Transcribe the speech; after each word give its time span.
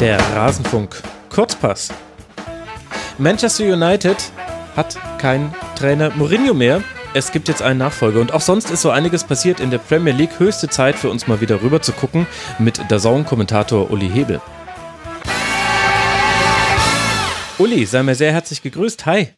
Der 0.00 0.20
Rasenfunk 0.20 1.02
Kurzpass. 1.28 1.88
Manchester 3.18 3.64
United 3.64 4.16
hat 4.76 4.96
keinen 5.18 5.52
Trainer 5.76 6.12
Mourinho 6.14 6.54
mehr. 6.54 6.84
Es 7.14 7.32
gibt 7.32 7.48
jetzt 7.48 7.62
einen 7.62 7.80
Nachfolger 7.80 8.20
und 8.20 8.32
auch 8.32 8.40
sonst 8.40 8.70
ist 8.70 8.82
so 8.82 8.90
einiges 8.90 9.24
passiert 9.24 9.58
in 9.58 9.72
der 9.72 9.78
Premier 9.78 10.12
League. 10.12 10.38
Höchste 10.38 10.68
Zeit 10.68 10.94
für 10.94 11.10
uns 11.10 11.26
mal 11.26 11.40
wieder 11.40 11.62
rüber 11.62 11.82
zu 11.82 11.90
gucken 11.90 12.28
mit 12.60 12.78
der 12.78 13.00
Saison-Kommentator 13.00 13.90
Uli 13.90 14.08
Hebel. 14.08 14.40
Uli, 17.58 17.84
sei 17.84 18.04
mir 18.04 18.14
sehr 18.14 18.30
herzlich 18.30 18.62
gegrüßt. 18.62 19.04
Hi. 19.04 19.30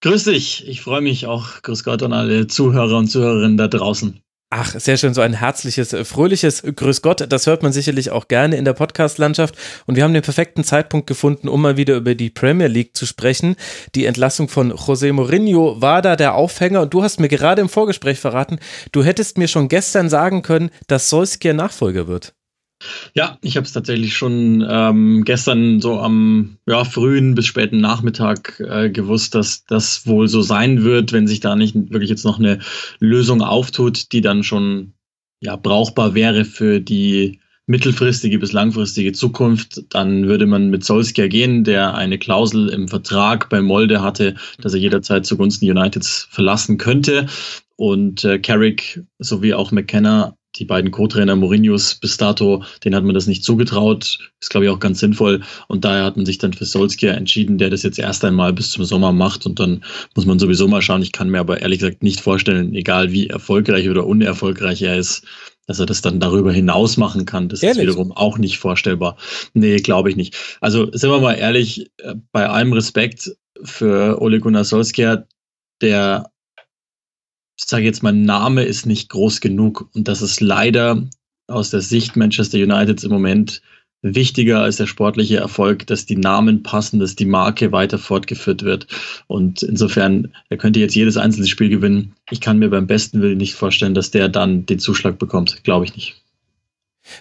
Grüß 0.00 0.24
dich. 0.24 0.66
Ich 0.66 0.80
freue 0.80 1.02
mich 1.02 1.26
auch. 1.26 1.60
Grüß 1.60 1.84
Gott 1.84 2.02
an 2.02 2.14
alle 2.14 2.46
Zuhörer 2.46 2.96
und 2.96 3.08
Zuhörerinnen 3.08 3.58
da 3.58 3.68
draußen. 3.68 4.22
Ach, 4.50 4.74
sehr 4.80 4.96
schön, 4.96 5.12
so 5.12 5.20
ein 5.20 5.34
herzliches, 5.34 5.92
äh, 5.92 6.06
fröhliches 6.06 6.62
Grüß 6.62 7.02
Gott. 7.02 7.30
Das 7.30 7.46
hört 7.46 7.62
man 7.62 7.70
sicherlich 7.74 8.10
auch 8.10 8.28
gerne 8.28 8.56
in 8.56 8.64
der 8.64 8.72
Podcast-Landschaft. 8.72 9.54
Und 9.84 9.96
wir 9.96 10.04
haben 10.04 10.14
den 10.14 10.22
perfekten 10.22 10.64
Zeitpunkt 10.64 11.06
gefunden, 11.06 11.48
um 11.48 11.60
mal 11.60 11.76
wieder 11.76 11.96
über 11.96 12.14
die 12.14 12.30
Premier 12.30 12.68
League 12.68 12.96
zu 12.96 13.04
sprechen. 13.04 13.56
Die 13.94 14.06
Entlassung 14.06 14.48
von 14.48 14.72
José 14.72 15.12
Mourinho 15.12 15.82
war 15.82 16.00
da 16.00 16.16
der 16.16 16.34
Aufhänger. 16.34 16.80
Und 16.80 16.94
du 16.94 17.02
hast 17.02 17.20
mir 17.20 17.28
gerade 17.28 17.60
im 17.60 17.68
Vorgespräch 17.68 18.20
verraten, 18.20 18.58
du 18.92 19.04
hättest 19.04 19.36
mir 19.36 19.48
schon 19.48 19.68
gestern 19.68 20.08
sagen 20.08 20.40
können, 20.40 20.70
dass 20.86 21.10
Solskjaer 21.10 21.52
Nachfolger 21.52 22.08
wird. 22.08 22.32
Ja, 23.14 23.38
ich 23.42 23.56
habe 23.56 23.66
es 23.66 23.72
tatsächlich 23.72 24.16
schon 24.16 24.64
ähm, 24.68 25.24
gestern 25.24 25.80
so 25.80 25.98
am 25.98 26.58
ja, 26.66 26.84
frühen 26.84 27.34
bis 27.34 27.46
späten 27.46 27.80
Nachmittag 27.80 28.60
äh, 28.60 28.90
gewusst, 28.90 29.34
dass 29.34 29.64
das 29.64 30.06
wohl 30.06 30.28
so 30.28 30.42
sein 30.42 30.84
wird, 30.84 31.12
wenn 31.12 31.26
sich 31.26 31.40
da 31.40 31.56
nicht 31.56 31.74
wirklich 31.74 32.10
jetzt 32.10 32.24
noch 32.24 32.38
eine 32.38 32.60
Lösung 33.00 33.42
auftut, 33.42 34.12
die 34.12 34.20
dann 34.20 34.44
schon 34.44 34.92
ja, 35.40 35.56
brauchbar 35.56 36.14
wäre 36.14 36.44
für 36.44 36.80
die 36.80 37.40
mittelfristige 37.66 38.38
bis 38.38 38.52
langfristige 38.52 39.12
Zukunft, 39.12 39.84
dann 39.90 40.26
würde 40.26 40.46
man 40.46 40.70
mit 40.70 40.84
Solskjaer 40.84 41.28
gehen, 41.28 41.64
der 41.64 41.94
eine 41.94 42.18
Klausel 42.18 42.70
im 42.70 42.88
Vertrag 42.88 43.50
bei 43.50 43.60
Molde 43.60 44.00
hatte, 44.00 44.36
dass 44.62 44.72
er 44.72 44.80
jederzeit 44.80 45.26
zugunsten 45.26 45.70
Uniteds 45.70 46.28
verlassen 46.30 46.78
könnte. 46.78 47.26
Und 47.76 48.24
äh, 48.24 48.38
Carrick 48.38 49.04
sowie 49.18 49.52
auch 49.52 49.70
McKenna 49.70 50.37
die 50.58 50.64
beiden 50.64 50.90
Co-Trainer 50.90 51.36
Mourinhos 51.36 51.94
bis 51.94 52.16
dato, 52.16 52.64
denen 52.84 52.94
hat 52.94 53.04
man 53.04 53.14
das 53.14 53.26
nicht 53.26 53.44
zugetraut. 53.44 54.18
Ist, 54.40 54.50
glaube 54.50 54.66
ich, 54.66 54.70
auch 54.70 54.80
ganz 54.80 55.00
sinnvoll. 55.00 55.42
Und 55.68 55.84
daher 55.84 56.04
hat 56.04 56.16
man 56.16 56.26
sich 56.26 56.38
dann 56.38 56.52
für 56.52 56.64
Solskjaer 56.64 57.16
entschieden, 57.16 57.58
der 57.58 57.70
das 57.70 57.82
jetzt 57.82 57.98
erst 57.98 58.24
einmal 58.24 58.52
bis 58.52 58.70
zum 58.70 58.84
Sommer 58.84 59.12
macht. 59.12 59.46
Und 59.46 59.60
dann 59.60 59.84
muss 60.14 60.26
man 60.26 60.38
sowieso 60.38 60.68
mal 60.68 60.82
schauen. 60.82 61.02
Ich 61.02 61.12
kann 61.12 61.30
mir 61.30 61.40
aber 61.40 61.60
ehrlich 61.60 61.78
gesagt 61.78 62.02
nicht 62.02 62.20
vorstellen, 62.20 62.74
egal 62.74 63.12
wie 63.12 63.28
erfolgreich 63.28 63.88
oder 63.88 64.06
unerfolgreich 64.06 64.82
er 64.82 64.96
ist, 64.96 65.24
dass 65.66 65.78
er 65.78 65.86
das 65.86 66.00
dann 66.00 66.18
darüber 66.18 66.52
hinaus 66.52 66.96
machen 66.96 67.24
kann. 67.24 67.48
Das 67.48 67.62
ehrlich? 67.62 67.78
ist 67.78 67.82
wiederum 67.82 68.12
auch 68.12 68.38
nicht 68.38 68.58
vorstellbar. 68.58 69.16
Nee, 69.54 69.76
glaube 69.76 70.10
ich 70.10 70.16
nicht. 70.16 70.36
Also 70.60 70.90
sind 70.92 71.10
wir 71.10 71.20
mal 71.20 71.34
ehrlich, 71.34 71.90
äh, 71.98 72.14
bei 72.32 72.48
allem 72.48 72.72
Respekt 72.72 73.30
für 73.62 74.20
Ole 74.20 74.40
Gunnar 74.40 74.64
Solskjaer, 74.64 75.26
der 75.80 76.30
ich 77.58 77.64
sage 77.64 77.84
jetzt 77.84 78.02
mal, 78.02 78.12
Name 78.12 78.62
ist 78.62 78.86
nicht 78.86 79.08
groß 79.10 79.40
genug. 79.40 79.90
Und 79.92 80.06
das 80.06 80.22
ist 80.22 80.40
leider 80.40 81.08
aus 81.48 81.70
der 81.70 81.80
Sicht 81.80 82.16
Manchester 82.16 82.58
Uniteds 82.58 83.02
im 83.02 83.10
Moment 83.10 83.62
wichtiger 84.00 84.60
als 84.60 84.76
der 84.76 84.86
sportliche 84.86 85.38
Erfolg, 85.38 85.84
dass 85.88 86.06
die 86.06 86.16
Namen 86.16 86.62
passen, 86.62 87.00
dass 87.00 87.16
die 87.16 87.24
Marke 87.24 87.72
weiter 87.72 87.98
fortgeführt 87.98 88.62
wird. 88.62 88.86
Und 89.26 89.64
insofern, 89.64 90.32
er 90.48 90.56
könnte 90.56 90.78
jetzt 90.78 90.94
jedes 90.94 91.16
einzelne 91.16 91.48
Spiel 91.48 91.68
gewinnen. 91.68 92.14
Ich 92.30 92.40
kann 92.40 92.60
mir 92.60 92.70
beim 92.70 92.86
besten 92.86 93.20
Willen 93.22 93.38
nicht 93.38 93.54
vorstellen, 93.54 93.94
dass 93.94 94.12
der 94.12 94.28
dann 94.28 94.64
den 94.64 94.78
Zuschlag 94.78 95.18
bekommt. 95.18 95.64
Glaube 95.64 95.84
ich 95.84 95.96
nicht. 95.96 96.22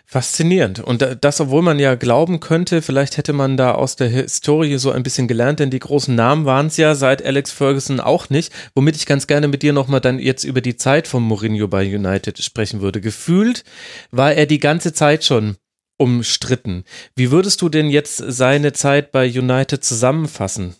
Faszinierend. 0.05 0.79
Und 0.79 1.17
das, 1.21 1.41
obwohl 1.41 1.61
man 1.61 1.79
ja 1.79 1.95
glauben 1.95 2.39
könnte, 2.39 2.81
vielleicht 2.81 3.17
hätte 3.17 3.33
man 3.33 3.57
da 3.57 3.73
aus 3.73 3.95
der 3.95 4.09
Historie 4.09 4.77
so 4.77 4.91
ein 4.91 5.03
bisschen 5.03 5.27
gelernt, 5.27 5.59
denn 5.59 5.69
die 5.69 5.79
großen 5.79 6.13
Namen 6.13 6.45
waren 6.45 6.67
es 6.67 6.77
ja 6.77 6.95
seit 6.95 7.23
Alex 7.25 7.51
Ferguson 7.51 7.99
auch 7.99 8.29
nicht, 8.29 8.53
womit 8.75 8.95
ich 8.95 9.05
ganz 9.05 9.27
gerne 9.27 9.47
mit 9.47 9.61
dir 9.61 9.73
nochmal 9.73 10.01
dann 10.01 10.19
jetzt 10.19 10.43
über 10.43 10.61
die 10.61 10.77
Zeit 10.77 11.07
von 11.07 11.23
Mourinho 11.23 11.67
bei 11.67 11.83
United 11.83 12.41
sprechen 12.43 12.81
würde. 12.81 13.01
Gefühlt 13.01 13.63
war 14.11 14.33
er 14.33 14.45
die 14.45 14.59
ganze 14.59 14.93
Zeit 14.93 15.23
schon 15.23 15.57
umstritten. 15.97 16.83
Wie 17.15 17.31
würdest 17.31 17.61
du 17.61 17.69
denn 17.69 17.89
jetzt 17.89 18.17
seine 18.17 18.73
Zeit 18.73 19.11
bei 19.11 19.27
United 19.27 19.83
zusammenfassen? 19.83 20.75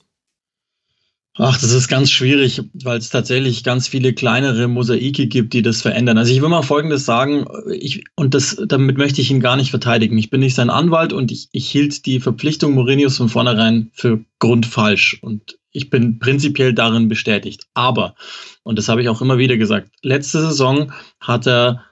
Ach, 1.40 1.60
das 1.60 1.72
ist 1.72 1.88
ganz 1.88 2.10
schwierig, 2.10 2.64
weil 2.74 2.98
es 2.98 3.12
tatsächlich 3.12 3.64
ganz 3.64 3.88
viele 3.88 4.14
kleinere 4.14 4.68
Mosaike 4.68 5.28
gibt, 5.28 5.54
die 5.54 5.62
das 5.62 5.84
verändern. 5.84 6.18
Also 6.18 6.34
ich 6.34 6.42
will 6.42 6.50
mal 6.50 6.64
Folgendes 6.64 7.06
sagen, 7.06 7.46
ich, 7.72 8.04
und 8.16 8.34
das, 8.34 8.60
damit 8.68 8.98
möchte 8.98 9.22
ich 9.22 9.30
ihn 9.30 9.40
gar 9.40 9.56
nicht 9.56 9.70
verteidigen. 9.70 10.18
Ich 10.18 10.32
bin 10.32 10.40
nicht 10.40 10.56
sein 10.56 10.72
Anwalt 10.72 11.14
und 11.14 11.32
ich, 11.32 11.50
ich 11.52 11.70
hielt 11.70 12.08
die 12.08 12.20
Verpflichtung 12.20 12.74
Mourinhos 12.74 13.18
von 13.18 13.30
vornherein 13.30 13.92
für 13.94 14.26
grundfalsch 14.40 15.20
und 15.22 15.60
ich 15.72 15.92
bin 15.92 16.18
prinzipiell 16.18 16.74
darin 16.74 17.08
bestätigt. 17.08 17.68
Aber, 17.76 18.16
und 18.64 18.80
das 18.80 18.90
habe 18.90 19.04
ich 19.04 19.10
auch 19.10 19.22
immer 19.22 19.38
wieder 19.38 19.58
gesagt, 19.58 19.92
letzte 20.02 20.42
Saison 20.42 20.92
hat 21.20 21.46
er 21.46 21.84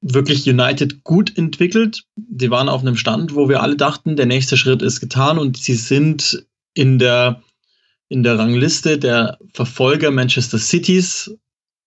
wirklich 0.00 0.48
United 0.48 1.04
gut 1.04 1.36
entwickelt. 1.36 2.04
Die 2.16 2.50
waren 2.50 2.70
auf 2.70 2.80
einem 2.80 2.96
Stand, 2.96 3.34
wo 3.34 3.50
wir 3.50 3.62
alle 3.62 3.76
dachten, 3.76 4.16
der 4.16 4.26
nächste 4.26 4.56
Schritt 4.56 4.80
ist 4.80 5.00
getan 5.00 5.38
und 5.38 5.58
sie 5.58 5.74
sind 5.74 6.46
in 6.72 6.98
der 6.98 7.42
in 8.08 8.22
der 8.22 8.38
Rangliste 8.38 8.98
der 8.98 9.38
Verfolger 9.52 10.10
Manchester 10.10 10.58
Cities 10.58 11.30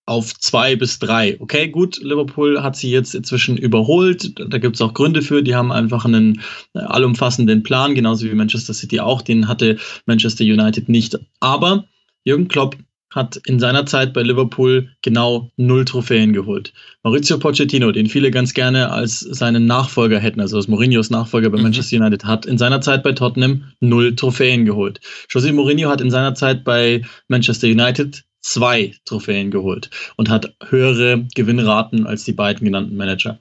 auf 0.06 0.38
zwei 0.40 0.76
bis 0.76 1.00
drei. 1.00 1.40
Okay, 1.40 1.70
gut, 1.70 1.98
Liverpool 2.02 2.62
hat 2.62 2.76
sie 2.76 2.92
jetzt 2.92 3.14
inzwischen 3.16 3.58
überholt. 3.58 4.34
Da 4.52 4.58
gibt 4.58 4.76
es 4.76 4.82
auch 4.82 4.94
Gründe 4.94 5.22
für. 5.22 5.44
Die 5.44 5.56
haben 5.56 5.72
einfach 5.72 6.06
einen 6.06 6.42
äh, 6.74 6.80
allumfassenden 6.80 7.64
Plan, 7.64 7.96
genauso 7.96 8.26
wie 8.26 8.34
Manchester 8.34 8.74
City 8.74 9.00
auch. 9.00 9.22
Den 9.22 9.48
hatte 9.48 9.78
Manchester 10.06 10.44
United 10.44 10.90
nicht. 10.90 11.18
Aber 11.40 11.86
Jürgen 12.24 12.48
Klopp 12.48 12.76
hat 13.12 13.38
in 13.46 13.60
seiner 13.60 13.86
Zeit 13.86 14.14
bei 14.14 14.24
Liverpool 14.24 14.90
genau 15.02 15.52
null 15.58 15.86
Trophäen 15.86 16.34
geholt. 16.34 16.74
Maurizio 17.04 17.38
Pochettino, 17.38 17.92
den 17.92 18.08
viele 18.08 18.32
ganz 18.32 18.54
gerne 18.54 18.92
als 18.92 19.20
seinen 19.20 19.66
Nachfolger 19.66 20.20
hätten, 20.20 20.40
also 20.40 20.58
als 20.58 20.68
Mourinhos 20.68 21.10
Nachfolger 21.10 21.50
bei 21.50 21.58
mhm. 21.58 21.64
Manchester 21.64 21.98
United, 21.98 22.26
hat 22.26 22.46
in 22.46 22.58
seiner 22.58 22.82
Zeit 22.82 23.04
bei 23.04 23.12
Tottenham 23.12 23.66
null 23.80 24.16
Trophäen 24.16 24.66
geholt. 24.66 25.02
José 25.30 25.52
Mourinho 25.52 25.90
hat 25.90 26.02
in 26.02 26.10
seiner 26.10 26.36
Zeit 26.36 26.64
bei 26.64 27.04
Manchester 27.28 27.68
United 27.68 28.24
zwei 28.40 28.96
Trophäen 29.06 29.52
geholt 29.52 29.90
und 30.16 30.30
hat 30.30 30.56
höhere 30.64 31.28
Gewinnraten 31.36 32.08
als 32.08 32.24
die 32.24 32.34
beiden 32.34 32.66
genannten 32.66 32.96
Manager. 32.96 33.40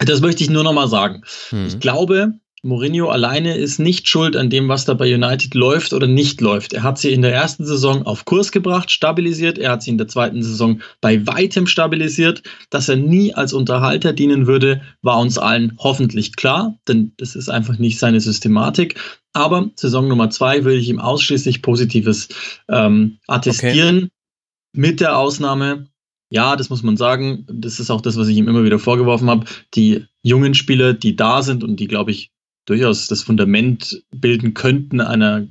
Das 0.00 0.20
möchte 0.20 0.44
ich 0.44 0.50
nur 0.50 0.62
noch 0.62 0.72
mal 0.72 0.88
sagen. 0.88 1.22
Mhm. 1.50 1.66
Ich 1.66 1.80
glaube, 1.80 2.34
Mourinho 2.62 3.08
alleine 3.08 3.56
ist 3.56 3.78
nicht 3.78 4.08
schuld 4.08 4.34
an 4.36 4.50
dem, 4.50 4.68
was 4.68 4.84
da 4.84 4.94
bei 4.94 5.14
United 5.14 5.54
läuft 5.54 5.92
oder 5.92 6.08
nicht 6.08 6.40
läuft. 6.40 6.72
Er 6.72 6.82
hat 6.82 6.98
sie 6.98 7.12
in 7.12 7.22
der 7.22 7.32
ersten 7.32 7.64
Saison 7.64 8.04
auf 8.04 8.24
Kurs 8.24 8.50
gebracht, 8.50 8.90
stabilisiert. 8.90 9.58
Er 9.58 9.72
hat 9.72 9.82
sie 9.82 9.90
in 9.90 9.98
der 9.98 10.08
zweiten 10.08 10.42
Saison 10.42 10.80
bei 11.00 11.24
weitem 11.26 11.68
stabilisiert. 11.68 12.42
Dass 12.70 12.88
er 12.88 12.96
nie 12.96 13.32
als 13.32 13.52
Unterhalter 13.52 14.12
dienen 14.12 14.46
würde, 14.48 14.82
war 15.02 15.20
uns 15.20 15.38
allen 15.38 15.74
hoffentlich 15.78 16.34
klar, 16.34 16.76
denn 16.88 17.12
das 17.16 17.36
ist 17.36 17.48
einfach 17.48 17.78
nicht 17.78 17.98
seine 17.98 18.20
Systematik. 18.20 18.96
Aber 19.32 19.70
Saison 19.76 20.08
Nummer 20.08 20.30
zwei 20.30 20.64
würde 20.64 20.78
ich 20.78 20.88
ihm 20.88 20.98
ausschließlich 20.98 21.62
Positives 21.62 22.28
ähm, 22.68 23.18
attestieren. 23.28 23.96
Okay. 23.96 24.08
Mit 24.74 25.00
der 25.00 25.16
Ausnahme, 25.16 25.86
ja, 26.30 26.56
das 26.56 26.70
muss 26.70 26.82
man 26.82 26.96
sagen, 26.96 27.46
das 27.48 27.78
ist 27.78 27.90
auch 27.90 28.00
das, 28.00 28.16
was 28.16 28.28
ich 28.28 28.36
ihm 28.36 28.48
immer 28.48 28.64
wieder 28.64 28.78
vorgeworfen 28.78 29.30
habe. 29.30 29.46
Die 29.74 30.04
jungen 30.22 30.54
Spieler, 30.54 30.92
die 30.92 31.14
da 31.14 31.42
sind 31.42 31.62
und 31.62 31.78
die, 31.78 31.86
glaube 31.86 32.10
ich, 32.10 32.32
durchaus 32.68 33.08
das 33.08 33.22
Fundament 33.22 34.02
bilden 34.10 34.54
könnten 34.54 35.00
einer 35.00 35.46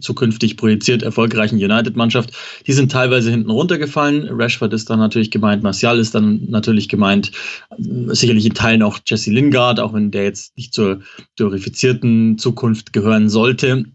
zukünftig 0.00 0.56
projiziert 0.56 1.02
erfolgreichen 1.02 1.56
United-Mannschaft. 1.56 2.32
Die 2.66 2.72
sind 2.72 2.92
teilweise 2.92 3.30
hinten 3.30 3.50
runtergefallen. 3.50 4.28
Rashford 4.30 4.72
ist 4.72 4.88
dann 4.88 5.00
natürlich 5.00 5.30
gemeint, 5.32 5.64
Martial 5.64 5.98
ist 5.98 6.14
dann 6.14 6.46
natürlich 6.48 6.88
gemeint, 6.88 7.32
sicherlich 7.76 8.46
in 8.46 8.54
Teilen 8.54 8.82
auch 8.82 9.00
Jesse 9.04 9.32
Lingard, 9.32 9.80
auch 9.80 9.92
wenn 9.92 10.12
der 10.12 10.24
jetzt 10.24 10.56
nicht 10.56 10.72
zur 10.72 11.00
glorifizierten 11.36 12.38
Zukunft 12.38 12.92
gehören 12.92 13.28
sollte. 13.28 13.86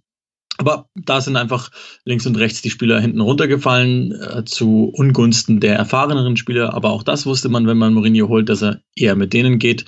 Aber 0.58 0.90
da 0.96 1.20
sind 1.20 1.36
einfach 1.36 1.70
links 2.06 2.26
und 2.26 2.38
rechts 2.38 2.62
die 2.62 2.70
Spieler 2.70 3.00
hinten 3.00 3.20
runtergefallen 3.20 4.14
äh, 4.14 4.46
zu 4.46 4.90
Ungunsten 4.94 5.60
der 5.60 5.76
erfahreneren 5.76 6.38
Spieler. 6.38 6.74
Aber 6.74 6.92
auch 6.92 7.04
das 7.04 7.26
wusste 7.26 7.50
man, 7.50 7.68
wenn 7.68 7.78
man 7.78 7.94
Mourinho 7.94 8.30
holt, 8.30 8.48
dass 8.48 8.64
er 8.64 8.82
eher 8.96 9.16
mit 9.16 9.34
denen 9.34 9.60
geht. 9.60 9.86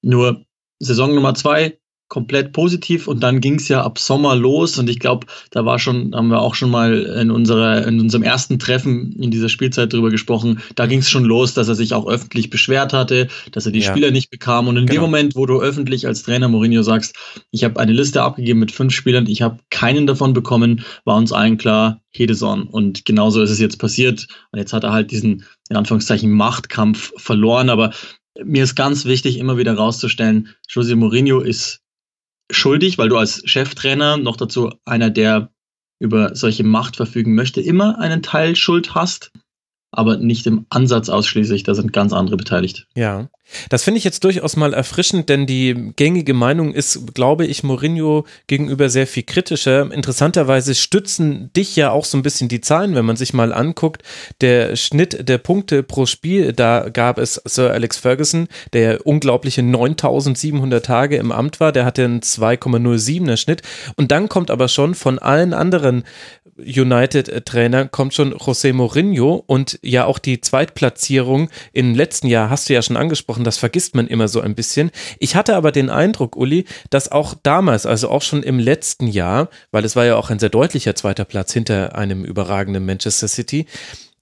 Nur 0.00 0.46
Saison 0.78 1.14
Nummer 1.14 1.34
zwei 1.34 1.78
komplett 2.08 2.52
positiv 2.52 3.06
und 3.06 3.22
dann 3.22 3.40
ging 3.40 3.56
es 3.56 3.68
ja 3.68 3.82
ab 3.82 3.98
Sommer 3.98 4.34
los 4.34 4.78
und 4.78 4.88
ich 4.88 4.98
glaube, 4.98 5.26
da 5.50 5.64
war 5.66 5.78
schon, 5.78 6.14
haben 6.14 6.28
wir 6.28 6.40
auch 6.40 6.54
schon 6.54 6.70
mal 6.70 7.02
in 7.02 7.30
unserer, 7.30 7.86
in 7.86 8.00
unserem 8.00 8.22
ersten 8.22 8.58
Treffen 8.58 9.12
in 9.12 9.30
dieser 9.30 9.50
Spielzeit 9.50 9.92
drüber 9.92 10.10
gesprochen, 10.10 10.60
da 10.74 10.86
ging 10.86 11.00
es 11.00 11.10
schon 11.10 11.24
los, 11.24 11.52
dass 11.54 11.68
er 11.68 11.74
sich 11.74 11.92
auch 11.92 12.06
öffentlich 12.06 12.48
beschwert 12.48 12.94
hatte, 12.94 13.28
dass 13.52 13.66
er 13.66 13.72
die 13.72 13.80
ja. 13.80 13.90
Spieler 13.90 14.10
nicht 14.10 14.30
bekam. 14.30 14.68
Und 14.68 14.76
in 14.76 14.86
genau. 14.86 15.00
dem 15.00 15.02
Moment, 15.02 15.36
wo 15.36 15.44
du 15.44 15.60
öffentlich 15.60 16.06
als 16.06 16.22
Trainer 16.22 16.48
Mourinho 16.48 16.82
sagst, 16.82 17.14
ich 17.50 17.64
habe 17.64 17.78
eine 17.78 17.92
Liste 17.92 18.22
abgegeben 18.22 18.60
mit 18.60 18.72
fünf 18.72 18.94
Spielern, 18.94 19.26
ich 19.26 19.42
habe 19.42 19.58
keinen 19.70 20.06
davon 20.06 20.32
bekommen, 20.32 20.84
war 21.04 21.16
uns 21.16 21.32
allen 21.32 21.58
klar, 21.58 22.00
Hedeson 22.10 22.62
und 22.62 23.04
genauso 23.04 23.42
ist 23.42 23.50
es 23.50 23.60
jetzt 23.60 23.78
passiert. 23.78 24.26
Und 24.50 24.58
jetzt 24.58 24.72
hat 24.72 24.84
er 24.84 24.92
halt 24.92 25.10
diesen 25.10 25.44
in 25.68 25.76
Anführungszeichen 25.76 26.30
Machtkampf 26.30 27.12
verloren, 27.16 27.68
aber 27.68 27.92
mir 28.42 28.64
ist 28.64 28.76
ganz 28.76 29.04
wichtig, 29.04 29.38
immer 29.38 29.56
wieder 29.56 29.74
rauszustellen, 29.74 30.48
José 30.70 30.96
Mourinho 30.96 31.40
ist 31.40 31.80
schuldig, 32.50 32.98
weil 32.98 33.08
du 33.08 33.16
als 33.16 33.42
Cheftrainer 33.44 34.16
noch 34.16 34.36
dazu 34.36 34.72
einer, 34.84 35.10
der 35.10 35.52
über 36.00 36.34
solche 36.34 36.64
Macht 36.64 36.96
verfügen 36.96 37.34
möchte, 37.34 37.60
immer 37.60 37.98
einen 37.98 38.22
Teil 38.22 38.56
Schuld 38.56 38.94
hast 38.94 39.32
aber 39.90 40.16
nicht 40.16 40.46
im 40.46 40.66
Ansatz 40.68 41.08
ausschließlich. 41.08 41.62
Da 41.62 41.74
sind 41.74 41.92
ganz 41.92 42.12
andere 42.12 42.36
beteiligt. 42.36 42.86
Ja, 42.94 43.28
das 43.70 43.82
finde 43.82 43.98
ich 43.98 44.04
jetzt 44.04 44.24
durchaus 44.24 44.56
mal 44.56 44.74
erfrischend, 44.74 45.28
denn 45.28 45.46
die 45.46 45.92
gängige 45.96 46.34
Meinung 46.34 46.74
ist, 46.74 47.14
glaube 47.14 47.46
ich, 47.46 47.62
Mourinho 47.62 48.26
gegenüber 48.46 48.90
sehr 48.90 49.06
viel 49.06 49.22
kritischer. 49.22 49.90
Interessanterweise 49.90 50.74
stützen 50.74 51.50
dich 51.54 51.74
ja 51.74 51.90
auch 51.90 52.04
so 52.04 52.18
ein 52.18 52.22
bisschen 52.22 52.48
die 52.48 52.60
Zahlen, 52.60 52.94
wenn 52.94 53.06
man 53.06 53.16
sich 53.16 53.32
mal 53.32 53.52
anguckt. 53.52 54.02
Der 54.42 54.76
Schnitt 54.76 55.28
der 55.28 55.38
Punkte 55.38 55.82
pro 55.82 56.04
Spiel, 56.04 56.52
da 56.52 56.90
gab 56.90 57.18
es 57.18 57.40
Sir 57.44 57.72
Alex 57.72 57.96
Ferguson, 57.96 58.48
der 58.74 59.06
unglaubliche 59.06 59.62
9700 59.62 60.84
Tage 60.84 61.16
im 61.16 61.32
Amt 61.32 61.58
war, 61.58 61.72
der 61.72 61.86
hatte 61.86 62.04
einen 62.04 62.20
2,07er 62.20 63.38
Schnitt. 63.38 63.62
Und 63.96 64.12
dann 64.12 64.28
kommt 64.28 64.50
aber 64.50 64.68
schon 64.68 64.94
von 64.94 65.18
allen 65.18 65.54
anderen 65.54 66.04
United-Trainer 66.58 67.86
kommt 67.88 68.14
schon 68.14 68.34
José 68.34 68.72
Mourinho 68.72 69.42
und 69.46 69.78
ja 69.82 70.04
auch 70.04 70.18
die 70.18 70.40
Zweitplatzierung 70.40 71.50
im 71.72 71.94
letzten 71.94 72.26
Jahr 72.26 72.50
hast 72.50 72.68
du 72.68 72.74
ja 72.74 72.82
schon 72.82 72.96
angesprochen, 72.96 73.44
das 73.44 73.58
vergisst 73.58 73.94
man 73.94 74.06
immer 74.06 74.28
so 74.28 74.40
ein 74.40 74.54
bisschen. 74.54 74.90
Ich 75.18 75.36
hatte 75.36 75.56
aber 75.56 75.72
den 75.72 75.90
Eindruck, 75.90 76.36
Uli, 76.36 76.64
dass 76.90 77.10
auch 77.10 77.34
damals, 77.42 77.86
also 77.86 78.08
auch 78.10 78.22
schon 78.22 78.42
im 78.42 78.58
letzten 78.58 79.06
Jahr, 79.06 79.48
weil 79.70 79.84
es 79.84 79.96
war 79.96 80.04
ja 80.04 80.16
auch 80.16 80.30
ein 80.30 80.38
sehr 80.38 80.48
deutlicher 80.48 80.94
zweiter 80.94 81.24
Platz 81.24 81.52
hinter 81.52 81.94
einem 81.94 82.24
überragenden 82.24 82.84
Manchester 82.84 83.28
City, 83.28 83.66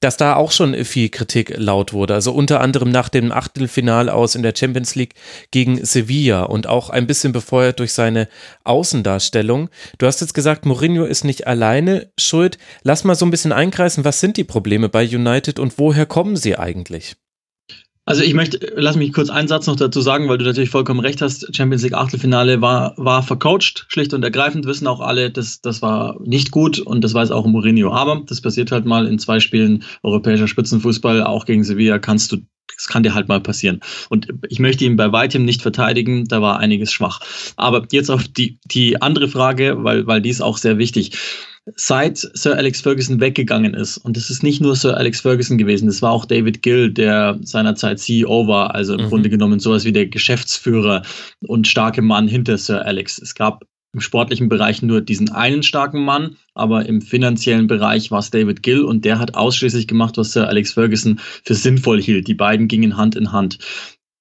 dass 0.00 0.16
da 0.16 0.36
auch 0.36 0.52
schon 0.52 0.84
viel 0.84 1.08
Kritik 1.08 1.54
laut 1.56 1.92
wurde. 1.92 2.14
Also 2.14 2.32
unter 2.32 2.60
anderem 2.60 2.90
nach 2.90 3.08
dem 3.08 3.32
Achtelfinal 3.32 4.08
aus 4.08 4.34
in 4.34 4.42
der 4.42 4.54
Champions 4.56 4.94
League 4.94 5.14
gegen 5.50 5.84
Sevilla 5.84 6.44
und 6.44 6.66
auch 6.66 6.90
ein 6.90 7.06
bisschen 7.06 7.32
befeuert 7.32 7.80
durch 7.80 7.92
seine 7.92 8.28
Außendarstellung. 8.64 9.70
Du 9.98 10.06
hast 10.06 10.20
jetzt 10.20 10.34
gesagt, 10.34 10.66
Mourinho 10.66 11.04
ist 11.04 11.24
nicht 11.24 11.46
alleine 11.46 12.10
schuld. 12.18 12.58
Lass 12.82 13.04
mal 13.04 13.14
so 13.14 13.26
ein 13.26 13.30
bisschen 13.30 13.52
einkreisen, 13.52 14.04
was 14.04 14.20
sind 14.20 14.36
die 14.36 14.44
Probleme 14.44 14.88
bei 14.88 15.04
United 15.04 15.58
und 15.58 15.78
woher 15.78 16.06
kommen 16.06 16.36
sie 16.36 16.56
eigentlich? 16.56 17.16
Also 18.08 18.22
ich 18.22 18.34
möchte, 18.34 18.60
lass 18.76 18.94
mich 18.94 19.12
kurz 19.12 19.30
einen 19.30 19.48
Satz 19.48 19.66
noch 19.66 19.74
dazu 19.74 20.00
sagen, 20.00 20.28
weil 20.28 20.38
du 20.38 20.44
natürlich 20.44 20.70
vollkommen 20.70 21.00
recht 21.00 21.20
hast. 21.20 21.54
Champions 21.54 21.82
League 21.82 21.94
Achtelfinale 21.94 22.60
war, 22.60 22.94
war 22.96 23.24
vercoacht, 23.24 23.84
schlicht 23.88 24.14
und 24.14 24.22
ergreifend, 24.22 24.64
wissen 24.64 24.86
auch 24.86 25.00
alle, 25.00 25.28
dass 25.32 25.60
das 25.60 25.82
war 25.82 26.16
nicht 26.22 26.52
gut 26.52 26.78
und 26.78 27.02
das 27.02 27.14
weiß 27.14 27.32
auch 27.32 27.46
Mourinho. 27.46 27.90
Aber 27.90 28.22
das 28.24 28.40
passiert 28.40 28.70
halt 28.70 28.86
mal 28.86 29.08
in 29.08 29.18
zwei 29.18 29.40
Spielen 29.40 29.82
europäischer 30.04 30.46
Spitzenfußball, 30.46 31.24
auch 31.24 31.46
gegen 31.46 31.64
Sevilla 31.64 31.98
kannst 31.98 32.30
du 32.30 32.38
das 32.74 32.88
kann 32.88 33.02
dir 33.02 33.14
halt 33.14 33.28
mal 33.28 33.40
passieren. 33.40 33.80
Und 34.08 34.28
ich 34.48 34.58
möchte 34.58 34.84
ihn 34.84 34.96
bei 34.96 35.12
weitem 35.12 35.44
nicht 35.44 35.62
verteidigen, 35.62 36.26
da 36.26 36.42
war 36.42 36.58
einiges 36.58 36.92
schwach. 36.92 37.20
Aber 37.56 37.86
jetzt 37.90 38.10
auf 38.10 38.28
die, 38.28 38.58
die 38.64 39.00
andere 39.00 39.28
Frage, 39.28 39.76
weil, 39.84 40.06
weil 40.06 40.20
die 40.20 40.30
ist 40.30 40.42
auch 40.42 40.58
sehr 40.58 40.78
wichtig 40.78 41.12
seit 41.74 42.18
Sir 42.18 42.56
Alex 42.56 42.80
Ferguson 42.80 43.18
weggegangen 43.20 43.74
ist, 43.74 43.98
und 43.98 44.16
es 44.16 44.30
ist 44.30 44.42
nicht 44.42 44.60
nur 44.60 44.76
Sir 44.76 44.96
Alex 44.96 45.22
Ferguson 45.22 45.58
gewesen, 45.58 45.88
es 45.88 46.00
war 46.00 46.12
auch 46.12 46.24
David 46.24 46.62
Gill, 46.62 46.92
der 46.92 47.38
seinerzeit 47.42 47.98
CEO 47.98 48.46
war, 48.46 48.74
also 48.74 48.94
im 48.94 49.06
mhm. 49.06 49.08
Grunde 49.08 49.30
genommen 49.30 49.58
sowas 49.58 49.84
wie 49.84 49.92
der 49.92 50.06
Geschäftsführer 50.06 51.02
und 51.40 51.66
starke 51.66 52.02
Mann 52.02 52.28
hinter 52.28 52.56
Sir 52.56 52.84
Alex. 52.84 53.18
Es 53.18 53.34
gab 53.34 53.64
im 53.96 54.02
sportlichen 54.02 54.50
Bereich 54.50 54.82
nur 54.82 55.00
diesen 55.00 55.32
einen 55.32 55.62
starken 55.62 56.04
Mann, 56.04 56.36
aber 56.52 56.84
im 56.84 57.00
finanziellen 57.00 57.66
Bereich 57.66 58.10
war 58.10 58.18
es 58.18 58.30
David 58.30 58.62
Gill 58.62 58.82
und 58.82 59.06
der 59.06 59.18
hat 59.18 59.34
ausschließlich 59.34 59.88
gemacht, 59.88 60.18
was 60.18 60.32
Sir 60.32 60.48
Alex 60.48 60.74
Ferguson 60.74 61.18
für 61.44 61.54
sinnvoll 61.54 62.02
hielt. 62.02 62.28
Die 62.28 62.34
beiden 62.34 62.68
gingen 62.68 62.98
Hand 62.98 63.16
in 63.16 63.32
Hand. 63.32 63.58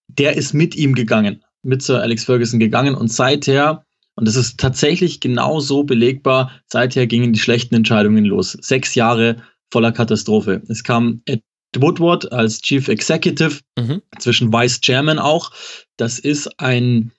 Der 0.07 0.37
ist 0.37 0.53
mit 0.53 0.77
ihm 0.77 0.95
gegangen, 0.95 1.43
mit 1.61 1.81
Sir 1.81 2.01
Alex 2.01 2.23
Ferguson 2.23 2.57
gegangen 2.57 2.95
und 2.95 3.11
seither 3.11 3.83
und 4.15 4.29
es 4.29 4.37
ist 4.37 4.57
tatsächlich 4.57 5.19
genau 5.19 5.59
so 5.59 5.83
belegbar. 5.83 6.51
Seither 6.67 7.05
gingen 7.05 7.33
die 7.33 7.39
schlechten 7.39 7.75
Entscheidungen 7.75 8.23
los. 8.23 8.57
Sechs 8.61 8.95
Jahre 8.95 9.43
voller 9.71 9.91
Katastrophe. 9.91 10.61
Es 10.69 10.85
kam 10.85 11.21
Ed 11.25 11.43
Woodward 11.75 12.31
als 12.31 12.61
Chief 12.61 12.87
Executive, 12.87 13.59
mhm. 13.77 14.01
zwischen 14.19 14.53
Vice 14.53 14.79
Chairman 14.79 15.19
auch. 15.19 15.51
Das 15.97 16.17
ist 16.17 16.61
ein, 16.61 17.11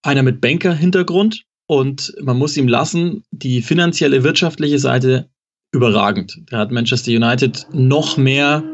einer 0.00 0.22
mit 0.22 0.40
Banker-Hintergrund 0.40 1.44
und 1.68 2.14
man 2.20 2.38
muss 2.38 2.56
ihm 2.56 2.66
lassen, 2.66 3.22
die 3.30 3.60
finanzielle, 3.62 4.24
wirtschaftliche 4.24 4.78
Seite 4.78 5.28
überragend. 5.70 6.40
Da 6.46 6.58
hat 6.58 6.72
Manchester 6.72 7.12
United 7.12 7.66
noch 7.72 8.16
mehr 8.16 8.64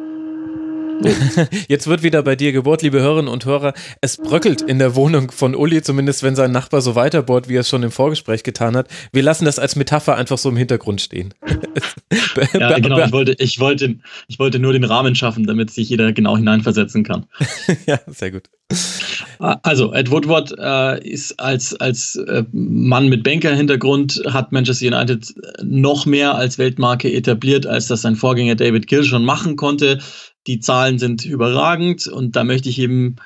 Jetzt 1.68 1.86
wird 1.86 2.02
wieder 2.02 2.22
bei 2.22 2.36
dir 2.36 2.52
gebohrt, 2.52 2.82
liebe 2.82 3.00
Hörerinnen 3.00 3.32
und 3.32 3.44
Hörer. 3.44 3.74
Es 4.00 4.16
bröckelt 4.16 4.62
in 4.62 4.78
der 4.78 4.94
Wohnung 4.94 5.30
von 5.30 5.54
Uli, 5.54 5.82
zumindest 5.82 6.22
wenn 6.22 6.36
sein 6.36 6.52
Nachbar 6.52 6.80
so 6.80 6.94
weiterbohrt, 6.94 7.48
wie 7.48 7.56
er 7.56 7.60
es 7.60 7.68
schon 7.68 7.82
im 7.82 7.90
Vorgespräch 7.90 8.42
getan 8.42 8.76
hat. 8.76 8.88
Wir 9.12 9.22
lassen 9.22 9.44
das 9.44 9.58
als 9.58 9.76
Metapher 9.76 10.16
einfach 10.16 10.38
so 10.38 10.48
im 10.48 10.56
Hintergrund 10.56 11.00
stehen. 11.00 11.34
ja, 12.54 12.78
genau. 12.78 13.04
Ich 13.04 13.12
wollte, 13.12 13.36
ich, 13.38 13.60
wollte, 13.60 13.96
ich 14.28 14.38
wollte 14.38 14.58
nur 14.58 14.72
den 14.72 14.84
Rahmen 14.84 15.14
schaffen, 15.14 15.46
damit 15.46 15.70
sich 15.70 15.88
jeder 15.88 16.12
genau 16.12 16.36
hineinversetzen 16.36 17.04
kann. 17.04 17.26
ja, 17.86 18.00
sehr 18.06 18.30
gut. 18.30 18.48
Also, 19.38 19.92
Ed 19.92 20.10
Woodward 20.10 20.54
äh, 20.58 21.06
ist 21.06 21.38
als, 21.38 21.74
als 21.76 22.16
äh, 22.16 22.44
Mann 22.52 23.08
mit 23.08 23.22
Banker-Hintergrund, 23.22 24.22
hat 24.26 24.52
Manchester 24.52 24.86
United 24.86 25.34
noch 25.62 26.06
mehr 26.06 26.34
als 26.34 26.58
Weltmarke 26.58 27.12
etabliert, 27.12 27.66
als 27.66 27.88
das 27.88 28.02
sein 28.02 28.16
Vorgänger 28.16 28.54
David 28.54 28.86
Gill 28.86 29.04
schon 29.04 29.24
machen 29.24 29.56
konnte. 29.56 30.00
Die 30.46 30.60
Zahlen 30.60 30.98
sind 30.98 31.24
überragend 31.24 32.06
und 32.06 32.36
da 32.36 32.44
möchte 32.44 32.68
ich 32.68 32.78
ihm, 32.78 33.16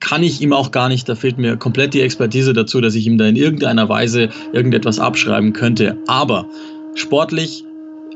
kann 0.00 0.22
ich 0.22 0.40
ihm 0.40 0.52
auch 0.52 0.70
gar 0.70 0.88
nicht, 0.88 1.08
da 1.08 1.14
fehlt 1.14 1.38
mir 1.38 1.56
komplett 1.56 1.94
die 1.94 2.00
Expertise 2.00 2.52
dazu, 2.52 2.80
dass 2.80 2.94
ich 2.94 3.06
ihm 3.06 3.18
da 3.18 3.26
in 3.26 3.36
irgendeiner 3.36 3.88
Weise 3.88 4.30
irgendetwas 4.52 4.98
abschreiben 4.98 5.52
könnte. 5.52 5.98
Aber 6.06 6.48
sportlich 6.94 7.64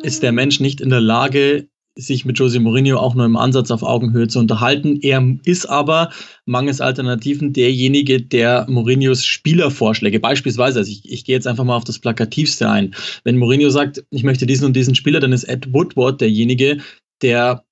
ist 0.03 0.23
der 0.23 0.33
Mensch 0.33 0.61
nicht 0.61 0.81
in 0.81 0.91
der 0.91 1.01
Lage, 1.01 1.69
sich 1.95 2.25
mit 2.25 2.39
Jose 2.39 2.59
Mourinho 2.59 2.97
auch 2.97 3.15
nur 3.15 3.27
im 3.27 3.37
Ansatz 3.37 3.71
auf 3.71 3.83
Augenhöhe 3.83 4.27
zu 4.27 4.39
unterhalten. 4.39 4.99
Er 5.03 5.37
ist 5.45 5.67
aber 5.67 6.11
mangels 6.47 6.81
Alternativen 6.81 7.53
derjenige, 7.53 8.23
der 8.23 8.67
Mourinhos 8.69 9.25
Spielervorschläge, 9.25 10.19
beispielsweise, 10.19 10.81
also 10.81 10.91
ich, 10.91 11.11
ich 11.11 11.25
gehe 11.25 11.35
jetzt 11.35 11.47
einfach 11.47 11.65
mal 11.65 11.77
auf 11.77 11.85
das 11.85 11.99
Plakativste 11.99 12.69
ein. 12.69 12.95
Wenn 13.25 13.37
Mourinho 13.37 13.69
sagt, 13.69 14.05
ich 14.11 14.25
möchte 14.25 14.47
diesen 14.47 14.67
und 14.67 14.75
diesen 14.75 14.95
Spieler, 14.95 15.21
dann 15.21 15.33
ist 15.33 15.45
Ed 15.45 15.73
Woodward 15.73 16.21
derjenige, 16.21 16.79
der 17.21 17.63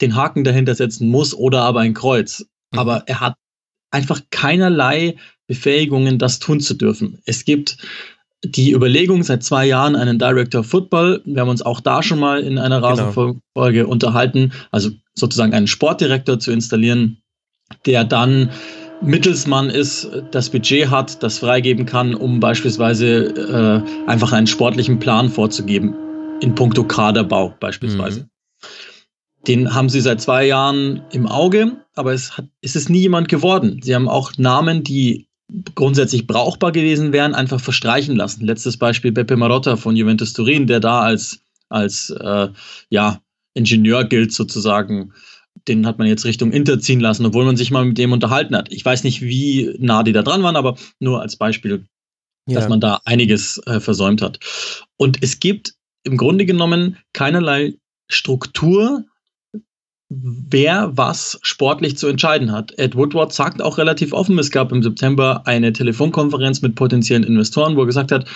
den 0.00 0.16
Haken 0.16 0.44
dahinter 0.44 0.74
setzen 0.74 1.08
muss 1.08 1.34
oder 1.34 1.62
aber 1.62 1.80
ein 1.80 1.94
Kreuz. 1.94 2.46
Mhm. 2.72 2.78
Aber 2.78 3.02
er 3.06 3.20
hat 3.20 3.34
einfach 3.90 4.20
keinerlei 4.30 5.16
Befähigungen, 5.46 6.18
das 6.18 6.38
tun 6.38 6.60
zu 6.60 6.74
dürfen. 6.74 7.20
Es 7.24 7.44
gibt 7.44 7.76
die 8.42 8.72
Überlegung 8.72 9.22
seit 9.22 9.42
zwei 9.42 9.66
Jahren 9.66 9.96
einen 9.96 10.18
Director 10.18 10.60
of 10.60 10.66
Football. 10.66 11.22
Wir 11.24 11.42
haben 11.42 11.48
uns 11.48 11.62
auch 11.62 11.80
da 11.80 12.02
schon 12.02 12.18
mal 12.18 12.40
in 12.40 12.58
einer. 12.58 12.82
Rasenfolge 12.82 13.40
genau. 13.54 13.88
unterhalten, 13.88 14.52
also 14.70 14.90
sozusagen 15.14 15.52
einen 15.52 15.66
Sportdirektor 15.66 16.38
zu 16.38 16.50
installieren, 16.50 17.18
der 17.84 18.04
dann 18.04 18.50
Mittelsmann 19.02 19.70
ist, 19.70 20.08
das 20.30 20.50
Budget 20.50 20.90
hat, 20.90 21.22
das 21.22 21.38
freigeben 21.38 21.86
kann, 21.86 22.14
um 22.14 22.40
beispielsweise 22.40 23.84
äh, 23.86 24.08
einfach 24.08 24.32
einen 24.32 24.46
sportlichen 24.46 24.98
Plan 24.98 25.30
vorzugeben, 25.30 25.94
in 26.40 26.54
puncto 26.54 26.84
Kaderbau 26.84 27.54
beispielsweise. 27.60 28.20
Mhm. 28.20 28.26
Den 29.46 29.74
haben 29.74 29.88
sie 29.88 30.00
seit 30.00 30.20
zwei 30.20 30.46
Jahren 30.46 31.02
im 31.12 31.26
Auge, 31.26 31.84
aber 31.94 32.12
es, 32.12 32.36
hat, 32.36 32.46
es 32.60 32.76
ist 32.76 32.90
nie 32.90 33.00
jemand 33.00 33.28
geworden. 33.28 33.80
Sie 33.82 33.94
haben 33.94 34.08
auch 34.08 34.32
Namen, 34.36 34.84
die 34.84 35.28
grundsätzlich 35.74 36.26
brauchbar 36.26 36.72
gewesen 36.72 37.12
wären, 37.12 37.34
einfach 37.34 37.60
verstreichen 37.60 38.16
lassen. 38.16 38.44
Letztes 38.44 38.76
Beispiel 38.76 39.12
Beppe 39.12 39.36
Marotta 39.36 39.76
von 39.76 39.96
Juventus 39.96 40.32
Turin, 40.32 40.66
der 40.66 40.80
da 40.80 41.00
als, 41.00 41.40
als 41.68 42.10
äh, 42.10 42.48
ja, 42.90 43.20
Ingenieur 43.54 44.04
gilt 44.04 44.32
sozusagen. 44.32 45.12
Den 45.66 45.86
hat 45.86 45.98
man 45.98 46.06
jetzt 46.06 46.24
Richtung 46.24 46.52
Inter 46.52 46.78
ziehen 46.78 47.00
lassen, 47.00 47.26
obwohl 47.26 47.44
man 47.44 47.56
sich 47.56 47.70
mal 47.70 47.84
mit 47.84 47.98
dem 47.98 48.12
unterhalten 48.12 48.54
hat. 48.54 48.72
Ich 48.72 48.84
weiß 48.84 49.04
nicht, 49.04 49.22
wie 49.22 49.74
nah 49.78 50.02
die 50.02 50.12
da 50.12 50.22
dran 50.22 50.42
waren, 50.42 50.56
aber 50.56 50.76
nur 51.00 51.20
als 51.20 51.36
Beispiel, 51.36 51.86
ja. 52.46 52.54
dass 52.54 52.68
man 52.68 52.80
da 52.80 53.00
einiges 53.04 53.60
äh, 53.66 53.80
versäumt 53.80 54.22
hat. 54.22 54.38
Und 54.96 55.22
es 55.22 55.40
gibt 55.40 55.74
im 56.04 56.16
Grunde 56.16 56.46
genommen 56.46 56.98
keinerlei 57.12 57.74
Struktur, 58.08 59.04
wer 60.10 60.90
was 60.96 61.38
sportlich 61.42 61.96
zu 61.96 62.08
entscheiden 62.08 62.50
hat. 62.50 62.76
Ed 62.78 62.96
Woodward 62.96 63.32
sagt 63.32 63.62
auch 63.62 63.78
relativ 63.78 64.12
offen, 64.12 64.38
es 64.38 64.50
gab 64.50 64.72
im 64.72 64.82
September 64.82 65.42
eine 65.46 65.72
Telefonkonferenz 65.72 66.62
mit 66.62 66.74
potenziellen 66.74 67.22
Investoren, 67.22 67.76
wo 67.76 67.82
er 67.82 67.86
gesagt 67.86 68.10
hat, 68.10 68.28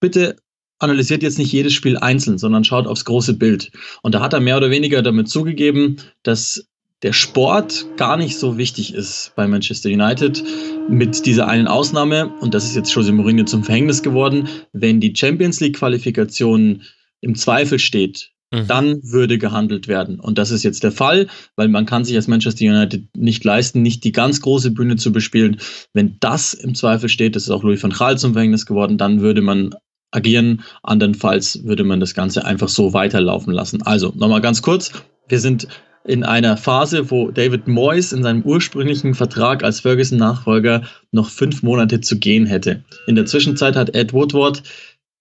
bitte 0.00 0.36
analysiert 0.80 1.22
jetzt 1.22 1.38
nicht 1.38 1.52
jedes 1.52 1.72
Spiel 1.72 1.96
einzeln, 1.96 2.38
sondern 2.38 2.64
schaut 2.64 2.86
aufs 2.86 3.04
große 3.04 3.34
Bild. 3.34 3.70
Und 4.02 4.14
da 4.14 4.20
hat 4.20 4.32
er 4.32 4.40
mehr 4.40 4.56
oder 4.56 4.70
weniger 4.70 5.02
damit 5.02 5.28
zugegeben, 5.28 5.96
dass 6.24 6.68
der 7.02 7.12
Sport 7.12 7.86
gar 7.96 8.16
nicht 8.16 8.36
so 8.36 8.58
wichtig 8.58 8.92
ist 8.92 9.32
bei 9.36 9.46
Manchester 9.46 9.88
United, 9.88 10.42
mit 10.88 11.26
dieser 11.26 11.46
einen 11.46 11.68
Ausnahme, 11.68 12.34
und 12.40 12.54
das 12.54 12.64
ist 12.64 12.74
jetzt 12.74 12.92
Jose 12.92 13.12
Mourinho 13.12 13.44
zum 13.44 13.62
Verhängnis 13.62 14.02
geworden, 14.02 14.48
wenn 14.72 14.98
die 14.98 15.14
Champions 15.14 15.60
League-Qualifikation 15.60 16.82
im 17.20 17.34
Zweifel 17.36 17.78
steht, 17.78 18.32
mhm. 18.52 18.66
dann 18.66 19.00
würde 19.02 19.38
gehandelt 19.38 19.88
werden. 19.88 20.20
Und 20.20 20.38
das 20.38 20.50
ist 20.50 20.62
jetzt 20.62 20.82
der 20.82 20.92
Fall, 20.92 21.26
weil 21.56 21.68
man 21.68 21.86
kann 21.86 22.04
sich 22.04 22.16
als 22.16 22.28
Manchester 22.28 22.64
United 22.64 23.04
nicht 23.16 23.44
leisten, 23.44 23.82
nicht 23.82 24.04
die 24.04 24.12
ganz 24.12 24.40
große 24.40 24.70
Bühne 24.70 24.96
zu 24.96 25.12
bespielen. 25.12 25.58
Wenn 25.92 26.16
das 26.20 26.54
im 26.54 26.74
Zweifel 26.74 27.08
steht, 27.08 27.36
das 27.36 27.44
ist 27.44 27.50
auch 27.50 27.62
Louis 27.62 27.82
van 27.82 27.92
Gaal 27.92 28.18
zum 28.18 28.32
Verhängnis 28.32 28.66
geworden, 28.66 28.98
dann 28.98 29.20
würde 29.20 29.42
man 29.42 29.74
agieren. 30.10 30.62
Andernfalls 30.82 31.64
würde 31.64 31.84
man 31.84 32.00
das 32.00 32.14
Ganze 32.14 32.44
einfach 32.44 32.68
so 32.68 32.92
weiterlaufen 32.92 33.52
lassen. 33.52 33.82
Also 33.82 34.12
nochmal 34.16 34.40
ganz 34.40 34.62
kurz. 34.62 34.92
Wir 35.28 35.40
sind 35.40 35.68
in 36.04 36.24
einer 36.24 36.56
Phase, 36.56 37.10
wo 37.10 37.30
David 37.30 37.68
Moyes 37.68 38.12
in 38.12 38.22
seinem 38.22 38.42
ursprünglichen 38.42 39.14
Vertrag 39.14 39.62
als 39.62 39.80
Ferguson-Nachfolger 39.80 40.82
noch 41.12 41.28
fünf 41.28 41.62
Monate 41.62 42.00
zu 42.00 42.18
gehen 42.18 42.46
hätte. 42.46 42.82
In 43.06 43.14
der 43.14 43.26
Zwischenzeit 43.26 43.76
hat 43.76 43.94
Ed 43.94 44.14
Woodward 44.14 44.62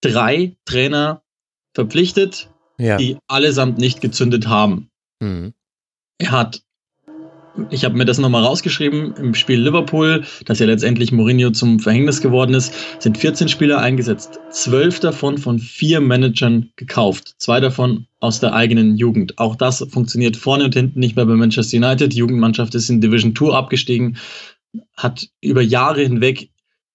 drei 0.01 0.55
Trainer 0.65 1.23
verpflichtet, 1.73 2.49
ja. 2.79 2.97
die 2.97 3.17
allesamt 3.27 3.77
nicht 3.77 4.01
gezündet 4.01 4.47
haben. 4.47 4.89
Mhm. 5.19 5.53
Er 6.19 6.31
hat, 6.31 6.61
ich 7.69 7.85
habe 7.85 7.97
mir 7.97 8.05
das 8.05 8.17
nochmal 8.17 8.43
rausgeschrieben, 8.43 9.15
im 9.15 9.33
Spiel 9.33 9.61
Liverpool, 9.61 10.23
das 10.45 10.59
ja 10.59 10.65
letztendlich 10.65 11.11
Mourinho 11.11 11.51
zum 11.51 11.79
Verhängnis 11.79 12.21
geworden 12.21 12.53
ist, 12.53 12.73
sind 12.99 13.17
14 13.17 13.49
Spieler 13.49 13.79
eingesetzt, 13.79 14.39
zwölf 14.51 14.99
davon 14.99 15.37
von 15.37 15.59
vier 15.59 15.99
Managern 16.01 16.71
gekauft, 16.75 17.35
zwei 17.37 17.59
davon 17.59 18.07
aus 18.19 18.39
der 18.39 18.53
eigenen 18.53 18.97
Jugend. 18.97 19.37
Auch 19.37 19.55
das 19.55 19.85
funktioniert 19.89 20.37
vorne 20.37 20.65
und 20.65 20.73
hinten 20.73 20.99
nicht 20.99 21.15
mehr 21.15 21.25
bei 21.25 21.35
Manchester 21.35 21.77
United. 21.77 22.13
Die 22.13 22.17
Jugendmannschaft 22.17 22.73
ist 22.75 22.89
in 22.89 23.01
Division 23.01 23.35
2 23.35 23.53
abgestiegen, 23.53 24.17
hat 24.95 25.27
über 25.41 25.61
Jahre 25.61 26.01
hinweg 26.01 26.49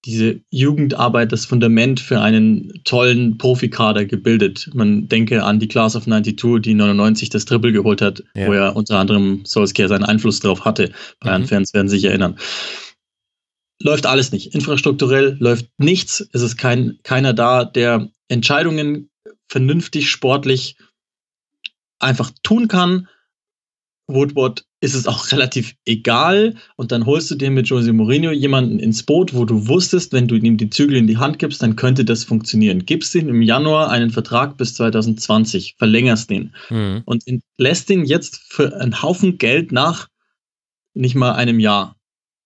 diese 0.05 0.41
Jugendarbeit 0.49 1.31
das 1.31 1.45
Fundament 1.45 1.99
für 1.99 2.19
einen 2.19 2.81
tollen 2.83 3.37
Profikader 3.37 4.05
gebildet. 4.05 4.69
Man 4.73 5.07
denke 5.07 5.43
an 5.43 5.59
die 5.59 5.67
Class 5.67 5.95
of 5.95 6.03
92, 6.03 6.61
die 6.61 6.73
99 6.73 7.29
das 7.29 7.45
Triple 7.45 7.71
geholt 7.71 8.01
hat, 8.01 8.23
ja. 8.35 8.47
wo 8.47 8.53
er 8.53 8.75
unter 8.75 8.99
anderem 8.99 9.45
Solskjaer 9.45 9.87
seinen 9.87 10.03
Einfluss 10.03 10.41
drauf 10.41 10.65
hatte. 10.65 10.91
Bayern-Fans 11.21 11.73
mhm. 11.73 11.77
werden 11.77 11.87
sich 11.87 12.03
erinnern. 12.03 12.37
Läuft 13.81 14.05
alles 14.05 14.31
nicht. 14.31 14.53
Infrastrukturell 14.53 15.37
läuft 15.39 15.67
nichts. 15.77 16.27
Es 16.33 16.41
ist 16.41 16.57
kein, 16.57 16.99
keiner 17.03 17.33
da, 17.33 17.63
der 17.63 18.09
Entscheidungen 18.27 19.09
vernünftig, 19.47 20.09
sportlich 20.09 20.77
einfach 21.99 22.31
tun 22.43 22.67
kann. 22.67 23.07
Woodward 24.07 24.65
ist 24.83 24.95
es 24.95 25.07
auch 25.07 25.25
relativ 25.31 25.75
egal. 25.85 26.55
Und 26.75 26.91
dann 26.91 27.05
holst 27.05 27.31
du 27.31 27.35
dir 27.35 27.49
mit 27.49 27.67
Jose 27.67 27.93
Mourinho 27.93 28.31
jemanden 28.31 28.79
ins 28.79 29.03
Boot, 29.03 29.33
wo 29.33 29.45
du 29.45 29.67
wusstest, 29.67 30.11
wenn 30.11 30.27
du 30.27 30.35
ihm 30.35 30.57
die 30.57 30.69
Zügel 30.69 30.97
in 30.97 31.07
die 31.07 31.17
Hand 31.17 31.39
gibst, 31.39 31.63
dann 31.63 31.77
könnte 31.77 32.03
das 32.03 32.25
funktionieren. 32.25 32.85
Gibst 32.85 33.15
ihm 33.15 33.29
im 33.29 33.41
Januar 33.41 33.89
einen 33.89 34.11
Vertrag 34.11 34.57
bis 34.57 34.75
2020, 34.75 35.75
verlängerst 35.77 36.29
den 36.29 36.53
mhm. 36.69 37.01
und 37.05 37.23
lässt 37.57 37.89
ihn 37.89 38.03
jetzt 38.03 38.41
für 38.49 38.75
einen 38.79 39.01
Haufen 39.01 39.37
Geld 39.37 39.71
nach 39.71 40.09
nicht 40.93 41.15
mal 41.15 41.31
einem 41.31 41.59
Jahr. 41.59 41.95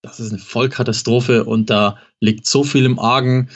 Das 0.03 0.19
ist 0.19 0.31
eine 0.31 0.39
Vollkatastrophe 0.39 1.43
und 1.43 1.69
da 1.71 1.97
liegt 2.21 2.45
so 2.45 2.63
viel 2.63 2.85
im 2.85 2.99
Argen 2.99 3.49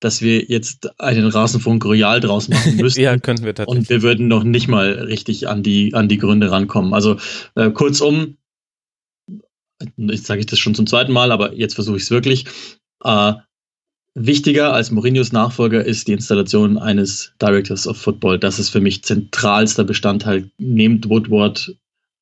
dass 0.00 0.20
wir 0.20 0.44
jetzt 0.44 1.00
einen 1.00 1.26
Rasenfunk 1.26 1.84
Royal 1.84 2.20
draus 2.20 2.48
machen 2.48 2.76
müssen. 2.80 3.00
ja, 3.00 3.16
könnten 3.18 3.44
wir 3.44 3.54
tatsächlich. 3.54 3.80
Und 3.80 3.88
wir 3.88 4.02
würden 4.02 4.28
noch 4.28 4.44
nicht 4.44 4.68
mal 4.68 4.92
richtig 4.92 5.48
an 5.48 5.62
die, 5.62 5.94
an 5.94 6.08
die 6.08 6.18
Gründe 6.18 6.50
rankommen. 6.50 6.92
Also 6.94 7.16
äh, 7.54 7.70
kurzum, 7.70 8.36
jetzt 9.96 10.26
sage 10.26 10.40
ich 10.40 10.46
das 10.46 10.58
schon 10.58 10.74
zum 10.74 10.86
zweiten 10.86 11.12
Mal, 11.12 11.32
aber 11.32 11.54
jetzt 11.54 11.74
versuche 11.74 11.96
ich 11.96 12.04
es 12.04 12.10
wirklich. 12.10 12.46
Äh, 13.02 13.34
wichtiger 14.14 14.72
als 14.72 14.90
Mourinhos 14.90 15.32
Nachfolger 15.32 15.84
ist 15.84 16.08
die 16.08 16.12
Installation 16.12 16.78
eines 16.78 17.32
Directors 17.40 17.86
of 17.86 17.96
Football. 17.96 18.38
Das 18.38 18.58
ist 18.58 18.70
für 18.70 18.80
mich 18.80 19.02
zentralster 19.04 19.84
Bestandteil. 19.84 20.50
Nehmt 20.58 21.08
Woodward 21.08 21.74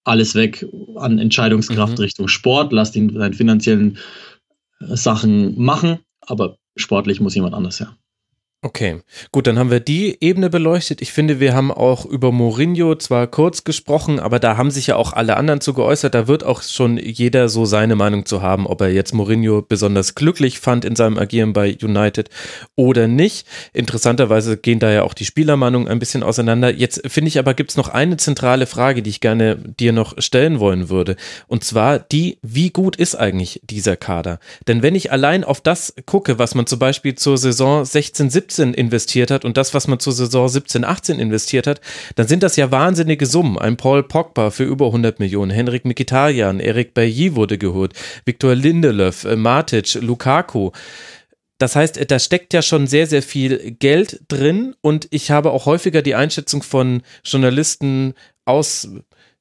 alles 0.05 0.35
weg 0.35 0.67
an 0.97 1.19
Entscheidungskraft 1.19 1.99
mhm. 1.99 2.05
Richtung 2.05 2.29
Sport, 2.29 2.73
lasst 2.73 2.97
ihn 2.97 3.13
seine 3.13 3.35
finanziellen 3.35 3.99
Sachen 4.81 5.61
machen, 5.61 6.01
aber 6.21 6.59
sportlich 6.77 7.21
muss 7.21 7.35
jemand 7.35 7.55
anders 7.55 7.81
her. 7.81 7.97
Okay, 8.65 9.01
gut, 9.33 9.49
dann 9.49 9.59
haben 9.59 9.73
wir 9.73 9.81
die 9.81 10.19
Ebene 10.21 10.49
beleuchtet. 10.49 11.03
Ich 11.03 11.13
finde, 11.13 11.41
wir 11.41 11.53
haben 11.53 11.73
auch 11.73 12.07
über 12.07 12.31
Mourinho 12.31 12.95
zwar 12.95 13.27
kurz 13.27 13.65
gesprochen, 13.65 14.21
aber 14.21 14.39
da 14.39 14.57
haben 14.57 14.71
sich 14.71 14.87
ja 14.87 14.95
auch 14.95 15.13
alle 15.13 15.37
anderen 15.37 15.61
zu 15.61 15.75
geäußert. 15.75 16.15
Da 16.15 16.29
wird 16.29 16.45
auch 16.45 16.63
schon 16.63 16.97
jeder 16.97 17.49
so 17.49 17.65
seine 17.65 17.97
Meinung 17.97 18.25
zu 18.25 18.41
haben, 18.41 18.69
ob 18.69 18.81
er 18.81 18.93
jetzt 18.93 19.15
Mourinho 19.15 19.63
besonders 19.63 20.15
glücklich 20.15 20.61
fand 20.61 20.85
in 20.85 20.95
seinem 20.95 21.19
Agieren 21.19 21.53
bei 21.53 21.77
United 21.83 22.31
oder 22.77 23.09
nicht. 23.09 23.49
Interessanterweise 23.73 24.57
gehen 24.57 24.79
da 24.79 24.93
ja 24.93 25.03
auch 25.03 25.15
die 25.15 25.25
Spielermeinungen 25.25 25.89
ein 25.89 25.99
bisschen 25.99 26.23
auseinander. 26.23 26.73
Jetzt 26.73 27.03
finde 27.11 27.31
ich 27.31 27.41
aber, 27.41 27.55
gibt 27.55 27.73
es 27.73 27.77
noch 27.77 27.89
eine 27.89 28.17
zentrale 28.17 28.67
Frage, 28.67 29.03
die 29.03 29.11
ich 29.11 29.21
gerne 29.21 29.57
dir 29.57 29.93
noch 29.93 30.23
stellen 30.23 30.61
wollen 30.61 30.89
würde. 30.89 31.17
Und 31.49 31.65
zwar 31.65 31.99
die, 31.99 32.39
wie 32.43 32.71
gut 32.71 32.95
ist 32.95 33.17
eigentlich 33.17 33.61
dieser 33.65 33.97
Kader? 33.97 34.39
Denn 34.69 34.85
wenn 34.85 34.95
ich 34.95 35.11
allein 35.11 35.43
auf 35.43 35.61
das 35.61 35.95
gucke, 36.07 36.39
was 36.39 36.55
man 36.55 36.69
zum 36.69 36.79
Beispiel 36.79 37.17
zur 37.17 37.37
Saison 37.37 37.85
16, 37.85 38.31
17 38.31 38.52
17 38.53 38.75
investiert 38.75 39.31
hat 39.31 39.45
und 39.45 39.57
das, 39.57 39.75
was 39.75 39.89
man 39.89 39.99
zur 39.99 40.13
Saison 40.13 40.49
17, 40.49 40.85
18 40.85 41.19
investiert 41.19 41.67
hat, 41.67 41.81
dann 42.17 42.29
sind 42.29 42.43
das 42.43 42.57
ja 42.57 42.71
wahnsinnige 42.71 43.27
Summen. 43.27 43.59
Ein 43.59 43.77
Paul 43.77 44.03
Pogba 44.03 44.51
für 44.51 44.65
über 44.65 44.87
100 44.87 45.21
Millionen, 45.21 45.51
Henrik 45.51 45.85
Mkhitaryan, 45.85 46.61
Erik 46.61 46.95
Bailly 46.95 47.35
wurde 47.35 47.59
geholt, 47.59 47.95
Viktor 48.25 48.55
Lindelöf, 48.55 49.25
äh, 49.25 49.37
Matic, 49.37 49.95
Lukaku. 49.95 50.71
Das 51.59 51.77
heißt, 51.77 52.11
da 52.11 52.19
steckt 52.19 52.55
ja 52.55 52.63
schon 52.63 52.87
sehr, 52.87 53.07
sehr 53.07 53.23
viel 53.23 53.77
Geld 53.79 54.23
drin 54.29 54.75
und 54.81 55.07
ich 55.11 55.31
habe 55.31 55.53
auch 55.53 55.67
häufiger 55.67 56.03
die 56.03 56.17
Einschätzung 56.17 56.63
von 56.63 57.03
Journalisten 57.25 58.15
aus 58.45 58.89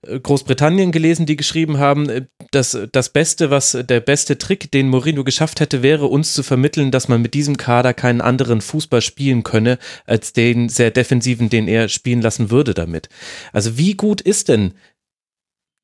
Großbritannien 0.03 0.91
gelesen, 0.91 1.27
die 1.27 1.35
geschrieben 1.35 1.77
haben, 1.77 2.09
äh, 2.09 2.25
dass 2.51 2.77
das 2.91 3.09
Beste, 3.09 3.51
was 3.51 3.77
der 3.87 3.99
beste 3.99 4.37
Trick, 4.37 4.71
den 4.71 4.89
Mourinho 4.89 5.23
geschafft 5.23 5.59
hätte, 5.59 5.83
wäre, 5.83 6.07
uns 6.07 6.33
zu 6.33 6.43
vermitteln, 6.43 6.91
dass 6.91 7.07
man 7.07 7.21
mit 7.21 7.33
diesem 7.33 7.57
Kader 7.57 7.93
keinen 7.93 8.21
anderen 8.21 8.61
Fußball 8.61 9.01
spielen 9.01 9.43
könne, 9.43 9.77
als 10.05 10.33
den 10.33 10.69
sehr 10.69 10.91
defensiven, 10.91 11.49
den 11.49 11.67
er 11.67 11.87
spielen 11.87 12.21
lassen 12.21 12.49
würde 12.49 12.73
damit. 12.73 13.09
Also 13.53 13.77
wie 13.77 13.93
gut 13.93 14.21
ist 14.21 14.49
denn 14.49 14.73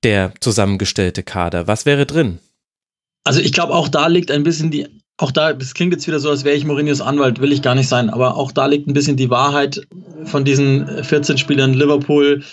der 0.03 0.33
zusammengestellte 0.39 1.23
Kader? 1.23 1.67
Was 1.67 1.85
wäre 1.85 2.05
drin? 2.05 2.39
Also 3.23 3.39
ich 3.39 3.51
glaube, 3.51 3.75
auch 3.75 3.87
da 3.89 4.07
liegt 4.07 4.31
ein 4.31 4.43
bisschen 4.43 4.71
die, 4.71 4.87
auch 5.17 5.31
da, 5.31 5.53
das 5.53 5.73
klingt 5.73 5.93
jetzt 5.93 6.07
wieder 6.07 6.19
so, 6.19 6.29
als 6.29 6.43
wäre 6.43 6.55
ich 6.55 6.65
Mourinhos 6.65 7.01
Anwalt, 7.01 7.41
will 7.41 7.51
ich 7.51 7.61
gar 7.61 7.75
nicht 7.75 7.87
sein, 7.87 8.09
aber 8.09 8.35
auch 8.35 8.51
da 8.51 8.65
liegt 8.67 8.87
ein 8.87 8.93
bisschen 8.93 9.17
die 9.17 9.29
Wahrheit 9.29 9.87
von 10.25 10.45
diesen 10.45 11.03
14 11.03 11.37
Spielern 11.37 11.73
Liverpool, 11.73 12.43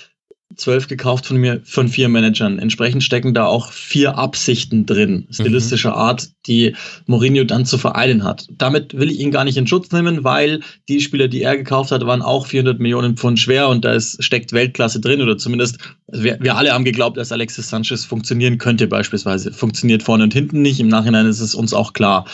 zwölf 0.57 0.89
gekauft 0.89 1.27
von 1.27 1.37
mir, 1.37 1.61
von 1.65 1.89
vier 1.89 2.09
Managern. 2.09 2.59
Entsprechend 2.59 3.03
stecken 3.03 3.35
da 3.35 3.47
auch 3.47 3.73
vier 3.73 4.19
Absichten 4.19 4.87
drin, 4.87 5.27
stilistischer 5.31 5.91
mhm. 5.91 5.97
Art, 5.97 6.29
die 6.47 6.77
Mourinho 7.07 7.45
dann 7.45 7.67
zu 7.67 7.79
vereinen 7.79 8.25
hat. 8.25 8.47
Damit 8.53 8.97
will 8.97 9.11
ich 9.11 9.21
ihn 9.21 9.31
gar 9.31 9.45
nicht 9.45 9.57
in 9.57 9.67
Schutz 9.67 9.91
nehmen, 9.91 10.25
weil 10.25 10.61
die 10.89 11.01
Spieler, 11.01 11.29
die 11.29 11.43
er 11.43 11.57
gekauft 11.57 11.91
hat, 11.91 12.07
waren 12.07 12.23
auch 12.23 12.47
400 12.47 12.79
Millionen 12.79 13.17
Pfund 13.17 13.39
schwer 13.39 13.69
und 13.69 13.85
da 13.85 13.93
ist, 13.93 14.23
steckt 14.23 14.53
Weltklasse 14.53 15.01
drin 15.01 15.23
oder 15.23 15.39
zumindest, 15.39 15.79
also 16.11 16.25
wir, 16.25 16.39
wir 16.41 16.57
alle 16.57 16.73
haben 16.73 16.85
geglaubt, 16.85 17.17
dass 17.17 17.33
Alexis 17.33 17.69
Sanchez 17.69 18.05
funktionieren 18.05 18.59
könnte 18.59 18.87
beispielsweise. 18.87 19.53
Funktioniert 19.53 20.03
vorne 20.03 20.25
und 20.25 20.35
hinten 20.35 20.63
nicht. 20.63 20.81
Im 20.81 20.89
Nachhinein 20.89 21.27
ist 21.27 21.41
es 21.41 21.55
uns 21.55 21.75
auch 21.75 21.93
klar. 21.93 22.27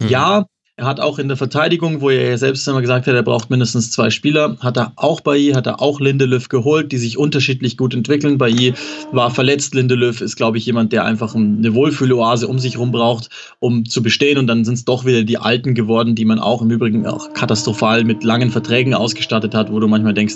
Mhm. 0.00 0.08
Ja, 0.08 0.46
er 0.78 0.84
hat 0.84 1.00
auch 1.00 1.18
in 1.18 1.28
der 1.28 1.38
Verteidigung, 1.38 2.02
wo 2.02 2.10
er 2.10 2.28
ja 2.28 2.36
selbst 2.36 2.68
immer 2.68 2.82
gesagt 2.82 3.06
hat, 3.06 3.14
er 3.14 3.22
braucht 3.22 3.48
mindestens 3.48 3.90
zwei 3.90 4.10
Spieler, 4.10 4.58
hat 4.60 4.76
er 4.76 4.92
auch 4.96 5.22
bei 5.22 5.38
ihr, 5.38 5.56
hat 5.56 5.66
er 5.66 5.80
auch 5.80 6.00
Lindelöf 6.00 6.50
geholt, 6.50 6.92
die 6.92 6.98
sich 6.98 7.16
unterschiedlich 7.16 7.78
gut 7.78 7.94
entwickeln. 7.94 8.36
Bei 8.36 8.50
ihr 8.50 8.74
war 9.10 9.30
verletzt. 9.30 9.74
Lindelöf 9.74 10.20
ist, 10.20 10.36
glaube 10.36 10.58
ich, 10.58 10.66
jemand, 10.66 10.92
der 10.92 11.06
einfach 11.06 11.34
eine 11.34 11.72
Wohlfühloase 11.72 12.46
um 12.46 12.58
sich 12.58 12.74
herum 12.74 12.92
braucht, 12.92 13.30
um 13.58 13.86
zu 13.86 14.02
bestehen. 14.02 14.36
Und 14.36 14.48
dann 14.48 14.66
sind 14.66 14.74
es 14.74 14.84
doch 14.84 15.06
wieder 15.06 15.22
die 15.22 15.38
Alten 15.38 15.74
geworden, 15.74 16.14
die 16.14 16.26
man 16.26 16.38
auch 16.38 16.60
im 16.60 16.70
Übrigen 16.70 17.06
auch 17.06 17.32
katastrophal 17.32 18.04
mit 18.04 18.22
langen 18.22 18.50
Verträgen 18.50 18.92
ausgestattet 18.92 19.54
hat, 19.54 19.72
wo 19.72 19.80
du 19.80 19.88
manchmal 19.88 20.12
denkst, 20.12 20.34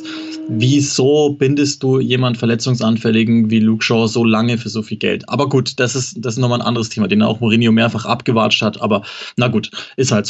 wieso 0.48 1.34
bindest 1.34 1.82
du 1.82 2.00
jemand 2.00 2.38
Verletzungsanfälligen 2.38 3.50
wie 3.50 3.60
Luke 3.60 3.84
Shaw 3.84 4.06
so 4.08 4.24
lange 4.24 4.56
für 4.56 4.70
so 4.70 4.80
viel 4.80 4.96
Geld? 4.96 5.28
Aber 5.28 5.50
gut, 5.50 5.78
das 5.78 5.94
ist, 5.94 6.14
das 6.18 6.34
ist 6.34 6.40
nochmal 6.40 6.62
ein 6.62 6.66
anderes 6.66 6.88
Thema, 6.88 7.08
den 7.08 7.20
auch 7.20 7.40
Mourinho 7.40 7.72
mehrfach 7.72 8.06
abgewatscht 8.06 8.62
hat. 8.62 8.80
Aber 8.80 9.02
na 9.36 9.48
gut, 9.48 9.70
ist 9.98 10.12
halt 10.12 10.29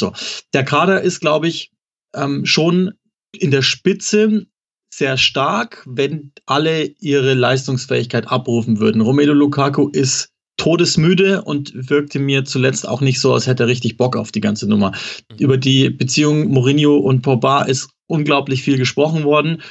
Der 0.53 0.63
Kader 0.63 1.01
ist, 1.01 1.19
glaube 1.19 1.47
ich, 1.47 1.71
ähm, 2.15 2.45
schon 2.45 2.91
in 3.31 3.51
der 3.51 3.61
Spitze 3.61 4.45
sehr 4.93 5.17
stark, 5.17 5.83
wenn 5.87 6.33
alle 6.45 6.83
ihre 6.99 7.33
Leistungsfähigkeit 7.33 8.27
abrufen 8.27 8.79
würden. 8.79 9.01
Romelu 9.01 9.33
Lukaku 9.33 9.89
ist 9.89 10.29
todesmüde 10.57 11.41
und 11.43 11.71
wirkte 11.73 12.19
mir 12.19 12.43
zuletzt 12.45 12.87
auch 12.87 13.01
nicht 13.01 13.19
so, 13.19 13.33
als 13.33 13.47
hätte 13.47 13.63
er 13.63 13.67
richtig 13.67 13.97
Bock 13.97 14.15
auf 14.15 14.31
die 14.31 14.41
ganze 14.41 14.67
Nummer. 14.67 14.91
Über 15.39 15.57
die 15.57 15.89
Beziehung 15.89 16.49
Mourinho 16.49 16.97
und 16.97 17.21
Pogba 17.21 17.63
ist 17.63 17.89
unglaublich 18.07 18.61
viel 18.61 18.77
gesprochen 18.77 19.23
worden. 19.23 19.61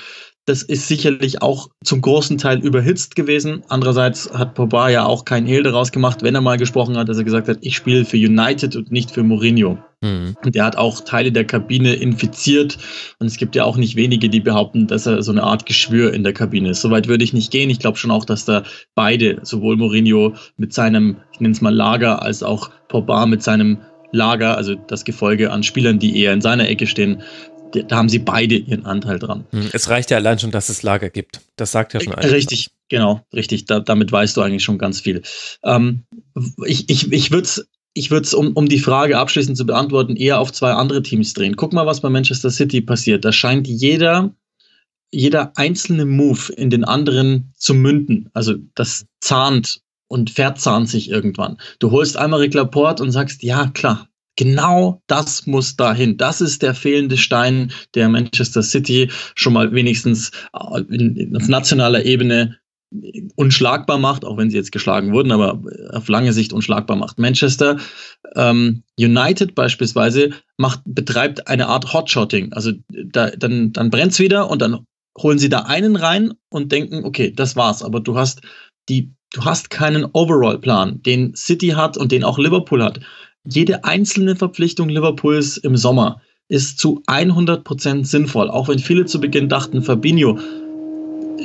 Das 0.51 0.65
ist 0.65 0.89
sicherlich 0.89 1.43
auch 1.43 1.71
zum 1.85 2.01
großen 2.01 2.37
Teil 2.37 2.59
überhitzt 2.59 3.15
gewesen. 3.15 3.63
Andererseits 3.69 4.33
hat 4.33 4.55
Pogba 4.55 4.89
ja 4.89 5.07
auch 5.07 5.25
kein 5.25 5.47
Hehl 5.47 5.63
daraus 5.63 5.93
gemacht, 5.93 6.25
wenn 6.25 6.35
er 6.35 6.41
mal 6.41 6.59
gesprochen 6.59 6.97
hat, 6.97 7.09
dass 7.09 7.19
er 7.19 7.23
gesagt 7.23 7.47
hat, 7.47 7.59
ich 7.61 7.77
spiele 7.77 8.05
für 8.05 8.17
United 8.17 8.75
und 8.75 8.91
nicht 8.91 9.13
für 9.13 9.23
Mourinho. 9.23 9.79
Mhm. 10.01 10.35
Und 10.45 10.57
er 10.57 10.65
hat 10.65 10.75
auch 10.75 11.03
Teile 11.03 11.31
der 11.31 11.45
Kabine 11.45 11.95
infiziert. 11.95 12.79
Und 13.21 13.29
es 13.29 13.37
gibt 13.37 13.55
ja 13.55 13.63
auch 13.63 13.77
nicht 13.77 13.95
wenige, 13.95 14.29
die 14.29 14.41
behaupten, 14.41 14.89
dass 14.89 15.07
er 15.07 15.23
so 15.23 15.31
eine 15.31 15.45
Art 15.45 15.67
Geschwür 15.67 16.13
in 16.13 16.25
der 16.25 16.33
Kabine 16.33 16.71
ist. 16.71 16.81
Soweit 16.81 17.07
würde 17.07 17.23
ich 17.23 17.33
nicht 17.33 17.53
gehen. 17.53 17.71
Ich 17.71 17.79
glaube 17.79 17.97
schon 17.97 18.11
auch, 18.11 18.25
dass 18.25 18.45
da 18.45 18.65
beide, 18.97 19.39
sowohl 19.45 19.77
Mourinho 19.77 20.35
mit 20.57 20.73
seinem, 20.73 21.19
ich 21.33 21.39
nenne 21.39 21.53
es 21.53 21.61
mal 21.61 21.73
Lager, 21.73 22.23
als 22.23 22.43
auch 22.43 22.71
Pogba 22.89 23.25
mit 23.27 23.45
seinem 23.45 23.79
Lager, 24.11 24.57
also 24.57 24.75
das 24.75 25.05
Gefolge 25.05 25.53
an 25.53 25.63
Spielern, 25.63 26.01
die 26.01 26.21
eher 26.21 26.33
in 26.33 26.41
seiner 26.41 26.69
Ecke 26.69 26.89
stehen, 26.89 27.23
da 27.73 27.97
haben 27.97 28.09
sie 28.09 28.19
beide 28.19 28.57
ihren 28.57 28.87
Anteil 28.87 29.19
dran. 29.19 29.45
Hm, 29.51 29.71
es 29.73 29.89
reicht 29.89 30.11
ja 30.11 30.17
allein 30.17 30.39
schon, 30.39 30.51
dass 30.51 30.69
es 30.69 30.83
Lager 30.83 31.11
gibt. 31.11 31.41
Das 31.57 31.73
sagt 31.73 31.95
ja 31.95 32.01
schon 32.01 32.15
alles. 32.15 32.33
Richtig, 32.33 32.69
genau, 32.89 33.25
richtig. 33.33 33.67
Da, 33.67 33.81
damit 33.81 34.13
weißt 34.13 34.37
du 34.37 34.43
eigentlich 34.43 34.65
schon 34.65 34.79
ganz 34.79 35.01
viel. 35.01 35.23
Ähm, 35.63 36.05
ich 36.67 36.89
ich, 36.89 37.13
ich 37.13 37.31
würde 37.31 37.45
es, 37.45 37.69
ich 37.95 38.11
würd's, 38.11 38.35
um, 38.35 38.53
um 38.53 38.69
die 38.69 38.79
Frage 38.79 39.19
abschließend 39.19 39.57
zu 39.57 39.67
beantworten, 39.67 40.17
eher 40.17 40.39
auf 40.39 40.53
zwei 40.53 40.73
andere 40.73 41.03
Teams 41.03 41.33
drehen. 41.33 41.57
Guck 41.57 41.73
mal, 41.73 41.87
was 41.87 42.01
bei 42.01 42.09
Manchester 42.09 42.51
City 42.51 42.81
passiert. 42.81 43.25
Da 43.25 43.33
scheint 43.33 43.67
jeder, 43.67 44.35
jeder 45.11 45.53
einzelne 45.57 46.05
Move 46.05 46.53
in 46.53 46.71
den 46.71 46.85
anderen 46.85 47.53
zu 47.57 47.75
münden. 47.75 48.31
Also 48.33 48.55
das 48.75 49.07
zahnt 49.21 49.81
und 50.09 50.31
verzahnt 50.31 50.89
sich 50.89 51.09
irgendwann. 51.09 51.59
Du 51.79 51.91
holst 51.91 52.17
einmal 52.17 52.45
Laporte 52.53 53.03
und 53.03 53.13
sagst, 53.13 53.43
ja, 53.43 53.69
klar, 53.69 54.09
Genau 54.37 55.03
das 55.07 55.47
muss 55.47 55.77
dahin. 55.77 56.17
Das 56.17 56.41
ist 56.41 56.63
der 56.63 56.75
fehlende 56.75 57.17
Stein, 57.17 57.73
der 57.95 58.09
Manchester 58.09 58.63
City 58.63 59.11
schon 59.35 59.53
mal 59.53 59.73
wenigstens 59.73 60.31
äh, 60.53 60.59
auf 61.37 61.49
nationaler 61.49 62.05
Ebene 62.05 62.61
unschlagbar 63.37 63.99
macht, 63.99 64.25
auch 64.25 64.37
wenn 64.37 64.51
sie 64.51 64.57
jetzt 64.57 64.73
geschlagen 64.73 65.13
wurden, 65.13 65.31
aber 65.31 65.63
auf 65.93 66.09
lange 66.09 66.33
Sicht 66.33 66.53
unschlagbar 66.53 66.97
macht. 66.97 67.19
Manchester 67.19 67.79
ähm, 68.35 68.83
United 68.99 69.55
beispielsweise 69.55 70.31
macht, 70.57 70.81
betreibt 70.85 71.47
eine 71.47 71.69
Art 71.69 71.93
Hotshotting. 71.93 72.53
Also 72.53 72.73
da, 72.89 73.31
dann, 73.31 73.73
dann 73.73 73.91
brennt's 73.91 74.19
wieder 74.19 74.51
und 74.51 74.61
dann 74.61 74.85
holen 75.19 75.39
sie 75.39 75.49
da 75.49 75.61
einen 75.63 75.97
rein 75.97 76.33
und 76.51 76.73
denken, 76.73 77.05
okay, 77.05 77.33
das 77.33 77.55
war's. 77.55 77.83
Aber 77.83 78.01
du 78.01 78.17
hast 78.17 78.41
die, 78.89 79.13
du 79.33 79.45
hast 79.45 79.71
keinen 79.71 80.05
Overall-Plan, 80.05 81.03
den 81.03 81.35
City 81.37 81.69
hat 81.69 81.97
und 81.97 82.11
den 82.11 82.25
auch 82.25 82.39
Liverpool 82.39 82.83
hat 82.83 83.01
jede 83.45 83.85
einzelne 83.85 84.37
Verpflichtung 84.37 84.89
Liverpools 84.89 85.57
im 85.59 85.77
Sommer 85.77 86.21
ist 86.49 86.79
zu 86.79 87.03
100% 87.07 88.05
sinnvoll. 88.05 88.51
Auch 88.51 88.69
wenn 88.69 88.79
viele 88.79 89.07
zu 89.07 89.21
Beginn 89.21 89.49
dachten, 89.49 89.83
Fabinho, 89.83 90.39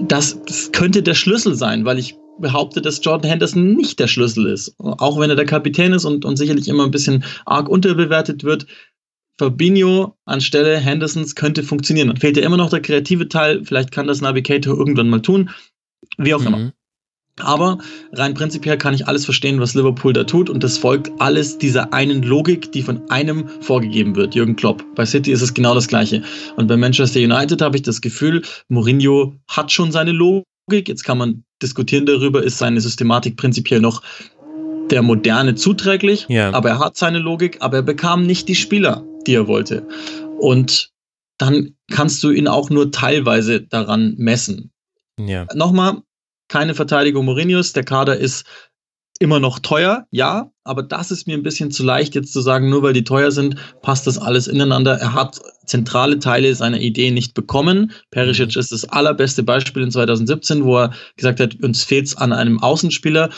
das, 0.02 0.42
das 0.46 0.72
könnte 0.72 1.04
der 1.04 1.14
Schlüssel 1.14 1.56
sein, 1.56 1.86
weil 1.86 2.00
ich 2.00 2.18
behaupte, 2.40 2.82
dass 2.82 3.04
Jordan 3.04 3.30
Henderson 3.30 3.76
nicht 3.76 4.00
der 4.00 4.08
Schlüssel 4.08 4.48
ist. 4.48 4.76
Auch 4.80 5.20
wenn 5.20 5.30
er 5.30 5.36
der 5.36 5.46
Kapitän 5.46 5.94
ist 5.94 6.06
und, 6.06 6.26
und 6.26 6.36
sicherlich 6.38 6.68
immer 6.68 6.84
ein 6.84 6.92
bisschen 6.92 7.24
arg 7.46 7.70
unterbewertet 7.70 8.44
wird. 8.44 8.66
Fabinho 9.38 10.16
anstelle 10.26 10.78
Hendersons 10.78 11.36
könnte 11.36 11.64
funktionieren. 11.64 12.08
Dann 12.08 12.18
fehlt 12.18 12.38
ja 12.38 12.44
immer 12.44 12.58
noch 12.58 12.70
der 12.70 12.82
kreative 12.82 13.30
Teil. 13.30 13.64
Vielleicht 13.64 13.92
kann 13.92 14.08
das 14.08 14.22
Navigator 14.22 14.78
irgendwann 14.78 15.10
mal 15.10 15.22
tun. 15.22 15.50
Wie 16.18 16.34
auch 16.34 16.42
mhm. 16.42 16.48
immer. 16.48 16.72
Aber 17.42 17.80
rein 18.14 18.34
prinzipiell 18.34 18.78
kann 18.78 18.94
ich 18.94 19.08
alles 19.08 19.26
verstehen, 19.26 19.60
was 19.60 19.74
Liverpool 19.74 20.14
da 20.14 20.24
tut 20.24 20.50
und 20.50 20.64
das 20.64 20.78
folgt 20.78 21.12
alles 21.20 21.58
dieser 21.58 21.92
einen 21.92 22.24
Logik, 22.24 22.72
die 22.72 22.82
von 22.82 23.10
einem 23.10 23.50
vorgegeben 23.60 24.16
wird, 24.16 24.36
Jürgen 24.36 24.56
Klopp. 24.56 24.84
Bei 24.96 25.06
City 25.06 25.32
ist 25.32 25.42
es 25.42 25.54
genau 25.54 25.76
das 25.76 25.88
gleiche. 25.90 26.24
Und 26.56 26.68
bei 26.68 26.78
Manchester 26.78 27.20
United 27.20 27.62
habe 27.62 27.76
ich 27.76 27.84
das 27.84 28.00
Gefühl, 28.00 28.42
Mourinho 28.70 29.36
hat 29.50 29.72
schon 29.72 29.92
seine 29.92 30.12
Logik. 30.12 30.46
Jetzt 30.88 31.04
kann 31.04 31.18
man 31.18 31.44
diskutieren 31.62 32.06
darüber, 32.06 32.42
ist 32.42 32.58
seine 32.58 32.80
Systematik 32.80 33.36
prinzipiell 33.36 33.82
noch 33.82 34.02
der 34.90 35.02
Moderne 35.02 35.56
zuträglich, 35.56 36.26
ja. 36.30 36.54
aber 36.54 36.70
er 36.70 36.80
hat 36.80 36.96
seine 36.96 37.20
Logik, 37.20 37.58
aber 37.60 37.78
er 37.78 37.84
bekam 37.84 38.26
nicht 38.26 38.48
die 38.48 38.56
Spieler, 38.56 39.04
die 39.26 39.34
er 39.34 39.48
wollte. 39.48 39.88
Und 40.40 40.92
dann 41.38 41.76
kannst 41.92 42.24
du 42.24 42.30
ihn 42.30 42.48
auch 42.48 42.70
nur 42.70 42.92
teilweise 42.92 43.62
daran 43.62 44.16
messen. 44.18 44.72
Ja. 45.20 45.48
Nochmal, 45.54 46.02
keine 46.48 46.76
Verteidigung 46.76 47.26
Mourinhos. 47.26 47.74
Der 47.74 47.84
Kader 47.84 48.18
ist 48.18 48.46
immer 49.20 49.40
noch 49.40 49.60
teuer, 49.60 50.08
ja, 50.12 50.52
aber 50.64 50.84
das 50.84 51.10
ist 51.10 51.26
mir 51.26 51.38
ein 51.38 51.44
bisschen 51.44 51.72
zu 51.72 51.84
leicht 51.84 52.16
jetzt 52.16 52.34
zu 52.34 52.42
sagen, 52.42 52.70
nur 52.70 52.84
weil 52.84 52.94
die 52.94 53.04
teuer 53.04 53.32
sind, 53.32 53.56
passt 53.82 54.08
das 54.08 54.18
alles 54.18 54.48
ineinander. 54.48 54.98
Er 54.98 55.14
hat 55.14 55.40
zentrale 55.66 56.20
Teile 56.20 56.54
seiner 56.54 56.80
Idee 56.80 57.12
nicht 57.12 57.34
bekommen. 57.34 57.94
Perisic 58.12 58.56
ist 58.56 58.72
das 58.72 58.86
allerbeste 58.90 59.44
Beispiel 59.44 59.84
in 59.84 59.92
2017, 59.92 60.66
wo 60.66 60.78
er 60.80 60.94
gesagt 61.16 61.40
hat, 61.40 61.56
uns 61.64 61.84
fehlt 61.84 62.08
es 62.08 62.18
an 62.18 62.34
einem 62.34 62.60
Außenspieler. 62.60 63.30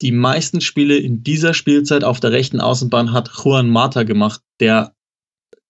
Die 0.00 0.12
meisten 0.12 0.60
Spiele 0.60 0.96
in 0.96 1.22
dieser 1.22 1.54
Spielzeit 1.54 2.02
auf 2.02 2.18
der 2.18 2.32
rechten 2.32 2.60
Außenbahn 2.60 3.12
hat 3.12 3.30
Juan 3.44 3.70
Mata 3.70 4.02
gemacht, 4.02 4.40
der 4.58 4.92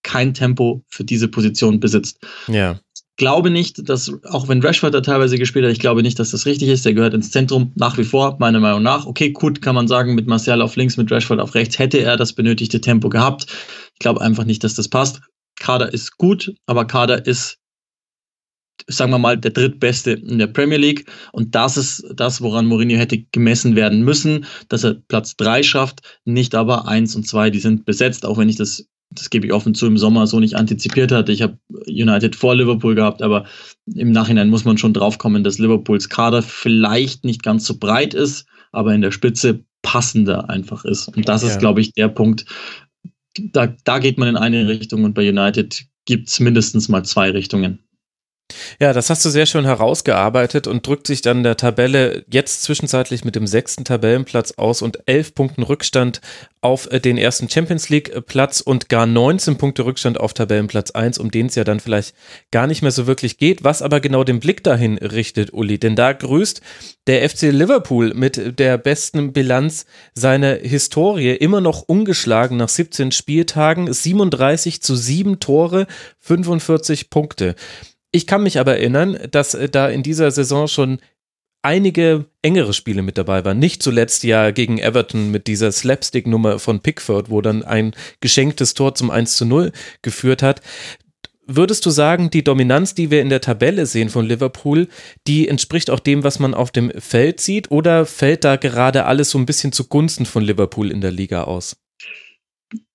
kein 0.03 0.33
Tempo 0.33 0.83
für 0.89 1.05
diese 1.05 1.29
Position 1.29 1.79
besitzt. 1.79 2.19
Ja 2.49 2.81
glaube 3.17 3.51
nicht, 3.51 3.89
dass, 3.89 4.13
auch 4.25 4.49
wenn 4.49 4.63
Rashford 4.63 4.95
da 4.95 5.01
teilweise 5.01 5.39
gespielt 5.39 5.65
hat, 5.65 5.73
ich 5.73 5.81
glaube 5.81 6.03
nicht, 6.03 6.19
dass 6.19 6.31
das 6.31 6.47
richtig 6.47 6.69
ist. 6.69 6.85
Der 6.85 6.95
gehört 6.95 7.15
ins 7.15 7.31
Zentrum 7.31 7.73
nach 7.75 7.99
wie 7.99 8.05
vor, 8.05 8.37
meiner 8.39 8.61
Meinung 8.61 8.83
nach. 8.83 9.07
Okay, 9.07 9.31
gut, 9.31 9.63
kann 9.63 9.75
man 9.75 9.89
sagen, 9.89 10.15
mit 10.15 10.27
Martial 10.27 10.63
auf 10.63 10.77
links, 10.77 10.97
mit 10.97 11.11
Rashford 11.11 11.41
auf 11.41 11.55
rechts 11.55 11.79
hätte 11.79 11.99
er 11.99 12.17
das 12.17 12.33
benötigte 12.33 12.81
Tempo 12.81 13.09
gehabt. 13.09 13.47
Ich 13.93 13.99
glaube 13.99 14.21
einfach 14.21 14.45
nicht, 14.45 14.65
dass 14.65 14.75
das 14.75 14.89
passt. 14.89 15.21
Kader 15.61 15.93
ist 15.93 16.17
gut, 16.17 16.55
aber 16.67 16.87
Kader 16.87 17.27
ist, 17.27 17.59
sagen 18.89 19.13
wir 19.13 19.19
mal, 19.19 19.37
der 19.37 19.51
drittbeste 19.51 20.13
in 20.13 20.39
der 20.39 20.47
Premier 20.47 20.79
League. 20.79 21.09
Und 21.33 21.55
das 21.55 21.77
ist 21.77 22.05
das, 22.15 22.41
woran 22.41 22.67
Mourinho 22.67 22.97
hätte 22.97 23.23
gemessen 23.31 23.77
werden 23.77 24.03
müssen, 24.03 24.47
dass 24.69 24.85
er 24.85 24.95
Platz 24.95 25.37
drei 25.37 25.63
schafft, 25.63 26.01
nicht 26.25 26.55
aber 26.55 26.89
eins 26.89 27.15
und 27.15 27.29
zwei, 27.29 27.51
die 27.51 27.61
sind 27.61 27.85
besetzt, 27.85 28.25
auch 28.25 28.39
wenn 28.39 28.49
ich 28.49 28.57
das 28.57 28.89
das 29.15 29.31
gebe 29.31 29.47
ich 29.47 29.53
offen 29.53 29.75
zu, 29.75 29.87
im 29.87 29.99
Sommer 29.99 30.27
so 30.27 30.41
nicht 30.41 30.57
antizipiert 30.57 31.13
hatte. 31.13 31.33
Ich 31.33 31.43
habe 31.43 31.59
United 31.87 32.37
vor 32.37 32.55
Liverpool 32.55 32.95
gehabt, 32.95 33.23
aber 33.23 33.45
im 33.87 34.13
Nachhinein 34.13 34.51
muss 34.51 34.65
man 34.65 34.79
schon 34.79 34.95
draufkommen, 34.95 35.45
dass 35.45 35.59
Liverpools 35.59 36.09
Kader 36.09 36.43
vielleicht 36.43 37.25
nicht 37.25 37.43
ganz 37.43 37.67
so 37.67 37.79
breit 37.79 38.15
ist, 38.15 38.47
aber 38.73 38.95
in 38.95 39.03
der 39.03 39.13
Spitze 39.13 39.65
passender 39.83 40.49
einfach 40.49 40.85
ist. 40.85 41.09
Und 41.09 41.29
das 41.29 41.43
ja. 41.43 41.49
ist, 41.49 41.59
glaube 41.59 41.81
ich, 41.81 41.93
der 41.93 42.09
Punkt. 42.09 42.47
Da, 43.35 43.75
da 43.85 43.99
geht 43.99 44.19
man 44.19 44.29
in 44.29 44.37
eine 44.37 44.69
Richtung 44.69 45.05
und 45.05 45.15
bei 45.15 45.29
United 45.29 45.87
gibt 46.05 46.29
es 46.29 46.41
mindestens 46.41 46.89
mal 46.89 47.05
zwei 47.05 47.31
Richtungen. 47.31 47.81
Ja, 48.81 48.93
das 48.93 49.11
hast 49.11 49.25
du 49.25 49.31
sehr 49.31 49.47
schön 49.47 49.65
herausgearbeitet 49.65 50.67
und 50.67 50.87
drückt 50.87 51.07
sich 51.07 51.23
dann 51.23 51.43
der 51.43 51.57
Tabelle 51.57 52.25
jetzt 52.31 52.63
zwischenzeitlich 52.63 53.25
mit 53.25 53.37
dem 53.37 53.47
sechsten 53.47 53.85
Tabellenplatz 53.85 54.53
aus 54.53 54.83
und 54.83 54.99
elf 55.07 55.35
Punkten 55.35 55.63
Rückstand 55.63 56.21
auf 56.63 56.91
äh, 56.91 57.01
den 57.01 57.19
ersten 57.19 57.51
Champions 57.51 57.89
League 57.89 58.27
Platz 58.27 58.61
und 58.61 58.89
gar 58.89 59.05
19 59.05 59.59
Punkte 59.59 59.85
Rückstand 59.85 60.19
auf 60.19 60.33
Tabellenplatz 60.33 60.93
1, 60.93 61.19
um 61.19 61.31
den 61.31 61.47
es 61.47 61.57
ja 61.57 61.65
dann 61.65 61.81
vielleicht 61.81 62.15
gar 62.51 62.67
nicht 62.67 62.83
mehr 62.83 62.93
so 62.93 63.07
wirklich 63.07 63.37
geht, 63.37 63.65
was 63.65 63.83
aber 63.83 64.01
genau 64.01 64.25
den 64.25 64.41
Blick 64.41 64.63
dahin 64.63 64.97
richtet, 64.99 65.53
Uli. 65.53 65.79
Denn 65.79 65.97
da 65.97 66.13
grüßt 66.13 66.63
der 67.09 67.29
FC 67.29 67.51
Liverpool 67.51 68.15
mit 68.15 68.59
der 68.61 68.79
besten 68.79 69.33
Bilanz 69.33 69.87
seiner 70.15 70.55
Historie 70.55 71.33
immer 71.33 71.61
noch 71.61 71.83
ungeschlagen 71.83 72.57
nach 72.57 72.69
17 72.69 73.11
Spieltagen, 73.11 73.93
37 73.93 74.83
zu 74.83 74.95
7 74.95 75.41
Tore, 75.41 75.89
45 76.21 77.11
Punkte. 77.11 77.57
Ich 78.13 78.27
kann 78.27 78.43
mich 78.43 78.61
aber 78.61 78.77
erinnern, 78.77 79.19
dass 79.31 79.55
äh, 79.55 79.69
da 79.69 79.89
in 79.89 80.03
dieser 80.03 80.31
Saison 80.31 80.69
schon 80.69 80.99
einige 81.63 82.27
engere 82.43 82.75
Spiele 82.75 83.03
mit 83.03 83.17
dabei 83.17 83.45
waren. 83.45 83.59
Nicht 83.59 83.83
zuletzt 83.83 84.25
ja 84.25 84.51
gegen 84.51 84.79
Everton 84.79 85.31
mit 85.31 85.47
dieser 85.47 85.73
Slapstick-Nummer 85.73 86.59
von 86.59 86.81
Pickford, 86.81 87.31
wo 87.31 87.41
dann 87.41 87.63
ein 87.63 87.95
geschenktes 88.21 88.75
Tor 88.75 88.95
zum 88.95 89.11
1 89.11 89.37
zu 89.37 89.47
0 89.47 89.73
geführt 90.03 90.43
hat. 90.43 90.61
Würdest 91.47 91.87
du 91.87 91.91
sagen, 91.91 92.31
die 92.31 92.45
Dominanz, 92.45 92.95
die 92.95 93.11
wir 93.11 93.21
in 93.21 93.29
der 93.29 93.41
Tabelle 93.41 93.87
sehen 93.87 94.11
von 94.11 94.27
Liverpool, 94.27 94.89
die 95.27 95.49
entspricht 95.49 95.91
auch 95.91 96.01
dem, 96.01 96.25
was 96.25 96.39
man 96.39 96.55
auf 96.55 96.71
dem 96.71 96.93
Feld 96.99 97.41
sieht, 97.41 97.71
oder 97.71 98.07
fällt 98.07 98.45
da 98.45 98.57
gerade 98.57 99.07
alles 99.07 99.31
so 99.31 99.39
ein 99.39 99.47
bisschen 99.47 99.73
zugunsten 99.73 100.27
von 100.27 100.43
Liverpool 100.43 100.91
in 100.91 101.01
der 101.01 101.11
Liga 101.11 101.45
aus? 101.45 101.77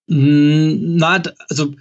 Na, 0.07 1.21
also 1.49 1.73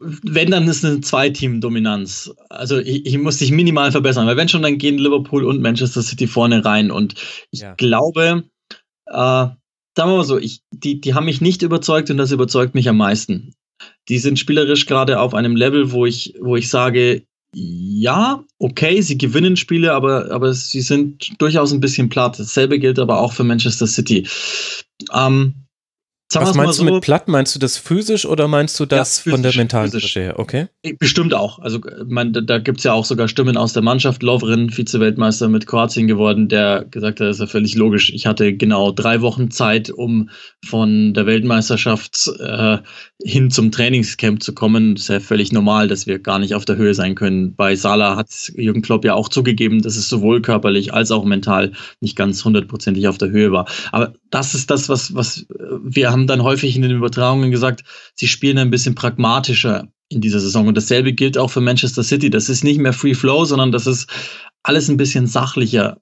wenn, 0.00 0.50
dann 0.50 0.68
ist 0.68 0.84
eine 0.84 1.00
Zwei-Team-Dominanz. 1.00 2.32
Also 2.48 2.78
ich, 2.78 3.06
ich, 3.06 3.18
muss 3.18 3.38
dich 3.38 3.50
minimal 3.50 3.92
verbessern, 3.92 4.26
weil 4.26 4.36
wenn 4.36 4.48
schon, 4.48 4.62
dann 4.62 4.78
gehen 4.78 4.98
Liverpool 4.98 5.44
und 5.44 5.60
Manchester 5.60 6.02
City 6.02 6.26
vorne 6.26 6.64
rein. 6.64 6.90
Und 6.90 7.14
ich 7.50 7.60
ja. 7.60 7.74
glaube, 7.74 8.44
äh, 9.06 9.12
sagen 9.12 9.56
wir 9.96 10.16
mal 10.16 10.24
so, 10.24 10.38
ich, 10.38 10.62
die, 10.70 11.00
die 11.00 11.14
haben 11.14 11.26
mich 11.26 11.40
nicht 11.40 11.62
überzeugt 11.62 12.10
und 12.10 12.16
das 12.16 12.32
überzeugt 12.32 12.74
mich 12.74 12.88
am 12.88 12.96
meisten. 12.96 13.54
Die 14.08 14.18
sind 14.18 14.38
spielerisch 14.38 14.86
gerade 14.86 15.20
auf 15.20 15.34
einem 15.34 15.56
Level, 15.56 15.92
wo 15.92 16.06
ich, 16.06 16.34
wo 16.40 16.56
ich 16.56 16.68
sage, 16.68 17.24
ja, 17.54 18.44
okay, 18.58 19.02
sie 19.02 19.18
gewinnen 19.18 19.56
Spiele, 19.56 19.92
aber, 19.92 20.30
aber 20.30 20.54
sie 20.54 20.80
sind 20.80 21.40
durchaus 21.40 21.72
ein 21.72 21.80
bisschen 21.80 22.08
platt. 22.08 22.38
Dasselbe 22.38 22.78
gilt 22.78 22.98
aber 22.98 23.18
auch 23.18 23.32
für 23.32 23.44
Manchester 23.44 23.86
City. 23.86 24.26
Ähm, 25.12 25.61
Sagen 26.32 26.46
Was 26.46 26.56
meinst 26.56 26.78
so, 26.78 26.86
du 26.86 26.94
mit 26.94 27.02
platt? 27.02 27.28
Meinst 27.28 27.54
du 27.54 27.58
das 27.58 27.76
physisch 27.76 28.24
oder 28.24 28.48
meinst 28.48 28.80
du 28.80 28.86
das 28.86 29.18
ja, 29.18 29.22
physisch, 29.22 29.32
von 29.34 29.42
der 29.42 29.54
mentalen 29.54 29.90
Fläche 29.90 30.20
her? 30.20 30.38
Okay. 30.38 30.68
Bestimmt 30.98 31.34
auch. 31.34 31.58
Also 31.58 31.78
man, 32.06 32.32
da 32.32 32.58
gibt 32.58 32.78
es 32.78 32.84
ja 32.84 32.94
auch 32.94 33.04
sogar 33.04 33.28
Stimmen 33.28 33.58
aus 33.58 33.74
der 33.74 33.82
Mannschaft. 33.82 34.22
Lovren, 34.22 34.70
Vize-Weltmeister 34.70 35.50
mit 35.50 35.66
Kroatien 35.66 36.06
geworden, 36.06 36.48
der 36.48 36.86
gesagt 36.90 37.20
hat, 37.20 37.28
das 37.28 37.36
ist 37.36 37.40
ja 37.40 37.46
völlig 37.48 37.74
logisch. 37.74 38.10
Ich 38.14 38.24
hatte 38.24 38.54
genau 38.54 38.92
drei 38.92 39.20
Wochen 39.20 39.50
Zeit, 39.50 39.90
um 39.90 40.30
von 40.64 41.12
der 41.12 41.26
Weltmeisterschaft 41.26 42.30
äh, 42.38 42.78
hin 43.22 43.50
zum 43.50 43.70
Trainingscamp 43.70 44.42
zu 44.42 44.54
kommen. 44.54 44.94
Das 44.94 45.02
ist 45.02 45.08
ja 45.08 45.20
völlig 45.20 45.52
normal, 45.52 45.86
dass 45.86 46.06
wir 46.06 46.18
gar 46.18 46.38
nicht 46.38 46.54
auf 46.54 46.64
der 46.64 46.76
Höhe 46.76 46.94
sein 46.94 47.14
können. 47.14 47.54
Bei 47.54 47.76
Salah 47.76 48.16
hat 48.16 48.30
Jürgen 48.54 48.80
Klopp 48.80 49.04
ja 49.04 49.12
auch 49.12 49.28
zugegeben, 49.28 49.82
dass 49.82 49.96
es 49.96 50.08
sowohl 50.08 50.40
körperlich 50.40 50.94
als 50.94 51.10
auch 51.10 51.26
mental 51.26 51.72
nicht 52.00 52.16
ganz 52.16 52.42
hundertprozentig 52.42 53.06
auf 53.06 53.18
der 53.18 53.28
Höhe 53.28 53.52
war. 53.52 53.66
Aber 53.90 54.14
das 54.32 54.54
ist 54.54 54.70
das, 54.70 54.88
was, 54.88 55.14
was 55.14 55.46
wir 55.82 56.10
haben 56.10 56.26
dann 56.26 56.42
häufig 56.42 56.74
in 56.74 56.82
den 56.82 56.90
Übertragungen 56.90 57.50
gesagt, 57.50 57.84
sie 58.14 58.26
spielen 58.26 58.58
ein 58.58 58.70
bisschen 58.70 58.94
pragmatischer 58.94 59.88
in 60.08 60.22
dieser 60.22 60.40
Saison. 60.40 60.66
Und 60.66 60.76
dasselbe 60.76 61.12
gilt 61.12 61.36
auch 61.36 61.48
für 61.48 61.60
Manchester 61.60 62.02
City. 62.02 62.30
Das 62.30 62.48
ist 62.48 62.64
nicht 62.64 62.80
mehr 62.80 62.94
Free 62.94 63.14
Flow, 63.14 63.44
sondern 63.44 63.72
das 63.72 63.86
ist 63.86 64.08
alles 64.62 64.88
ein 64.88 64.96
bisschen 64.96 65.26
sachlicher. 65.26 65.98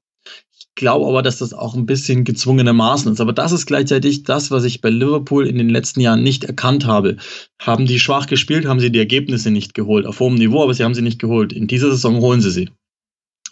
Ich 0.56 0.68
glaube 0.76 1.06
aber, 1.08 1.22
dass 1.22 1.38
das 1.38 1.52
auch 1.52 1.74
ein 1.74 1.86
bisschen 1.86 2.22
gezwungenermaßen 2.22 3.12
ist. 3.12 3.20
Aber 3.20 3.32
das 3.32 3.50
ist 3.50 3.66
gleichzeitig 3.66 4.22
das, 4.22 4.52
was 4.52 4.62
ich 4.62 4.80
bei 4.80 4.90
Liverpool 4.90 5.48
in 5.48 5.58
den 5.58 5.68
letzten 5.68 6.00
Jahren 6.00 6.22
nicht 6.22 6.44
erkannt 6.44 6.86
habe. 6.86 7.16
Haben 7.60 7.86
die 7.86 7.98
schwach 7.98 8.28
gespielt, 8.28 8.64
haben 8.64 8.80
sie 8.80 8.92
die 8.92 9.00
Ergebnisse 9.00 9.50
nicht 9.50 9.74
geholt. 9.74 10.06
Auf 10.06 10.20
hohem 10.20 10.36
Niveau, 10.36 10.62
aber 10.62 10.72
sie 10.72 10.84
haben 10.84 10.94
sie 10.94 11.02
nicht 11.02 11.18
geholt. 11.18 11.52
In 11.52 11.66
dieser 11.66 11.90
Saison 11.90 12.20
holen 12.20 12.40
sie 12.40 12.52
sie. 12.52 12.70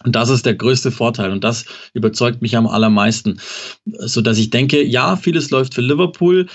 Und 0.05 0.15
das 0.15 0.31
ist 0.31 0.47
der 0.47 0.55
größte 0.55 0.93
Vorteil 0.93 1.33
und 1.33 1.43
das 1.43 1.65
überzeugt 1.93 2.41
mich 2.41 2.57
am 2.57 2.67
allermeisten, 2.67 3.41
so 3.85 4.21
dass 4.21 4.39
ich 4.39 4.51
denke, 4.51 4.83
ja, 4.83 5.17
vieles 5.17 5.51
läuft 5.51 5.75
für 5.75 5.81
Liverpool. 5.81 6.47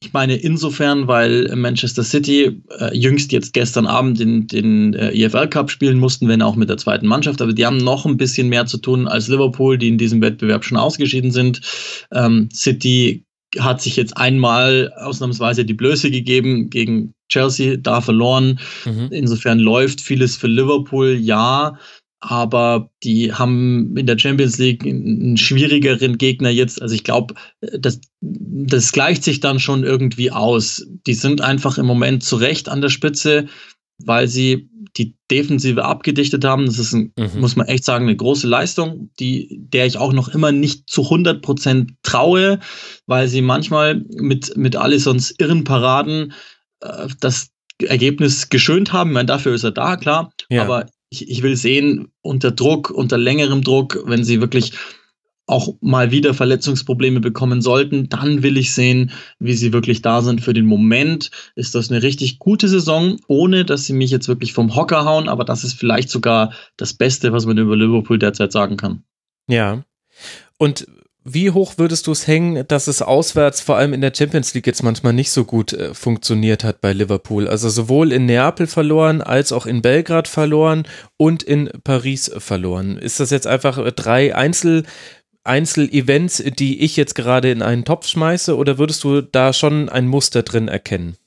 Ich 0.00 0.12
meine 0.12 0.36
insofern, 0.36 1.08
weil 1.08 1.50
Manchester 1.56 2.04
City 2.04 2.62
äh, 2.78 2.96
jüngst 2.96 3.32
jetzt 3.32 3.52
gestern 3.54 3.86
Abend 3.86 4.20
den, 4.20 4.46
den 4.46 4.94
äh, 4.94 5.10
EFL 5.12 5.48
Cup 5.48 5.70
spielen 5.70 5.98
mussten, 5.98 6.28
wenn 6.28 6.42
auch 6.42 6.56
mit 6.56 6.68
der 6.68 6.76
zweiten 6.76 7.06
Mannschaft, 7.06 7.40
aber 7.40 7.52
die 7.52 7.64
haben 7.64 7.78
noch 7.78 8.04
ein 8.04 8.18
bisschen 8.18 8.48
mehr 8.48 8.66
zu 8.66 8.78
tun 8.78 9.08
als 9.08 9.28
Liverpool, 9.28 9.78
die 9.78 9.88
in 9.88 9.98
diesem 9.98 10.20
Wettbewerb 10.20 10.64
schon 10.64 10.76
ausgeschieden 10.76 11.32
sind. 11.32 11.62
Ähm, 12.12 12.48
City 12.52 13.24
hat 13.58 13.80
sich 13.80 13.96
jetzt 13.96 14.16
einmal 14.16 14.92
ausnahmsweise 14.96 15.64
die 15.64 15.74
Blöße 15.74 16.10
gegeben 16.10 16.70
gegen 16.70 17.14
Chelsea, 17.28 17.76
da 17.76 18.00
verloren. 18.00 18.60
Mhm. 18.84 19.08
Insofern 19.10 19.58
läuft 19.58 20.00
vieles 20.00 20.36
für 20.36 20.48
Liverpool, 20.48 21.14
ja 21.14 21.78
aber 22.26 22.90
die 23.02 23.34
haben 23.34 23.94
in 23.98 24.06
der 24.06 24.18
Champions 24.18 24.56
League 24.56 24.82
einen 24.86 25.36
schwierigeren 25.36 26.16
Gegner 26.16 26.48
jetzt. 26.48 26.80
Also 26.80 26.94
ich 26.94 27.04
glaube, 27.04 27.34
das, 27.60 28.00
das 28.22 28.92
gleicht 28.92 29.24
sich 29.24 29.40
dann 29.40 29.60
schon 29.60 29.84
irgendwie 29.84 30.30
aus. 30.30 30.86
Die 31.06 31.12
sind 31.12 31.42
einfach 31.42 31.76
im 31.76 31.84
Moment 31.84 32.22
zu 32.24 32.36
Recht 32.36 32.70
an 32.70 32.80
der 32.80 32.88
Spitze, 32.88 33.46
weil 33.98 34.26
sie 34.26 34.70
die 34.96 35.14
Defensive 35.30 35.84
abgedichtet 35.84 36.46
haben. 36.46 36.64
Das 36.64 36.78
ist, 36.78 36.94
ein, 36.94 37.12
mhm. 37.18 37.40
muss 37.40 37.56
man 37.56 37.66
echt 37.66 37.84
sagen, 37.84 38.06
eine 38.06 38.16
große 38.16 38.46
Leistung, 38.46 39.10
die, 39.20 39.60
der 39.60 39.84
ich 39.84 39.98
auch 39.98 40.14
noch 40.14 40.28
immer 40.28 40.50
nicht 40.50 40.88
zu 40.88 41.02
100 41.02 41.42
Prozent 41.42 41.92
traue, 42.02 42.58
weil 43.06 43.28
sie 43.28 43.42
manchmal 43.42 44.02
mit, 44.16 44.56
mit 44.56 44.76
Allisons 44.76 45.34
irren 45.36 45.64
Paraden 45.64 46.32
äh, 46.80 47.06
das 47.20 47.50
Ergebnis 47.82 48.48
geschönt 48.48 48.94
haben. 48.94 49.10
Ich 49.10 49.14
meine, 49.14 49.26
dafür 49.26 49.52
ist 49.52 49.64
er 49.64 49.72
da, 49.72 49.96
klar. 49.96 50.32
Ja. 50.48 50.62
Aber 50.62 50.86
ich, 51.10 51.28
ich 51.28 51.42
will 51.42 51.56
sehen, 51.56 52.08
unter 52.22 52.50
Druck, 52.50 52.90
unter 52.90 53.18
längerem 53.18 53.62
Druck, 53.62 54.02
wenn 54.06 54.24
sie 54.24 54.40
wirklich 54.40 54.72
auch 55.46 55.74
mal 55.80 56.10
wieder 56.10 56.32
Verletzungsprobleme 56.32 57.20
bekommen 57.20 57.60
sollten, 57.60 58.08
dann 58.08 58.42
will 58.42 58.56
ich 58.56 58.72
sehen, 58.72 59.12
wie 59.38 59.52
sie 59.52 59.72
wirklich 59.72 60.00
da 60.00 60.22
sind. 60.22 60.40
Für 60.40 60.54
den 60.54 60.64
Moment 60.64 61.30
ist 61.54 61.74
das 61.74 61.90
eine 61.90 62.02
richtig 62.02 62.38
gute 62.38 62.66
Saison, 62.68 63.18
ohne 63.28 63.64
dass 63.64 63.84
sie 63.84 63.92
mich 63.92 64.10
jetzt 64.10 64.28
wirklich 64.28 64.54
vom 64.54 64.74
Hocker 64.74 65.04
hauen, 65.04 65.28
aber 65.28 65.44
das 65.44 65.62
ist 65.62 65.74
vielleicht 65.74 66.08
sogar 66.08 66.54
das 66.78 66.94
Beste, 66.94 67.32
was 67.32 67.44
man 67.44 67.58
über 67.58 67.76
Liverpool 67.76 68.18
derzeit 68.18 68.52
sagen 68.52 68.78
kann. 68.78 69.04
Ja. 69.46 69.84
Und 70.56 70.86
wie 71.24 71.50
hoch 71.50 71.74
würdest 71.78 72.06
du 72.06 72.12
es 72.12 72.26
hängen, 72.26 72.68
dass 72.68 72.86
es 72.86 73.00
auswärts 73.00 73.62
vor 73.62 73.76
allem 73.76 73.94
in 73.94 74.02
der 74.02 74.12
Champions 74.14 74.52
League 74.52 74.66
jetzt 74.66 74.82
manchmal 74.82 75.14
nicht 75.14 75.30
so 75.30 75.44
gut 75.44 75.72
äh, 75.72 75.94
funktioniert 75.94 76.64
hat 76.64 76.82
bei 76.82 76.92
Liverpool? 76.92 77.48
Also 77.48 77.70
sowohl 77.70 78.12
in 78.12 78.26
Neapel 78.26 78.66
verloren 78.66 79.22
als 79.22 79.50
auch 79.50 79.64
in 79.64 79.80
Belgrad 79.80 80.28
verloren 80.28 80.86
und 81.16 81.42
in 81.42 81.70
Paris 81.82 82.30
verloren. 82.36 82.98
Ist 82.98 83.20
das 83.20 83.30
jetzt 83.30 83.46
einfach 83.46 83.78
äh, 83.78 83.90
drei 83.92 84.34
Einzel 84.34 84.84
Einzelevents, 85.46 86.42
die 86.58 86.80
ich 86.80 86.96
jetzt 86.96 87.14
gerade 87.14 87.50
in 87.50 87.60
einen 87.60 87.84
Topf 87.84 88.06
schmeiße, 88.06 88.56
oder 88.56 88.78
würdest 88.78 89.04
du 89.04 89.20
da 89.20 89.52
schon 89.52 89.90
ein 89.90 90.08
Muster 90.08 90.42
drin 90.42 90.68
erkennen? 90.68 91.18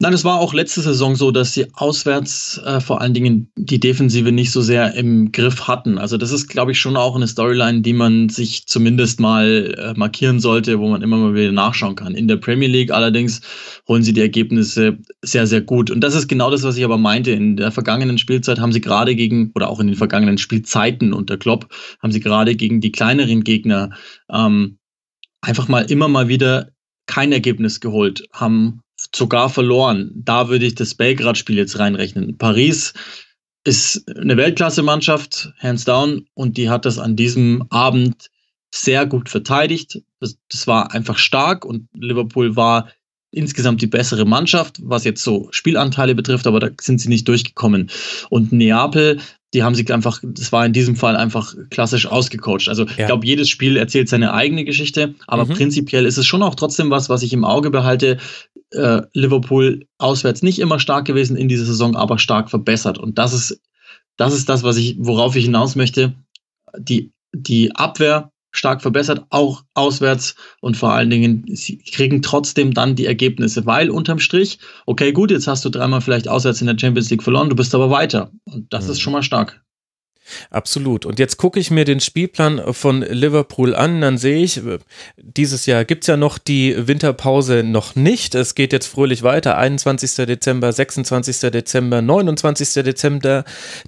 Nein, 0.00 0.12
es 0.12 0.24
war 0.24 0.38
auch 0.38 0.54
letzte 0.54 0.80
Saison 0.80 1.16
so, 1.16 1.32
dass 1.32 1.54
sie 1.54 1.66
auswärts 1.74 2.58
äh, 2.64 2.80
vor 2.80 3.00
allen 3.00 3.14
Dingen 3.14 3.50
die 3.56 3.80
Defensive 3.80 4.30
nicht 4.30 4.52
so 4.52 4.62
sehr 4.62 4.94
im 4.94 5.32
Griff 5.32 5.66
hatten. 5.66 5.98
Also 5.98 6.16
das 6.16 6.30
ist, 6.30 6.46
glaube 6.46 6.70
ich, 6.70 6.78
schon 6.78 6.96
auch 6.96 7.16
eine 7.16 7.26
Storyline, 7.26 7.80
die 7.80 7.94
man 7.94 8.28
sich 8.28 8.68
zumindest 8.68 9.18
mal 9.18 9.74
äh, 9.76 9.98
markieren 9.98 10.38
sollte, 10.38 10.78
wo 10.78 10.88
man 10.88 11.02
immer 11.02 11.16
mal 11.16 11.34
wieder 11.34 11.50
nachschauen 11.50 11.96
kann. 11.96 12.14
In 12.14 12.28
der 12.28 12.36
Premier 12.36 12.68
League 12.68 12.92
allerdings 12.92 13.40
holen 13.88 14.04
sie 14.04 14.12
die 14.12 14.20
Ergebnisse 14.20 14.98
sehr, 15.22 15.48
sehr 15.48 15.62
gut. 15.62 15.90
Und 15.90 16.00
das 16.00 16.14
ist 16.14 16.28
genau 16.28 16.48
das, 16.52 16.62
was 16.62 16.76
ich 16.76 16.84
aber 16.84 16.98
meinte. 16.98 17.32
In 17.32 17.56
der 17.56 17.72
vergangenen 17.72 18.18
Spielzeit 18.18 18.60
haben 18.60 18.72
sie 18.72 18.80
gerade 18.80 19.16
gegen, 19.16 19.50
oder 19.56 19.68
auch 19.68 19.80
in 19.80 19.88
den 19.88 19.96
vergangenen 19.96 20.38
Spielzeiten 20.38 21.12
unter 21.12 21.36
Klopp, 21.38 21.74
haben 22.00 22.12
sie 22.12 22.20
gerade 22.20 22.54
gegen 22.54 22.80
die 22.80 22.92
kleineren 22.92 23.42
Gegner 23.42 23.90
ähm, 24.30 24.78
einfach 25.40 25.66
mal 25.66 25.90
immer 25.90 26.06
mal 26.06 26.28
wieder 26.28 26.68
kein 27.06 27.32
Ergebnis 27.32 27.80
geholt, 27.80 28.28
haben 28.32 28.82
sogar 29.14 29.50
verloren. 29.50 30.10
Da 30.14 30.48
würde 30.48 30.66
ich 30.66 30.74
das 30.74 30.94
Belgrad-Spiel 30.94 31.56
jetzt 31.56 31.78
reinrechnen. 31.78 32.38
Paris 32.38 32.94
ist 33.64 34.08
eine 34.16 34.36
Weltklasse-Mannschaft, 34.36 35.52
hands 35.58 35.84
down, 35.84 36.26
und 36.34 36.56
die 36.56 36.70
hat 36.70 36.84
das 36.84 36.98
an 36.98 37.16
diesem 37.16 37.64
Abend 37.70 38.30
sehr 38.70 39.06
gut 39.06 39.28
verteidigt. 39.28 40.02
Das, 40.20 40.36
das 40.50 40.66
war 40.66 40.92
einfach 40.92 41.18
stark 41.18 41.64
und 41.64 41.88
Liverpool 41.94 42.56
war 42.56 42.88
insgesamt 43.30 43.82
die 43.82 43.86
bessere 43.86 44.24
Mannschaft, 44.24 44.78
was 44.82 45.04
jetzt 45.04 45.22
so 45.22 45.48
Spielanteile 45.50 46.14
betrifft, 46.14 46.46
aber 46.46 46.60
da 46.60 46.70
sind 46.80 47.00
sie 47.00 47.08
nicht 47.08 47.28
durchgekommen. 47.28 47.90
Und 48.30 48.52
Neapel 48.52 49.18
die 49.54 49.62
haben 49.62 49.74
sich 49.74 49.90
einfach, 49.92 50.20
das 50.22 50.52
war 50.52 50.66
in 50.66 50.72
diesem 50.72 50.94
Fall 50.94 51.16
einfach 51.16 51.54
klassisch 51.70 52.06
ausgecoacht. 52.06 52.68
Also 52.68 52.84
ja. 52.84 52.90
ich 52.90 53.06
glaube, 53.06 53.26
jedes 53.26 53.48
Spiel 53.48 53.76
erzählt 53.76 54.08
seine 54.08 54.34
eigene 54.34 54.64
Geschichte, 54.64 55.14
aber 55.26 55.46
mhm. 55.46 55.54
prinzipiell 55.54 56.04
ist 56.04 56.18
es 56.18 56.26
schon 56.26 56.42
auch 56.42 56.54
trotzdem 56.54 56.90
was, 56.90 57.08
was 57.08 57.22
ich 57.22 57.32
im 57.32 57.44
Auge 57.44 57.70
behalte. 57.70 58.18
Äh, 58.70 59.02
Liverpool 59.14 59.86
auswärts 59.98 60.42
nicht 60.42 60.58
immer 60.58 60.78
stark 60.78 61.06
gewesen 61.06 61.36
in 61.36 61.48
dieser 61.48 61.64
Saison, 61.64 61.96
aber 61.96 62.18
stark 62.18 62.50
verbessert. 62.50 62.98
Und 62.98 63.18
das 63.18 63.32
ist, 63.32 63.62
das 64.16 64.34
ist 64.34 64.48
das, 64.48 64.62
was 64.62 64.76
ich, 64.76 64.96
worauf 64.98 65.36
ich 65.36 65.44
hinaus 65.44 65.74
möchte. 65.74 66.14
Die, 66.78 67.12
die 67.32 67.74
Abwehr 67.74 68.30
stark 68.50 68.82
verbessert, 68.82 69.24
auch 69.30 69.64
auswärts 69.74 70.34
und 70.60 70.76
vor 70.76 70.92
allen 70.92 71.10
Dingen, 71.10 71.44
sie 71.48 71.78
kriegen 71.78 72.22
trotzdem 72.22 72.74
dann 72.74 72.96
die 72.96 73.06
Ergebnisse, 73.06 73.66
weil 73.66 73.90
unterm 73.90 74.18
Strich, 74.18 74.58
okay, 74.86 75.12
gut, 75.12 75.30
jetzt 75.30 75.46
hast 75.46 75.64
du 75.64 75.70
dreimal 75.70 76.00
vielleicht 76.00 76.28
auswärts 76.28 76.60
in 76.60 76.66
der 76.66 76.78
Champions 76.78 77.10
League 77.10 77.22
verloren, 77.22 77.50
du 77.50 77.56
bist 77.56 77.74
aber 77.74 77.90
weiter 77.90 78.32
und 78.44 78.72
das 78.72 78.86
mhm. 78.86 78.92
ist 78.92 79.00
schon 79.00 79.12
mal 79.12 79.22
stark. 79.22 79.62
Absolut. 80.50 81.06
Und 81.06 81.18
jetzt 81.18 81.36
gucke 81.36 81.60
ich 81.60 81.70
mir 81.70 81.84
den 81.84 82.00
Spielplan 82.00 82.72
von 82.72 83.02
Liverpool 83.02 83.74
an, 83.74 84.00
dann 84.00 84.18
sehe 84.18 84.42
ich, 84.42 84.60
dieses 85.16 85.66
Jahr 85.66 85.84
gibt 85.84 86.04
es 86.04 86.08
ja 86.08 86.16
noch 86.16 86.38
die 86.38 86.74
Winterpause 86.86 87.62
noch 87.62 87.94
nicht. 87.96 88.34
Es 88.34 88.54
geht 88.54 88.72
jetzt 88.72 88.86
fröhlich 88.86 89.22
weiter. 89.22 89.58
21. 89.58 90.26
Dezember, 90.26 90.72
26. 90.72 91.50
Dezember, 91.50 92.02
29. 92.02 92.84
Dezember, 92.84 93.44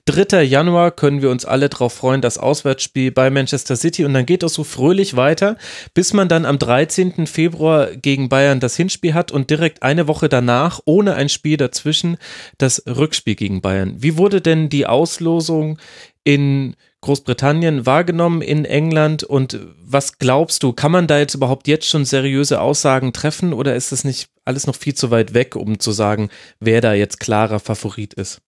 3. 0.06 0.42
Januar 0.42 0.90
können 0.90 1.22
wir 1.22 1.30
uns 1.30 1.44
alle 1.44 1.68
darauf 1.68 1.92
freuen, 1.92 2.20
das 2.20 2.38
Auswärtsspiel 2.38 3.10
bei 3.10 3.30
Manchester 3.30 3.76
City. 3.76 4.04
Und 4.04 4.14
dann 4.14 4.26
geht 4.26 4.42
es 4.42 4.54
so 4.54 4.64
fröhlich 4.64 5.16
weiter, 5.16 5.56
bis 5.94 6.12
man 6.12 6.28
dann 6.28 6.44
am 6.44 6.58
13. 6.58 7.26
Februar 7.26 7.88
gegen 7.96 8.28
Bayern 8.28 8.60
das 8.60 8.76
Hinspiel 8.76 9.14
hat 9.14 9.32
und 9.32 9.50
direkt 9.50 9.82
eine 9.82 10.08
Woche 10.08 10.28
danach, 10.28 10.80
ohne 10.84 11.14
ein 11.14 11.28
Spiel 11.28 11.56
dazwischen, 11.56 12.16
das 12.58 12.82
Rückspiel 12.86 13.34
gegen 13.34 13.60
Bayern. 13.60 13.94
Wie 13.98 14.16
wurde 14.16 14.40
denn 14.40 14.68
die 14.68 14.86
Auslosung 14.86 15.78
in 16.24 16.76
Großbritannien 17.00 17.86
wahrgenommen, 17.86 18.42
in 18.42 18.64
England? 18.64 19.24
Und 19.24 19.58
was 19.82 20.18
glaubst 20.18 20.62
du, 20.62 20.72
kann 20.72 20.92
man 20.92 21.06
da 21.06 21.18
jetzt 21.18 21.34
überhaupt 21.34 21.68
jetzt 21.68 21.88
schon 21.88 22.04
seriöse 22.04 22.60
Aussagen 22.60 23.12
treffen 23.12 23.52
oder 23.52 23.74
ist 23.74 23.92
das 23.92 24.04
nicht 24.04 24.28
alles 24.44 24.66
noch 24.66 24.76
viel 24.76 24.94
zu 24.94 25.10
weit 25.10 25.34
weg, 25.34 25.56
um 25.56 25.78
zu 25.78 25.92
sagen, 25.92 26.30
wer 26.58 26.80
da 26.80 26.92
jetzt 26.92 27.20
klarer 27.20 27.60
Favorit 27.60 28.14
ist? 28.14 28.40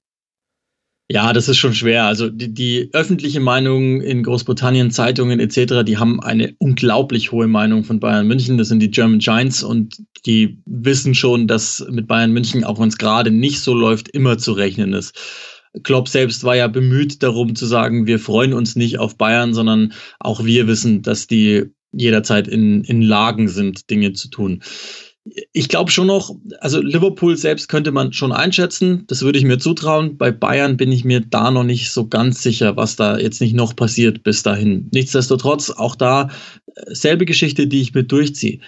Ja, 1.11 1.35
das 1.35 1.47
ist 1.47 1.59
schon 1.59 1.75
schwer. 1.75 2.05
Also 2.05 2.31
die, 2.31 2.55
die, 2.55 2.89
öffentliche 2.95 3.41
Meinung 3.41 4.01
in 4.01 4.23
Großbritannien, 4.23 4.91
Zeitungen 4.91 5.41
etc., 5.41 5.85
die 5.85 5.99
haben 5.99 6.23
eine 6.23 6.55
unglaublich 6.59 7.33
hohe 7.33 7.49
Meinung 7.49 7.85
von 7.85 8.01
Bayern 8.01 8.27
München. 8.27 8.57
Das 8.57 8.69
sind 8.69 8.81
die 8.81 8.91
German 8.91 9.19
Giants 9.19 9.63
und 9.63 9.97
die 10.25 10.63
wissen 10.65 11.15
schon, 11.15 11.49
dass 11.49 11.85
mit 11.91 12.07
Bayern 12.07 12.33
München, 12.33 12.65
auch 12.65 12.81
wenn 12.81 12.89
es 12.89 12.97
gerade 12.97 13.31
nicht 13.31 13.61
so 13.61 13.75
läuft, 13.75 14.09
immer 14.09 14.39
zu 14.39 14.53
rechnen 14.53 14.95
ist. 14.95 15.15
Klopp 15.83 16.09
selbst 16.09 16.45
war 16.45 16.57
ja 16.57 16.69
bemüht 16.69 17.23
darum 17.23 17.55
zu 17.55 17.67
sagen, 17.67 18.07
wir 18.07 18.19
freuen 18.19 18.53
uns 18.53 18.77
nicht 18.77 18.99
auf 18.99 19.17
Bayern, 19.17 19.55
sondern 19.55 19.93
auch 20.21 20.45
wir 20.45 20.67
wissen, 20.67 21.03
dass 21.03 21.27
die 21.27 21.65
jederzeit 21.93 22.49
in, 22.49 22.85
in 22.85 23.03
Lagen 23.03 23.49
sind, 23.49 23.91
Dinge 23.91 24.13
zu 24.13 24.29
tun. 24.29 24.63
ich 25.53 25.69
glaube 25.69 25.91
schon 25.91 26.09
noch, 26.09 26.35
also 26.61 26.81
Liverpool 26.81 27.37
selbst 27.37 27.69
könnte 27.69 27.93
man 27.93 28.13
schon 28.13 28.33
einschätzen, 28.33 29.05
das 29.07 29.23
würde 29.23 29.39
ich 29.39 29.45
mir 29.45 29.59
zutrauen. 29.59 30.17
Bei 30.17 30.33
Bayern 30.33 30.77
bin 30.77 30.91
ich 30.91 31.05
mir 31.05 31.21
da 31.21 31.51
noch 31.51 31.65
nicht 31.65 31.91
so 31.91 32.09
ganz 32.09 32.43
sicher, 32.43 32.77
was 32.77 32.97
da 32.97 33.19
jetzt 33.19 33.41
nicht 33.41 33.55
noch 33.55 33.77
passiert 33.77 34.25
bis 34.25 34.43
dahin. 34.43 34.89
Nichtsdestotrotz, 34.93 35.71
auch 35.71 35.97
da 35.97 36.29
äh, 36.75 36.95
selbe 36.95 37.25
Geschichte, 37.25 37.67
die 37.67 37.83
ich 37.83 37.95
mit 37.95 38.11
durchziehe 38.11 38.61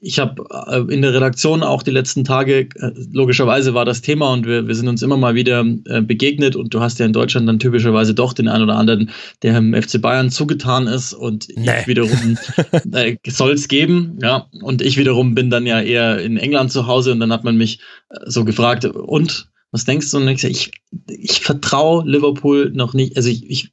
ich 0.00 0.18
habe 0.18 0.44
äh, 0.68 0.92
in 0.92 1.02
der 1.02 1.14
Redaktion 1.14 1.62
auch 1.62 1.82
die 1.82 1.90
letzten 1.90 2.24
Tage, 2.24 2.68
äh, 2.74 2.90
logischerweise 3.12 3.74
war 3.74 3.84
das 3.84 4.02
Thema 4.02 4.32
und 4.32 4.46
wir, 4.46 4.66
wir 4.66 4.74
sind 4.74 4.88
uns 4.88 5.02
immer 5.02 5.16
mal 5.16 5.34
wieder 5.34 5.64
äh, 5.86 6.00
begegnet 6.00 6.56
und 6.56 6.74
du 6.74 6.80
hast 6.80 6.98
ja 6.98 7.06
in 7.06 7.12
Deutschland 7.12 7.48
dann 7.48 7.58
typischerweise 7.58 8.14
doch 8.14 8.32
den 8.32 8.48
einen 8.48 8.64
oder 8.64 8.76
anderen, 8.76 9.10
der 9.42 9.56
im 9.58 9.74
FC 9.74 10.00
Bayern 10.00 10.30
zugetan 10.30 10.86
ist 10.86 11.12
und 11.12 11.48
nee. 11.56 11.70
ich 11.80 11.86
wiederum 11.86 12.38
äh, 12.92 13.16
soll 13.26 13.52
es 13.52 13.68
geben, 13.68 14.18
ja, 14.22 14.46
und 14.62 14.82
ich 14.82 14.96
wiederum 14.96 15.34
bin 15.34 15.50
dann 15.50 15.66
ja 15.66 15.80
eher 15.80 16.20
in 16.20 16.36
England 16.36 16.72
zu 16.72 16.86
Hause 16.86 17.12
und 17.12 17.20
dann 17.20 17.32
hat 17.32 17.44
man 17.44 17.56
mich 17.56 17.80
so 18.24 18.44
gefragt, 18.44 18.84
und 18.84 19.48
was 19.76 19.84
denkst 19.84 20.10
du? 20.10 20.16
Und 20.16 20.28
ich, 20.28 20.42
ich, 20.42 20.70
ich 21.06 21.40
vertraue 21.40 22.08
Liverpool 22.08 22.70
noch 22.74 22.94
nicht. 22.94 23.14
Also 23.14 23.28
ich, 23.28 23.44
ich, 23.50 23.72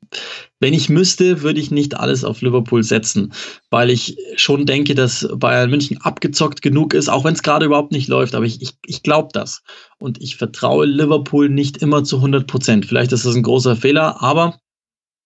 wenn 0.59 0.73
ich 0.73 0.89
müsste, 0.89 1.43
würde 1.43 1.61
ich 1.61 1.71
nicht 1.71 1.97
alles 1.97 2.25
auf 2.25 2.41
Liverpool 2.41 2.83
setzen, 2.83 3.31
weil 3.69 3.89
ich 3.89 4.17
schon 4.35 4.65
denke, 4.65 4.95
dass 4.95 5.25
Bayern 5.33 5.69
München 5.69 6.01
abgezockt 6.01 6.61
genug 6.61 6.93
ist, 6.93 7.07
auch 7.07 7.23
wenn 7.23 7.35
es 7.35 7.41
gerade 7.41 7.67
überhaupt 7.67 7.93
nicht 7.93 8.09
läuft. 8.09 8.35
Aber 8.35 8.43
ich, 8.43 8.61
ich, 8.61 8.73
ich 8.85 9.01
glaube 9.01 9.29
das. 9.31 9.63
Und 9.97 10.21
ich 10.21 10.35
vertraue 10.35 10.85
Liverpool 10.85 11.47
nicht 11.47 11.77
immer 11.77 12.03
zu 12.03 12.17
100 12.17 12.47
Prozent. 12.47 12.85
Vielleicht 12.85 13.13
ist 13.13 13.25
das 13.25 13.35
ein 13.35 13.43
großer 13.43 13.77
Fehler, 13.77 14.21
aber 14.21 14.59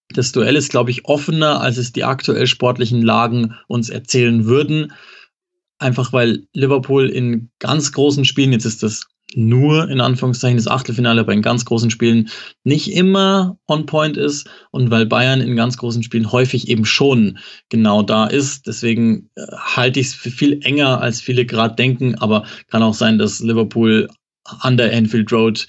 das 0.10 0.32
Duell 0.32 0.56
ist, 0.56 0.70
glaube 0.70 0.92
ich, 0.92 1.06
offener, 1.06 1.60
als 1.60 1.78
es 1.78 1.92
die 1.92 2.04
aktuell 2.04 2.46
sportlichen 2.46 3.02
Lagen 3.02 3.56
uns 3.68 3.90
erzählen 3.90 4.46
würden. 4.46 4.94
Einfach 5.80 6.13
weil 6.13 6.46
Liverpool 6.54 7.10
in 7.10 7.50
ganz 7.58 7.92
großen 7.94 8.26
Spielen, 8.26 8.52
jetzt 8.52 8.66
ist 8.66 8.84
das 8.84 9.08
nur 9.36 9.90
in 9.90 10.00
Anführungszeichen 10.00 10.58
das 10.58 10.68
Achtelfinale 10.68 11.24
bei 11.24 11.34
den 11.34 11.42
ganz 11.42 11.66
großen 11.66 11.90
Spielen 11.90 12.30
nicht 12.63 12.94
immer 12.94 13.58
on 13.68 13.86
point 13.86 14.18
ist 14.18 14.50
und 14.72 14.90
weil 14.90 15.06
Bayern 15.06 15.42
in 15.42 15.56
ganz 15.56 15.78
großen 15.78 16.04
Spielen 16.04 16.32
häufig 16.32 16.70
eben 16.70 16.86
schon 16.86 17.38
genau 17.70 18.04
da 18.04 18.28
ist. 18.28 18.68
Deswegen 18.68 19.30
äh, 19.36 19.46
halte 19.54 20.00
ich 20.00 20.08
es 20.08 20.13
für 20.13 20.32
viel 20.32 20.60
enger, 20.63 21.02
als 21.02 21.20
viele 21.22 21.46
gerade 21.46 21.76
denken, 21.76 22.16
aber 22.16 22.46
kann 22.68 22.84
auch 22.84 22.94
sein, 22.94 23.18
dass 23.18 23.42
Liverpool 23.42 24.08
an 24.44 24.78
der 24.78 24.96
Anfield 24.96 25.32
Road 25.32 25.68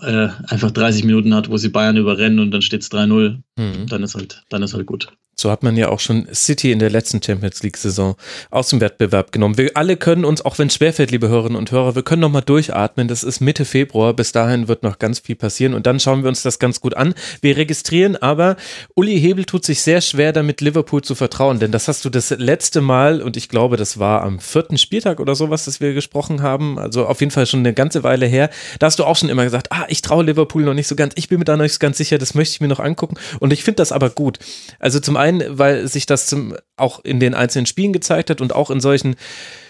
äh, 0.00 0.28
einfach 0.48 0.70
30 0.70 1.04
Minuten 1.04 1.34
hat, 1.34 1.50
wo 1.50 1.56
sie 1.58 1.68
Bayern 1.68 1.96
überrennen 1.96 2.40
und 2.40 2.50
dann 2.50 2.62
steht 2.62 2.82
es 2.82 2.90
3-0. 2.90 3.42
Mhm. 3.56 3.86
Dann 3.88 4.02
ist 4.02 4.14
halt, 4.14 4.42
dann 4.48 4.62
ist 4.62 4.74
halt 4.74 4.86
gut. 4.86 5.08
So 5.38 5.50
hat 5.50 5.62
man 5.62 5.76
ja 5.76 5.90
auch 5.90 6.00
schon 6.00 6.26
City 6.32 6.72
in 6.72 6.78
der 6.78 6.88
letzten 6.88 7.22
Champions 7.22 7.62
League-Saison 7.62 8.16
aus 8.50 8.68
dem 8.70 8.80
Wettbewerb 8.80 9.32
genommen. 9.32 9.58
Wir 9.58 9.72
alle 9.74 9.98
können 9.98 10.24
uns, 10.24 10.42
auch 10.42 10.58
wenn 10.58 10.68
es 10.68 10.74
schwerfällt, 10.76 11.10
liebe 11.10 11.28
Hörerinnen 11.28 11.58
und 11.58 11.70
Hörer, 11.70 11.94
wir 11.94 12.02
können 12.02 12.22
noch 12.22 12.30
mal 12.30 12.40
durchatmen. 12.40 13.06
Das 13.06 13.22
ist 13.22 13.40
Mitte 13.40 13.66
Februar. 13.66 14.14
Bis 14.14 14.32
dahin 14.32 14.66
wird 14.66 14.82
noch 14.82 14.98
ganz 14.98 15.18
viel 15.18 15.36
passieren 15.36 15.74
und 15.74 15.86
dann 15.86 16.00
schauen 16.00 16.22
wir 16.22 16.30
uns 16.30 16.42
das 16.42 16.58
ganz 16.58 16.80
gut 16.80 16.96
an. 16.96 17.12
Wir 17.42 17.58
registrieren 17.58 18.16
aber, 18.16 18.56
Uli 18.94 19.20
Hebel 19.20 19.44
tut 19.44 19.66
sich 19.66 19.82
sehr 19.82 20.00
schwer 20.00 20.32
damit, 20.32 20.62
Liverpool 20.62 21.02
zu 21.02 21.14
vertrauen, 21.14 21.58
denn 21.58 21.70
das 21.70 21.86
hast 21.86 22.06
du 22.06 22.08
das 22.08 22.30
letzte 22.30 22.80
Mal 22.80 23.20
und 23.20 23.36
ich 23.36 23.50
glaube, 23.50 23.76
das 23.76 23.98
war 23.98 24.22
am 24.22 24.38
vierten 24.38 24.78
Spieltag 24.78 25.20
oder 25.20 25.34
sowas, 25.34 25.66
dass 25.66 25.80
wir 25.80 25.92
gesprochen 25.92 26.40
haben. 26.40 26.78
Also 26.78 27.04
auf 27.04 27.20
jeden 27.20 27.30
Fall 27.30 27.44
schon 27.44 27.60
eine 27.60 27.74
ganze 27.74 28.02
Weile 28.02 28.24
her. 28.24 28.48
Da 28.78 28.86
hast 28.86 28.98
du 28.98 29.04
auch 29.04 29.16
schon 29.16 29.28
immer 29.28 29.44
gesagt, 29.44 29.70
ah, 29.70 29.84
ich 29.88 30.00
traue 30.00 30.24
Liverpool 30.24 30.62
noch 30.62 30.72
nicht 30.72 30.88
so 30.88 30.96
ganz. 30.96 31.12
Ich 31.16 31.28
bin 31.28 31.40
mir 31.40 31.44
da 31.44 31.58
noch 31.58 31.64
nicht 31.64 31.78
ganz 31.78 31.98
sicher. 31.98 32.16
Das 32.16 32.32
möchte 32.32 32.54
ich 32.54 32.60
mir 32.62 32.68
noch 32.68 32.80
angucken 32.80 33.16
und 33.38 33.52
ich 33.52 33.64
finde 33.64 33.76
das 33.76 33.92
aber 33.92 34.08
gut. 34.08 34.38
Also 34.78 34.98
zum 34.98 35.18
einen 35.18 35.25
einen, 35.26 35.58
weil 35.58 35.88
sich 35.88 36.06
das 36.06 36.26
zum, 36.26 36.54
auch 36.76 37.04
in 37.04 37.20
den 37.20 37.34
einzelnen 37.34 37.66
Spielen 37.66 37.92
gezeigt 37.92 38.30
hat 38.30 38.40
und 38.40 38.54
auch 38.54 38.70
in 38.70 38.80
solchen 38.80 39.16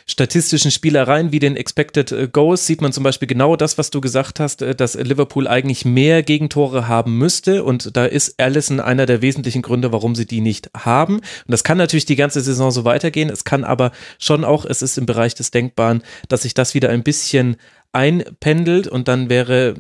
statistischen 0.08 0.70
Spielereien 0.70 1.32
wie 1.32 1.40
den 1.40 1.56
Expected 1.56 2.12
äh, 2.12 2.28
Goals 2.28 2.66
sieht 2.66 2.80
man 2.80 2.92
zum 2.92 3.02
Beispiel 3.02 3.26
genau 3.26 3.56
das, 3.56 3.76
was 3.76 3.90
du 3.90 4.00
gesagt 4.00 4.38
hast, 4.38 4.62
äh, 4.62 4.74
dass 4.74 4.94
Liverpool 4.94 5.48
eigentlich 5.48 5.84
mehr 5.84 6.22
Gegentore 6.22 6.86
haben 6.86 7.18
müsste 7.18 7.64
und 7.64 7.96
da 7.96 8.06
ist 8.06 8.40
Allison 8.40 8.78
einer 8.80 9.06
der 9.06 9.20
wesentlichen 9.22 9.62
Gründe, 9.62 9.92
warum 9.92 10.14
sie 10.14 10.26
die 10.26 10.40
nicht 10.40 10.70
haben. 10.76 11.16
Und 11.16 11.24
das 11.48 11.64
kann 11.64 11.78
natürlich 11.78 12.06
die 12.06 12.16
ganze 12.16 12.40
Saison 12.40 12.70
so 12.70 12.84
weitergehen. 12.84 13.30
Es 13.30 13.44
kann 13.44 13.64
aber 13.64 13.90
schon 14.18 14.44
auch, 14.44 14.64
es 14.64 14.82
ist 14.82 14.96
im 14.96 15.06
Bereich 15.06 15.34
des 15.34 15.50
Denkbaren, 15.50 16.02
dass 16.28 16.42
sich 16.42 16.54
das 16.54 16.74
wieder 16.74 16.90
ein 16.90 17.02
bisschen 17.02 17.56
einpendelt 17.92 18.86
und 18.86 19.08
dann 19.08 19.28
wäre 19.28 19.74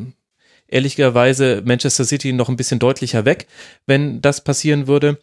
ehrlicherweise 0.68 1.62
Manchester 1.64 2.04
City 2.04 2.32
noch 2.32 2.48
ein 2.48 2.56
bisschen 2.56 2.78
deutlicher 2.78 3.24
weg, 3.24 3.46
wenn 3.86 4.20
das 4.20 4.42
passieren 4.42 4.86
würde. 4.86 5.18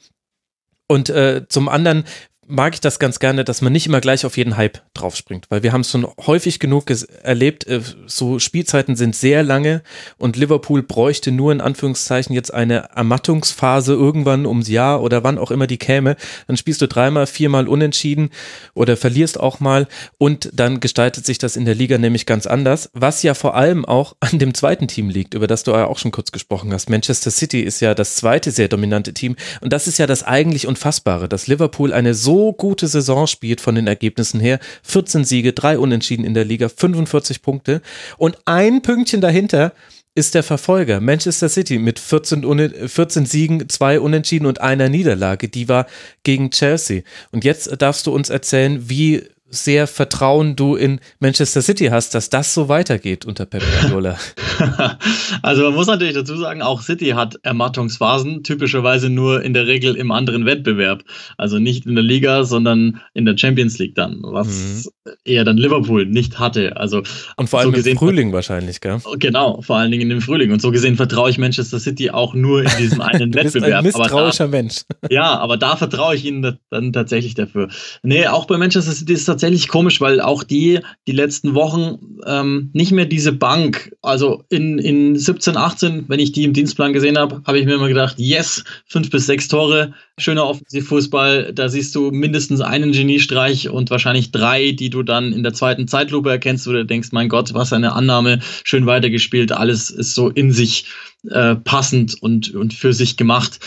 Und 0.94 1.10
äh, 1.10 1.48
zum 1.50 1.70
anderen 1.70 2.04
mag 2.48 2.74
ich 2.74 2.82
das 2.82 3.00
ganz 3.00 3.20
gerne, 3.20 3.44
dass 3.44 3.62
man 3.62 3.72
nicht 3.72 3.88
immer 3.88 4.02
gleich 4.02 4.26
auf 4.26 4.38
jeden 4.38 4.58
Hype 4.58 4.82
draufspringt, 4.94 5.46
weil 5.50 5.64
wir 5.64 5.72
haben 5.72 5.82
es 5.82 5.92
schon 5.92 6.08
häufig 6.26 6.60
genug 6.60 6.86
erlebt, 7.24 7.66
äh, 7.68 7.82
so 8.06 8.40
Spielzeiten 8.40 8.96
sind 8.96 9.16
sehr 9.16 9.44
lange 9.44 9.82
und 10.18 10.36
Liverpool 10.36 10.84
bräuchte 10.84 11.32
nur 11.32 11.52
in 11.52 11.62
Anführungszeichen 11.62 12.36
jetzt 12.36 12.54
eine 12.54 12.90
Ermattungsphase 12.96 13.94
irgendwann 13.94 14.46
ums 14.46 14.68
Jahr 14.68 15.02
oder 15.02 15.24
wann 15.24 15.38
auch 15.38 15.52
immer 15.52 15.68
die 15.68 15.78
käme, 15.78 16.16
dann 16.48 16.58
spielst 16.58 16.82
du 16.82 16.88
dreimal, 16.88 17.28
viermal 17.28 17.68
unentschieden 17.68 18.30
oder 18.74 18.98
verlierst 18.98 19.40
auch 19.40 19.60
mal 19.60 19.88
und 20.18 20.50
dann 20.54 20.80
gestaltet 20.80 21.26
sich 21.26 21.38
das 21.38 21.56
in 21.56 21.66
der 21.66 21.76
Liga 21.76 21.98
nämlich 21.98 22.26
ganz 22.26 22.46
anders, 22.46 22.90
was 22.94 23.24
ja 23.24 23.34
vor 23.34 23.56
allem 23.56 23.86
auch 23.86 24.16
an 24.20 24.40
dem 24.40 24.54
zweiten 24.54 24.88
Team 24.88 25.10
liegt, 25.10 25.34
über 25.34 25.48
das 25.48 25.64
du 25.64 25.72
ja 25.72 25.86
auch 25.86 25.98
schon 25.98 26.12
kurz 26.12 26.32
gesprochen 26.32 26.74
hast. 26.74 26.90
Manchester 26.90 27.32
City 27.32 27.62
ist 27.62 27.80
ja 27.80 27.96
das 27.96 28.16
zweite 28.16 28.52
sehr 28.52 28.68
dominante 28.68 29.14
Team 29.14 29.36
und 29.62 29.72
das 29.72 29.88
ist 29.88 29.98
ja 29.98 30.08
das 30.08 30.24
eigentlich 30.24 30.68
Unfassbare, 30.68 31.30
dass 31.30 31.48
Liverpool 31.48 31.94
eine 31.94 32.14
so 32.14 32.33
so 32.34 32.52
gute 32.52 32.88
Saison 32.88 33.28
spielt 33.28 33.62
von 33.62 33.76
den 33.76 33.86
Ergebnissen 33.86 34.40
her. 34.40 34.60
14 34.82 35.24
Siege, 35.24 35.54
drei 35.54 35.78
Unentschieden 35.78 36.26
in 36.26 36.34
der 36.34 36.46
Liga, 36.46 36.68
45 36.68 37.44
Punkte. 37.44 37.84
Und 38.18 38.40
ein 38.46 38.82
Pünktchen 38.82 39.22
dahinter 39.22 39.72
ist 40.16 40.34
der 40.34 40.42
Verfolger 40.42 41.00
Manchester 41.00 41.48
City 41.48 41.78
mit 41.78 42.00
14, 42.00 42.88
14 42.88 43.26
Siegen, 43.28 43.70
zwei 43.70 44.00
Unentschieden 44.00 44.48
und 44.48 44.62
einer 44.62 44.90
Niederlage. 44.90 45.48
Die 45.48 45.70
war 45.70 45.86
gegen 46.24 46.50
Chelsea. 46.50 47.04
Und 47.32 47.44
jetzt 47.44 47.70
darfst 47.80 48.08
du 48.08 48.12
uns 48.12 48.32
erzählen, 48.32 48.90
wie 48.90 49.24
sehr 49.54 49.88
Vertrauen 49.88 50.56
du 50.56 50.76
in 50.76 51.00
Manchester 51.20 51.62
City 51.62 51.88
hast, 51.88 52.16
dass 52.16 52.30
das 52.30 52.54
so 52.54 52.70
weitergeht 52.70 53.26
unter 53.26 53.46
Pep 53.46 53.64
Guardiola. 53.82 54.18
also 55.42 55.64
man 55.64 55.74
muss 55.74 55.88
natürlich 55.88 56.14
dazu 56.14 56.36
sagen, 56.38 56.62
auch 56.62 56.82
City 56.82 57.10
hat 57.10 57.40
Ermattungsphasen, 57.44 58.44
typischerweise 58.44 59.10
nur 59.10 59.44
in 59.44 59.54
der 59.54 59.68
Regel 59.68 59.96
im 59.96 60.12
anderen 60.12 60.46
Wettbewerb. 60.46 61.04
Also 61.38 61.60
nicht 61.60 61.86
in 61.86 61.96
der 61.96 62.04
Liga, 62.04 62.44
sondern 62.44 63.02
in 63.14 63.26
der 63.26 63.38
Champions 63.38 63.78
League 63.80 63.96
dann, 63.96 64.20
was 64.24 64.48
mhm. 64.48 65.12
eher 65.26 65.44
dann 65.44 65.58
Liverpool 65.58 66.06
nicht 66.06 66.40
hatte. 66.40 66.78
Also 66.78 67.04
und 67.38 67.50
vor 67.50 67.60
allem 67.60 67.70
so 67.70 67.76
gesehen, 67.76 67.94
im 67.94 67.98
Frühling 67.98 68.34
wahrscheinlich, 68.34 68.82
gell? 68.82 69.00
Genau, 69.18 69.62
vor 69.62 69.78
allen 69.78 69.92
Dingen 69.92 70.04
in 70.04 70.10
dem 70.10 70.22
Frühling. 70.22 70.52
Und 70.52 70.62
so 70.62 70.72
gesehen 70.72 70.96
vertraue 70.96 71.30
ich 71.30 71.38
Manchester 71.38 71.80
City 71.80 72.10
auch 72.10 72.34
nur 72.34 72.64
in 72.64 72.72
diesem 72.78 73.02
einen 73.02 73.32
du 73.32 73.40
Wettbewerb. 73.40 73.84
Bist 73.84 73.96
ein 73.96 74.02
misstrauischer 74.02 74.46
da, 74.46 74.50
Mensch. 74.50 74.82
ja, 75.10 75.38
aber 75.38 75.58
da 75.58 75.76
vertraue 75.76 76.16
ich 76.16 76.26
ihnen 76.26 76.58
dann 76.70 76.94
tatsächlich 76.94 77.36
dafür. 77.36 77.70
Nee, 78.02 78.28
auch 78.28 78.46
bei 78.46 78.58
Manchester 78.58 78.92
City 78.92 79.14
ist 79.14 79.22
es 79.22 79.26
tatsächlich 79.26 79.43
tatsächlich 79.44 79.68
komisch, 79.68 80.00
weil 80.00 80.22
auch 80.22 80.44
die 80.44 80.80
die 81.06 81.12
letzten 81.12 81.54
Wochen 81.54 82.00
ähm, 82.26 82.70
nicht 82.72 82.94
mehr 82.94 83.06
diese 83.06 83.34
Bank, 83.34 83.94
also 84.02 84.46
in, 84.50 84.80
in 84.80 85.18
17, 85.18 85.58
18, 85.58 86.06
wenn 86.08 86.22
ich 86.22 86.32
die 86.32 86.46
im 86.46 86.54
Dienstplan 86.54 86.94
gesehen 86.94 87.18
habe, 87.18 87.42
habe 87.46 87.60
ich 87.60 87.66
mir 87.66 87.76
immer 87.76 87.90
gedacht, 87.90 88.16
yes, 88.18 88.64
fünf 88.86 89.10
bis 89.10 89.26
sechs 89.26 89.50
Tore, 89.50 89.94
schöner 90.18 90.46
Offensivfußball, 90.46 91.52
da 91.54 91.68
siehst 91.68 91.94
du 91.94 92.12
mindestens 92.12 92.62
einen 92.62 92.94
Geniestreich 92.94 93.70
und 93.70 93.90
wahrscheinlich 93.90 94.32
drei, 94.32 94.72
die 94.72 94.90
du 94.90 95.04
dann 95.04 95.34
in 95.34 95.44
der 95.44 95.54
zweiten 95.54 95.90
Zeitlupe 95.90 96.30
erkennst, 96.30 96.66
wo 96.66 96.72
du 96.72 96.86
denkst, 96.86 97.10
mein 97.12 97.28
Gott, 97.28 97.54
was 97.54 97.74
eine 97.74 97.92
Annahme, 97.92 98.40
schön 98.64 98.86
weitergespielt, 98.86 99.52
alles 99.52 99.90
ist 99.90 100.16
so 100.16 100.30
in 100.30 100.54
sich 100.54 100.86
äh, 101.30 101.56
passend 101.56 102.16
und, 102.22 102.54
und 102.56 102.74
für 102.74 102.94
sich 102.94 103.18
gemacht. 103.18 103.60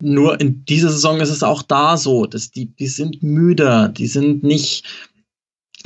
Nur 0.00 0.40
in 0.40 0.64
dieser 0.64 0.90
Saison 0.90 1.20
ist 1.20 1.30
es 1.30 1.42
auch 1.42 1.62
da 1.62 1.96
so, 1.96 2.26
dass 2.26 2.50
die, 2.50 2.74
die 2.74 2.88
sind 2.88 3.22
müder, 3.22 3.88
die 3.88 4.06
sind 4.06 4.42
nicht, 4.42 4.84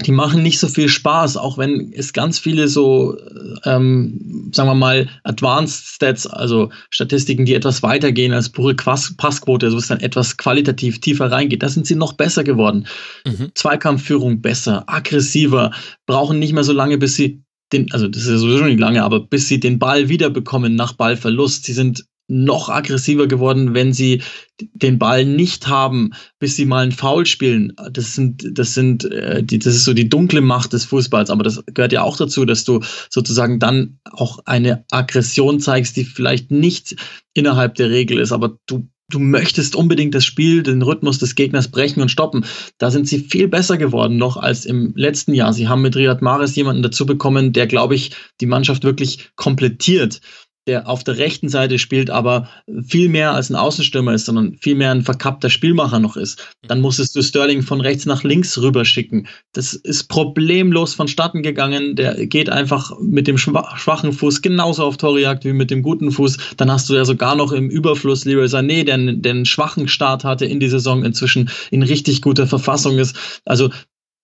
die 0.00 0.12
machen 0.12 0.42
nicht 0.42 0.58
so 0.60 0.68
viel 0.68 0.88
Spaß, 0.88 1.36
auch 1.36 1.58
wenn 1.58 1.92
es 1.92 2.12
ganz 2.12 2.38
viele 2.38 2.68
so, 2.68 3.18
ähm, 3.64 4.50
sagen 4.52 4.68
wir 4.68 4.74
mal, 4.74 5.08
Advanced 5.24 5.86
Stats, 5.86 6.26
also 6.26 6.70
Statistiken, 6.88 7.44
die 7.44 7.54
etwas 7.54 7.82
weitergehen 7.82 8.32
als 8.32 8.48
pure 8.48 8.74
Passquote, 8.74 9.66
also 9.66 9.76
es 9.76 9.88
dann 9.88 10.00
etwas 10.00 10.36
qualitativ 10.36 11.00
tiefer 11.00 11.30
reingeht. 11.30 11.62
Da 11.62 11.68
sind 11.68 11.86
sie 11.86 11.96
noch 11.96 12.14
besser 12.14 12.44
geworden. 12.44 12.86
Mhm. 13.26 13.50
Zweikampfführung 13.54 14.40
besser, 14.40 14.84
aggressiver, 14.86 15.72
brauchen 16.06 16.38
nicht 16.38 16.54
mehr 16.54 16.64
so 16.64 16.72
lange, 16.72 16.96
bis 16.96 17.16
sie 17.16 17.42
den, 17.72 17.92
also 17.92 18.08
das 18.08 18.22
ist 18.22 18.30
ja 18.30 18.38
sowieso 18.38 18.64
nicht 18.64 18.80
lange, 18.80 19.02
aber 19.04 19.20
bis 19.20 19.48
sie 19.48 19.60
den 19.60 19.78
Ball 19.78 20.08
wiederbekommen 20.08 20.74
nach 20.74 20.94
Ballverlust. 20.94 21.64
Sie 21.64 21.74
sind 21.74 22.06
noch 22.28 22.68
aggressiver 22.68 23.26
geworden, 23.26 23.74
wenn 23.74 23.92
sie 23.92 24.22
den 24.60 24.98
Ball 24.98 25.24
nicht 25.24 25.66
haben, 25.66 26.10
bis 26.38 26.56
sie 26.56 26.66
mal 26.66 26.82
einen 26.82 26.92
Foul 26.92 27.26
spielen. 27.26 27.72
Das 27.90 28.14
sind, 28.14 28.46
das 28.52 28.74
sind, 28.74 29.04
äh, 29.10 29.42
die, 29.42 29.58
das 29.58 29.74
ist 29.74 29.84
so 29.84 29.94
die 29.94 30.08
dunkle 30.08 30.42
Macht 30.42 30.74
des 30.74 30.84
Fußballs. 30.84 31.30
Aber 31.30 31.42
das 31.42 31.64
gehört 31.66 31.92
ja 31.92 32.02
auch 32.02 32.16
dazu, 32.16 32.44
dass 32.44 32.64
du 32.64 32.80
sozusagen 33.08 33.58
dann 33.58 33.98
auch 34.04 34.40
eine 34.44 34.84
Aggression 34.90 35.58
zeigst, 35.58 35.96
die 35.96 36.04
vielleicht 36.04 36.50
nicht 36.50 36.96
innerhalb 37.32 37.76
der 37.76 37.90
Regel 37.90 38.18
ist, 38.18 38.32
aber 38.32 38.58
du 38.66 38.88
du 39.10 39.18
möchtest 39.18 39.74
unbedingt 39.74 40.14
das 40.14 40.24
Spiel, 40.24 40.62
den 40.62 40.82
Rhythmus 40.82 41.18
des 41.18 41.34
Gegners 41.34 41.68
brechen 41.68 42.02
und 42.02 42.10
stoppen. 42.10 42.44
Da 42.76 42.90
sind 42.90 43.08
sie 43.08 43.20
viel 43.20 43.48
besser 43.48 43.78
geworden 43.78 44.18
noch 44.18 44.36
als 44.36 44.66
im 44.66 44.92
letzten 44.96 45.32
Jahr. 45.32 45.52
Sie 45.52 45.66
haben 45.66 45.82
mit 45.82 45.96
Riyad 45.96 46.20
Mahrez 46.20 46.54
jemanden 46.56 46.82
dazu 46.82 47.06
bekommen, 47.06 47.54
der, 47.54 47.66
glaube 47.66 47.94
ich, 47.94 48.10
die 48.40 48.46
Mannschaft 48.46 48.84
wirklich 48.84 49.30
komplettiert 49.34 50.20
der 50.68 50.86
auf 50.86 51.02
der 51.02 51.18
rechten 51.18 51.48
Seite 51.48 51.78
spielt, 51.78 52.10
aber 52.10 52.48
viel 52.86 53.08
mehr 53.08 53.32
als 53.32 53.50
ein 53.50 53.56
Außenstürmer 53.56 54.12
ist, 54.12 54.26
sondern 54.26 54.54
viel 54.60 54.74
mehr 54.74 54.90
ein 54.90 55.02
verkappter 55.02 55.50
Spielmacher 55.50 55.98
noch 55.98 56.16
ist. 56.16 56.46
Dann 56.66 56.80
musstest 56.80 57.16
du 57.16 57.22
Sterling 57.22 57.62
von 57.62 57.80
rechts 57.80 58.06
nach 58.06 58.22
links 58.22 58.58
rüberschicken. 58.58 59.26
Das 59.54 59.72
ist 59.72 60.08
problemlos 60.08 60.94
vonstatten 60.94 61.42
gegangen. 61.42 61.96
Der 61.96 62.26
geht 62.26 62.50
einfach 62.50 62.92
mit 63.00 63.26
dem 63.26 63.38
schwachen 63.38 64.12
Fuß 64.12 64.42
genauso 64.42 64.84
auf 64.84 64.98
Torjagd 64.98 65.44
wie 65.44 65.54
mit 65.54 65.70
dem 65.70 65.82
guten 65.82 66.12
Fuß. 66.12 66.36
Dann 66.58 66.70
hast 66.70 66.88
du 66.90 66.94
ja 66.94 67.04
sogar 67.04 67.34
noch 67.34 67.50
im 67.52 67.70
Überfluss 67.70 68.26
Leroy 68.26 68.46
Sané, 68.46 68.84
der, 68.84 68.94
einen 68.94 69.46
schwachen 69.46 69.88
Start 69.88 70.24
hatte 70.24 70.44
in 70.44 70.60
die 70.60 70.68
Saison, 70.68 71.04
inzwischen 71.04 71.50
in 71.70 71.82
richtig 71.82 72.20
guter 72.20 72.46
Verfassung 72.46 72.98
ist. 72.98 73.16
Also 73.46 73.70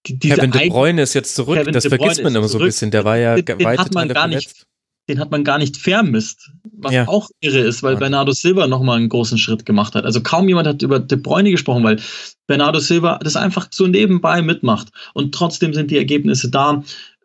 die, 0.07 0.29
Kevin 0.29 0.51
De 0.51 0.69
Bruyne 0.69 1.01
ist 1.01 1.15
jetzt 1.15 1.35
zurück, 1.35 1.57
Kevin 1.57 1.73
das 1.73 1.87
vergisst 1.87 2.23
man 2.23 2.35
immer 2.35 2.49
so 2.49 2.59
ein 2.59 2.65
bisschen. 2.65 2.91
Der 2.91 3.07
war 3.07 3.17
ja 3.17 3.37
den, 3.37 3.59
den 3.59 3.79
hat 3.79 3.95
man 3.95 4.09
gar 4.09 4.29
nicht 4.29 4.67
den 5.09 5.21
hat 5.21 5.31
man 5.31 5.45
gar 5.45 5.59
nicht 5.59 5.77
vermisst, 5.77 6.51
was 6.73 6.93
ja. 6.93 7.09
auch 7.09 7.31
irre 7.41 7.59
ist, 7.59 7.83
weil. 7.83 7.97
Bernardo 7.97 8.33
Silva 8.33 8.67
nochmal 8.67 8.99
einen 8.99 9.09
großen 9.09 9.39
Schritt 9.39 9.67
gemacht 9.67 9.95
hat. 9.95 10.05
Also 10.05 10.23
kaum 10.23 10.49
jemand 10.49 10.67
hat 10.67 10.83
über 10.83 10.99
De 10.99 11.19
Bruyne 11.19 11.51
gesprochen, 11.51 11.85
weil 11.85 12.01
Bernardo 12.47 12.79
Silva 12.79 13.19
das 13.23 13.37
einfach 13.37 13.69
so 13.71 13.87
nebenbei 13.87 14.43
mitmacht 14.43 14.89
und 15.13 15.35
trotzdem 15.35 15.75
sind 15.75 15.91
die 15.91 15.99
Ergebnisse 15.99 16.51
da. 16.51 16.83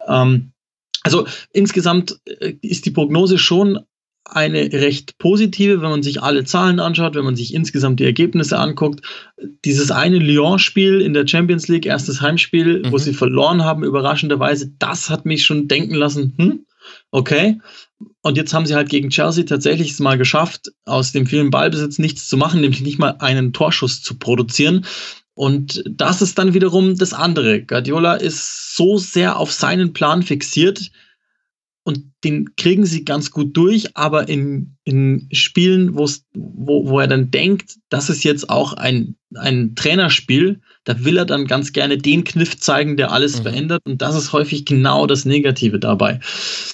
Ähm, 0.07 0.51
also 1.03 1.25
insgesamt 1.53 2.19
äh, 2.25 2.55
ist 2.61 2.85
die 2.85 2.91
Prognose 2.91 3.37
schon 3.37 3.79
eine 4.25 4.71
recht 4.73 5.17
positive, 5.17 5.81
wenn 5.81 5.89
man 5.89 6.03
sich 6.03 6.21
alle 6.21 6.43
Zahlen 6.43 6.79
anschaut, 6.79 7.15
wenn 7.15 7.25
man 7.25 7.35
sich 7.35 7.53
insgesamt 7.53 7.99
die 7.99 8.05
Ergebnisse 8.05 8.59
anguckt. 8.59 9.01
Dieses 9.65 9.91
eine 9.91 10.17
Lyon-Spiel 10.17 11.01
in 11.01 11.13
der 11.13 11.25
Champions 11.25 11.67
League, 11.67 11.85
erstes 11.85 12.21
Heimspiel, 12.21 12.83
mhm. 12.83 12.91
wo 12.91 12.97
sie 12.97 13.13
verloren 13.13 13.63
haben, 13.63 13.83
überraschenderweise, 13.83 14.71
das 14.77 15.09
hat 15.09 15.25
mich 15.25 15.45
schon 15.45 15.67
denken 15.67 15.95
lassen, 15.95 16.33
hm, 16.37 16.65
okay. 17.11 17.59
Und 18.21 18.37
jetzt 18.37 18.53
haben 18.53 18.65
sie 18.65 18.75
halt 18.75 18.89
gegen 18.89 19.09
Chelsea 19.09 19.43
tatsächlich 19.43 19.91
es 19.91 19.99
mal 19.99 20.17
geschafft, 20.17 20.71
aus 20.85 21.11
dem 21.11 21.25
vielen 21.25 21.49
Ballbesitz 21.49 21.99
nichts 21.99 22.27
zu 22.27 22.37
machen, 22.37 22.61
nämlich 22.61 22.81
nicht 22.81 22.99
mal 22.99 23.15
einen 23.19 23.53
Torschuss 23.53 24.01
zu 24.01 24.17
produzieren. 24.17 24.85
Und 25.33 25.83
das 25.89 26.21
ist 26.21 26.37
dann 26.37 26.53
wiederum 26.53 26.97
das 26.97 27.13
andere. 27.13 27.63
Guardiola 27.63 28.15
ist 28.15 28.75
so 28.75 28.97
sehr 28.97 29.37
auf 29.37 29.51
seinen 29.51 29.93
Plan 29.93 30.23
fixiert, 30.23 30.91
und 31.89 32.03
den 32.23 32.55
kriegen 32.55 32.85
sie 32.85 33.03
ganz 33.03 33.31
gut 33.31 33.57
durch, 33.57 33.97
aber 33.97 34.29
in, 34.29 34.77
in 34.83 35.27
Spielen, 35.31 35.95
wo, 35.95 36.07
wo 36.33 36.99
er 36.99 37.07
dann 37.07 37.31
denkt, 37.31 37.77
das 37.89 38.11
ist 38.11 38.23
jetzt 38.23 38.47
auch 38.47 38.73
ein, 38.73 39.15
ein 39.33 39.73
Trainerspiel, 39.73 40.61
da 40.89 41.05
will 41.05 41.17
er 41.17 41.25
dann 41.25 41.45
ganz 41.45 41.71
gerne 41.71 41.99
den 41.99 42.23
Kniff 42.23 42.59
zeigen, 42.59 42.97
der 42.97 43.11
alles 43.11 43.37
mhm. 43.37 43.43
verändert. 43.43 43.81
Und 43.85 44.01
das 44.01 44.15
ist 44.15 44.33
häufig 44.33 44.65
genau 44.65 45.05
das 45.05 45.23
Negative 45.23 45.77
dabei. 45.77 46.19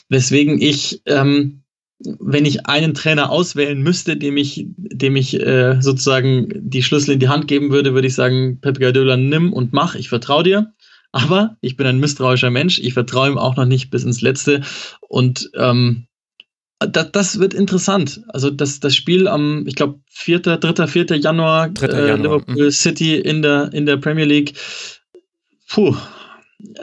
Weswegen 0.07 0.61
ich, 0.61 1.01
ähm, 1.05 1.63
wenn 1.99 2.45
ich 2.45 2.65
einen 2.65 2.93
Trainer 2.93 3.29
auswählen 3.29 3.81
müsste, 3.81 4.15
dem 4.15 4.37
ich, 4.37 4.67
dem 4.77 5.17
ich 5.17 5.37
äh, 5.37 5.81
sozusagen 5.81 6.47
die 6.55 6.81
Schlüssel 6.81 7.15
in 7.15 7.19
die 7.19 7.27
Hand 7.27 7.49
geben 7.49 7.71
würde, 7.71 7.93
würde 7.93 8.07
ich 8.07 8.15
sagen, 8.15 8.61
Pep 8.61 8.79
Guardiola, 8.79 9.17
nimm 9.17 9.51
und 9.51 9.73
mach, 9.73 9.95
ich 9.95 10.07
vertraue 10.07 10.43
dir. 10.43 10.73
Aber 11.11 11.57
ich 11.59 11.75
bin 11.75 11.85
ein 11.85 11.99
misstrauischer 11.99 12.51
Mensch. 12.51 12.79
Ich 12.79 12.93
vertraue 12.93 13.27
ihm 13.27 13.37
auch 13.37 13.57
noch 13.57 13.65
nicht 13.65 13.89
bis 13.89 14.05
ins 14.05 14.21
Letzte. 14.21 14.61
Und 15.09 15.49
ähm, 15.55 16.07
das, 16.79 17.11
das 17.11 17.39
wird 17.39 17.53
interessant. 17.53 18.21
Also 18.27 18.49
das, 18.49 18.79
das 18.79 18.95
Spiel 18.95 19.27
am, 19.27 19.65
ich 19.67 19.75
glaube, 19.75 19.99
4., 20.09 20.39
3., 20.39 20.87
4. 20.87 21.05
Januar, 21.17 21.69
3. 21.69 21.87
Äh, 21.87 22.07
Januar. 22.07 22.17
Liverpool 22.17 22.65
mhm. 22.65 22.71
City 22.71 23.15
in 23.15 23.41
der, 23.41 23.71
in 23.73 23.85
der 23.85 23.97
Premier 23.97 24.25
League. 24.25 24.53
Puh, 25.69 25.95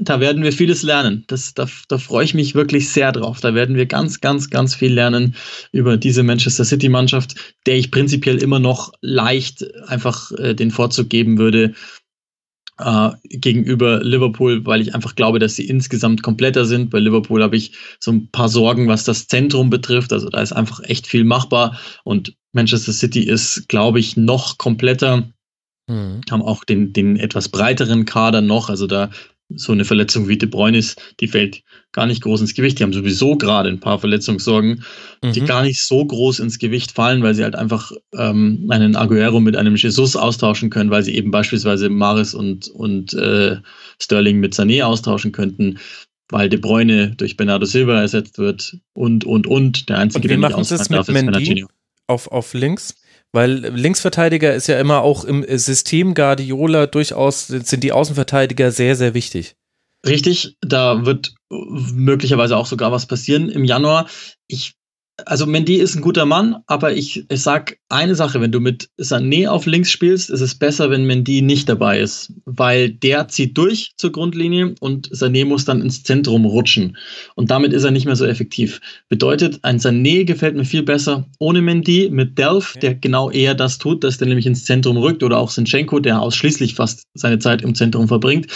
da 0.01 0.21
werden 0.21 0.43
wir 0.43 0.53
vieles 0.53 0.83
lernen. 0.83 1.25
Das, 1.29 1.55
da, 1.55 1.67
da 1.89 1.99
freue 1.99 2.25
ich 2.25 2.35
mich 2.35 2.55
wirklich 2.55 2.91
sehr 2.91 3.13
drauf. 3.13 3.41
Da 3.41 3.55
werden 3.55 3.77
wir 3.77 3.87
ganz, 3.87 4.21
ganz, 4.21 4.51
ganz 4.51 4.75
viel 4.75 4.93
lernen 4.93 5.35
über 5.73 5.97
diese 5.97 6.23
Manchester 6.23 6.65
City-Mannschaft, 6.65 7.35
der 7.67 7.77
ich 7.77 7.91
prinzipiell 7.91 8.43
immer 8.43 8.59
noch 8.59 8.93
leicht 9.01 9.65
einfach 9.89 10.33
äh, 10.33 10.55
den 10.55 10.71
Vorzug 10.71 11.09
geben 11.09 11.39
würde, 11.39 11.75
äh, 12.85 13.37
gegenüber 13.39 14.03
Liverpool, 14.03 14.65
weil 14.67 14.81
ich 14.81 14.95
einfach 14.95 15.15
glaube, 15.15 15.39
dass 15.39 15.57
sie 15.57 15.67
insgesamt 15.67 16.23
kompletter 16.23 16.65
sind. 16.65 16.91
Bei 16.91 16.99
Liverpool 16.99 17.43
habe 17.43 17.57
ich 17.57 17.73
so 17.99 18.13
ein 18.13 18.29
paar 18.31 18.49
Sorgen, 18.49 18.89
was 18.89 19.05
das 19.05 19.27
Zentrum 19.27 19.71
betrifft. 19.71 20.13
Also 20.13 20.29
da 20.29 20.41
ist 20.41 20.53
einfach 20.53 20.81
echt 20.85 21.07
viel 21.07 21.25
machbar 21.25 21.79
und 22.05 22.35
Manchester 22.53 22.93
City 22.93 23.21
ist, 23.23 23.69
glaube 23.69 23.99
ich, 23.99 24.17
noch 24.17 24.59
kompletter. 24.59 25.29
Mhm. 25.89 26.21
Haben 26.31 26.43
auch 26.43 26.65
den, 26.65 26.93
den 26.93 27.17
etwas 27.17 27.49
breiteren 27.49 28.05
Kader 28.05 28.41
noch. 28.41 28.69
Also 28.69 28.87
da 28.87 29.11
so 29.57 29.73
eine 29.73 29.85
Verletzung 29.85 30.29
wie 30.29 30.39
De 30.39 30.49
Bruyne 30.49 30.79
ist, 30.79 31.01
die 31.21 31.29
fällt 31.29 31.63
gar 31.93 32.07
nicht 32.07 32.23
groß 32.23 32.41
ins 32.41 32.55
Gewicht. 32.55 32.79
Die 32.79 32.83
haben 32.83 32.93
sowieso 32.93 33.37
gerade 33.37 33.69
ein 33.69 33.81
paar 33.81 33.99
Verletzungssorgen, 33.99 34.85
mhm. 35.23 35.33
die 35.33 35.41
gar 35.43 35.63
nicht 35.63 35.83
so 35.83 36.05
groß 36.05 36.41
ins 36.41 36.59
Gewicht 36.59 36.93
fallen, 36.93 37.23
weil 37.23 37.35
sie 37.35 37.45
halt 37.45 37.55
einfach 37.55 37.93
ähm, 38.15 38.67
einen 38.71 38.97
Aguero 38.97 39.41
mit 39.41 39.57
einem 39.57 39.77
Jesus 39.77 40.17
austauschen 40.17 40.71
können, 40.71 40.91
weil 40.91 41.03
sie 41.03 41.15
eben 41.15 41.31
beispielsweise 41.31 41.89
Maris 41.89 42.35
und, 42.35 42.69
und 42.69 43.15
äh, 43.15 43.57
Sterling 43.99 44.41
mit 44.41 44.55
Sané 44.55 44.83
austauschen 44.83 45.33
könnten, 45.33 45.79
weil 46.29 46.49
De 46.49 46.59
Bruyne 46.59 47.15
durch 47.17 47.37
Bernardo 47.37 47.67
Silva 47.67 48.01
ersetzt 48.01 48.39
wird 48.39 48.79
und, 48.95 49.25
und, 49.25 49.47
und. 49.47 49.89
Der 49.89 49.99
einzige, 49.99 50.23
und 50.23 50.31
der 50.31 50.39
nicht 50.39 50.55
ausfallen 50.55 50.89
darf, 50.91 51.09
ist 51.09 51.15
Mendy 51.15 51.67
auf, 52.07 52.29
auf 52.29 52.55
links? 52.55 52.95
Weil 53.33 53.53
Linksverteidiger 53.53 54.55
ist 54.55 54.67
ja 54.67 54.79
immer 54.79 55.01
auch 55.01 55.25
im 55.25 55.45
System 55.59 56.15
Guardiola 56.15 56.87
durchaus, 56.87 57.47
sind 57.47 57.83
die 57.83 57.93
Außenverteidiger 57.93 58.71
sehr, 58.71 58.95
sehr 58.95 59.15
wichtig. 59.15 59.57
Richtig, 60.07 60.57
da 60.61 61.07
wird 61.07 61.35
möglicherweise 61.49 62.57
auch 62.57 62.67
sogar 62.67 62.93
was 62.93 63.07
passieren 63.07 63.49
im 63.49 63.65
Januar. 63.65 64.09
Ich 64.49 64.75
also 65.27 65.47
Mendy 65.47 65.77
ist 65.77 65.95
ein 65.95 66.03
guter 66.03 66.25
Mann, 66.25 66.57
aber 66.67 66.95
ich, 66.95 67.25
ich 67.29 67.43
sag 67.43 67.79
eine 67.89 68.15
Sache, 68.15 68.41
wenn 68.41 68.53
du 68.53 68.61
mit 68.61 68.89
Sané 68.99 69.49
auf 69.49 69.67
links 69.67 69.91
spielst, 69.91 70.31
ist 70.31 70.41
es 70.41 70.55
besser, 70.55 70.91
wenn 70.91 71.05
Mendy 71.05 71.43
nicht 71.43 71.69
dabei 71.69 72.01
ist, 72.01 72.33
weil 72.45 72.91
der 72.91 73.29
zieht 73.29 73.57
durch 73.57 73.93
zur 73.97 74.13
Grundlinie 74.13 74.75
und 74.81 75.11
Sané 75.11 75.45
muss 75.45 75.65
dann 75.65 75.83
ins 75.83 76.03
Zentrum 76.03 76.45
rutschen 76.45 76.97
und 77.35 77.51
damit 77.51 77.73
ist 77.73 77.85
er 77.85 77.91
nicht 77.91 78.07
mehr 78.07 78.17
so 78.17 78.25
effektiv. 78.25 78.81
Bedeutet, 79.09 79.61
ein 79.63 79.79
Sané 79.79 80.25
gefällt 80.25 80.57
mir 80.57 80.65
viel 80.65 80.83
besser 80.83 81.29
ohne 81.39 81.61
Mendy 81.61 82.09
mit 82.11 82.39
Delf, 82.39 82.75
der 82.81 82.95
genau 82.95 83.31
eher 83.31 83.55
das 83.55 83.79
tut, 83.79 84.05
dass 84.05 84.19
der 84.19 84.29
nämlich 84.29 84.47
ins 84.47 84.65
Zentrum 84.65 84.97
rückt 84.97 85.23
oder 85.23 85.39
auch 85.39 85.51
Sinchenko, 85.51 86.01
der 86.01 86.21
ausschließlich 86.21 86.75
fast 86.75 87.07
seine 87.15 87.39
Zeit 87.39 87.63
im 87.63 87.75
Zentrum 87.75 88.09
verbringt. 88.09 88.47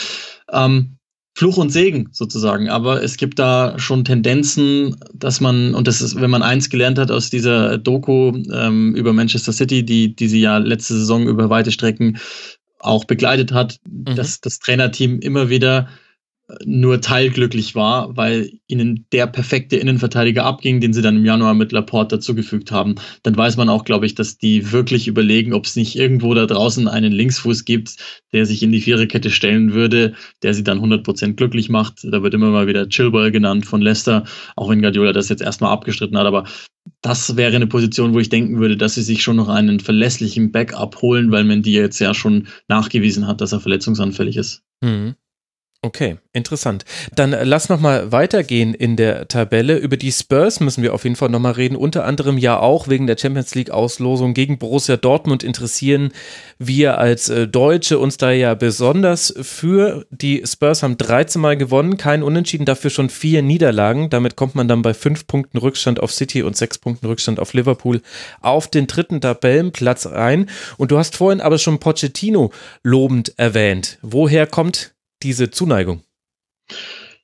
Ähm, 0.52 0.96
Fluch 1.36 1.58
und 1.58 1.68
Segen 1.68 2.08
sozusagen. 2.12 2.70
Aber 2.70 3.02
es 3.02 3.18
gibt 3.18 3.38
da 3.38 3.78
schon 3.78 4.06
Tendenzen, 4.06 4.96
dass 5.12 5.42
man, 5.42 5.74
und 5.74 5.86
das 5.86 6.00
ist, 6.00 6.18
wenn 6.18 6.30
man 6.30 6.42
eins 6.42 6.70
gelernt 6.70 6.98
hat 6.98 7.10
aus 7.10 7.28
dieser 7.28 7.76
Doku 7.76 8.32
ähm, 8.50 8.94
über 8.94 9.12
Manchester 9.12 9.52
City, 9.52 9.84
die, 9.84 10.16
die 10.16 10.28
sie 10.28 10.40
ja 10.40 10.56
letzte 10.56 10.94
Saison 10.94 11.28
über 11.28 11.50
weite 11.50 11.72
Strecken 11.72 12.16
auch 12.78 13.04
begleitet 13.04 13.52
hat, 13.52 13.80
mhm. 13.84 14.16
dass 14.16 14.40
das 14.40 14.60
Trainerteam 14.60 15.18
immer 15.20 15.50
wieder 15.50 15.88
nur 16.64 17.00
teilglücklich 17.00 17.74
war, 17.74 18.16
weil 18.16 18.52
ihnen 18.68 19.06
der 19.12 19.26
perfekte 19.26 19.76
Innenverteidiger 19.76 20.44
abging, 20.44 20.80
den 20.80 20.92
sie 20.92 21.02
dann 21.02 21.16
im 21.16 21.24
Januar 21.24 21.54
mit 21.54 21.72
Laporte 21.72 22.16
dazugefügt 22.16 22.70
haben, 22.70 22.94
dann 23.24 23.36
weiß 23.36 23.56
man 23.56 23.68
auch, 23.68 23.84
glaube 23.84 24.06
ich, 24.06 24.14
dass 24.14 24.38
die 24.38 24.70
wirklich 24.70 25.08
überlegen, 25.08 25.52
ob 25.52 25.64
es 25.64 25.74
nicht 25.74 25.96
irgendwo 25.96 26.34
da 26.34 26.46
draußen 26.46 26.86
einen 26.86 27.12
Linksfuß 27.12 27.64
gibt, 27.64 27.96
der 28.32 28.46
sich 28.46 28.62
in 28.62 28.70
die 28.70 28.80
Viererkette 28.80 29.30
stellen 29.30 29.74
würde, 29.74 30.14
der 30.42 30.54
sie 30.54 30.62
dann 30.62 30.78
100% 30.78 31.32
glücklich 31.32 31.68
macht. 31.68 32.04
Da 32.04 32.22
wird 32.22 32.34
immer 32.34 32.50
mal 32.50 32.68
wieder 32.68 32.88
Chilwell 32.88 33.32
genannt 33.32 33.66
von 33.66 33.80
Leicester, 33.80 34.24
auch 34.54 34.68
wenn 34.68 34.82
Guardiola 34.82 35.12
das 35.12 35.28
jetzt 35.28 35.42
erstmal 35.42 35.72
abgestritten 35.72 36.16
hat, 36.16 36.26
aber 36.26 36.44
das 37.02 37.36
wäre 37.36 37.56
eine 37.56 37.66
Position, 37.66 38.14
wo 38.14 38.20
ich 38.20 38.28
denken 38.28 38.60
würde, 38.60 38.76
dass 38.76 38.94
sie 38.94 39.02
sich 39.02 39.22
schon 39.22 39.34
noch 39.34 39.48
einen 39.48 39.80
verlässlichen 39.80 40.52
Backup 40.52 41.02
holen, 41.02 41.32
weil 41.32 41.42
man 41.42 41.62
die 41.62 41.72
jetzt 41.72 41.98
ja 41.98 42.14
schon 42.14 42.46
nachgewiesen 42.68 43.26
hat, 43.26 43.40
dass 43.40 43.50
er 43.50 43.58
verletzungsanfällig 43.58 44.36
ist. 44.36 44.62
Mhm. 44.80 45.16
Okay, 45.86 46.16
interessant. 46.32 46.84
Dann 47.14 47.32
äh, 47.32 47.44
lass 47.44 47.68
noch 47.68 47.78
mal 47.78 48.10
weitergehen 48.10 48.74
in 48.74 48.96
der 48.96 49.28
Tabelle. 49.28 49.76
Über 49.76 49.96
die 49.96 50.10
Spurs 50.10 50.58
müssen 50.58 50.82
wir 50.82 50.94
auf 50.94 51.04
jeden 51.04 51.14
Fall 51.14 51.28
noch 51.28 51.38
mal 51.38 51.52
reden. 51.52 51.76
Unter 51.76 52.04
anderem 52.04 52.38
ja 52.38 52.58
auch 52.58 52.88
wegen 52.88 53.06
der 53.06 53.16
Champions 53.16 53.54
League 53.54 53.70
Auslosung 53.70 54.34
gegen 54.34 54.58
Borussia 54.58 54.96
Dortmund 54.96 55.44
interessieren 55.44 56.10
wir 56.58 56.98
als 56.98 57.28
äh, 57.28 57.46
Deutsche 57.46 58.00
uns 58.00 58.16
da 58.16 58.32
ja 58.32 58.54
besonders 58.54 59.32
für. 59.40 60.06
Die 60.10 60.42
Spurs 60.44 60.82
haben 60.82 60.98
13 60.98 61.40
Mal 61.40 61.56
gewonnen, 61.56 61.98
kein 61.98 62.24
Unentschieden, 62.24 62.64
dafür 62.64 62.90
schon 62.90 63.08
vier 63.08 63.42
Niederlagen. 63.42 64.10
Damit 64.10 64.34
kommt 64.34 64.56
man 64.56 64.66
dann 64.66 64.82
bei 64.82 64.92
fünf 64.92 65.28
Punkten 65.28 65.58
Rückstand 65.58 66.00
auf 66.00 66.12
City 66.12 66.42
und 66.42 66.56
sechs 66.56 66.78
Punkten 66.78 67.06
Rückstand 67.06 67.38
auf 67.38 67.54
Liverpool 67.54 68.02
auf 68.40 68.66
den 68.66 68.88
dritten 68.88 69.20
Tabellenplatz 69.20 70.06
rein. 70.06 70.50
Und 70.78 70.90
du 70.90 70.98
hast 70.98 71.14
vorhin 71.14 71.40
aber 71.40 71.58
schon 71.58 71.78
Pochettino 71.78 72.50
lobend 72.82 73.34
erwähnt. 73.36 73.98
Woher 74.02 74.48
kommt 74.48 74.95
diese 75.22 75.50
Zuneigung? 75.50 76.02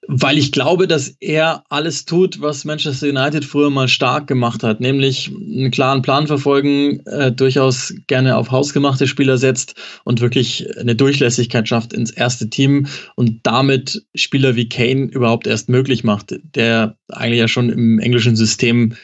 weil 0.09 0.37
ich 0.37 0.51
glaube, 0.51 0.89
dass 0.89 1.17
er 1.21 1.63
alles 1.69 2.05
tut, 2.05 2.41
was 2.41 2.65
Manchester 2.65 3.09
United 3.09 3.45
früher 3.45 3.71
mal 3.71 3.87
stark 3.87 4.27
gemacht 4.27 4.65
hat, 4.65 4.81
nämlich 4.81 5.31
einen 5.31 5.71
klaren 5.71 6.03
Plan 6.03 6.27
verfolgen, 6.27 7.01
äh, 7.07 7.31
durchaus 7.31 7.95
gerne 8.09 8.37
auf 8.37 8.51
hausgemachte 8.51 9.07
Spieler 9.07 9.39
setzt 9.39 9.77
und 10.03 10.21
wirklich 10.21 10.67
eine 10.77 10.97
Durchlässigkeit 10.97 11.69
schafft 11.69 11.93
ins 11.93 12.11
erste 12.11 12.51
Team 12.51 12.89
und 13.15 13.41
damit 13.45 14.05
Spieler 14.15 14.57
wie 14.57 14.69
Kane 14.69 15.05
überhaupt 15.05 15.47
erst 15.47 15.69
möglich 15.69 16.03
macht, 16.03 16.35
der 16.55 16.97
eigentlich 17.09 17.39
ja 17.39 17.49
schon 17.49 17.71
im 17.71 18.01
englischen 18.01 18.35
System 18.35 18.95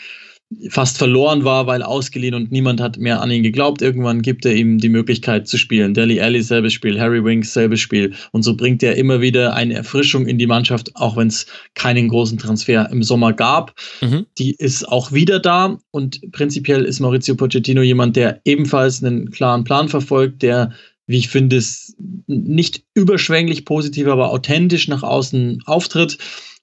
fast 0.71 0.97
verloren 0.97 1.45
war, 1.45 1.67
weil 1.67 1.83
ausgeliehen 1.83 2.35
und 2.35 2.51
niemand 2.51 2.81
hat 2.81 2.97
mehr 2.97 3.21
an 3.21 3.31
ihn 3.31 3.43
geglaubt. 3.43 3.83
Irgendwann 3.83 4.23
gibt 4.23 4.47
er 4.47 4.55
ihm 4.55 4.79
die 4.79 4.89
Möglichkeit 4.89 5.47
zu 5.47 5.59
spielen. 5.59 5.93
Deli 5.93 6.21
Alli 6.21 6.43
selbes 6.43 6.73
Spiel, 6.73 6.99
Harry 6.99 7.23
Winks 7.23 7.53
selbes 7.53 7.81
Spiel. 7.81 8.15
Und 8.33 8.43
so 8.43 8.57
bringt 8.57 8.83
er 8.83 8.97
immer 8.97 9.21
wieder 9.21 9.55
eine 9.55 9.75
Erfrischung 9.75 10.27
in 10.27 10.39
die 10.39 10.47
Mannschaft, 10.47 10.97
auch 10.97 11.17
wenn 11.17 11.29
es 11.29 11.47
keinen 11.75 12.09
großen 12.09 12.39
Transfer 12.39 12.89
im 12.91 13.03
Sommer 13.03 13.35
gab. 13.35 13.75
Mhm. 14.01 14.25
Die 14.39 14.55
ist 14.55 14.89
auch 14.89 15.13
wieder 15.13 15.39
da 15.39 15.79
und 15.91 16.33
prinzipiell 16.33 16.85
ist 16.85 17.01
Maurizio 17.01 17.35
Pochettino 17.35 17.83
jemand, 17.83 18.17
der 18.17 18.41
ebenfalls 18.45 19.05
einen 19.05 19.31
klaren 19.31 19.65
Plan 19.65 19.89
verfolgt, 19.89 20.43
der 20.43 20.73
wie 21.07 21.17
ich 21.17 21.29
finde, 21.29 21.57
es 21.57 21.97
nicht 22.27 22.83
überschwänglich 22.93 23.65
positiv, 23.65 24.09
aber 24.09 24.31
authentisch 24.31 24.89
nach 24.89 25.03
außen 25.03 25.63
auftritt 25.65 26.19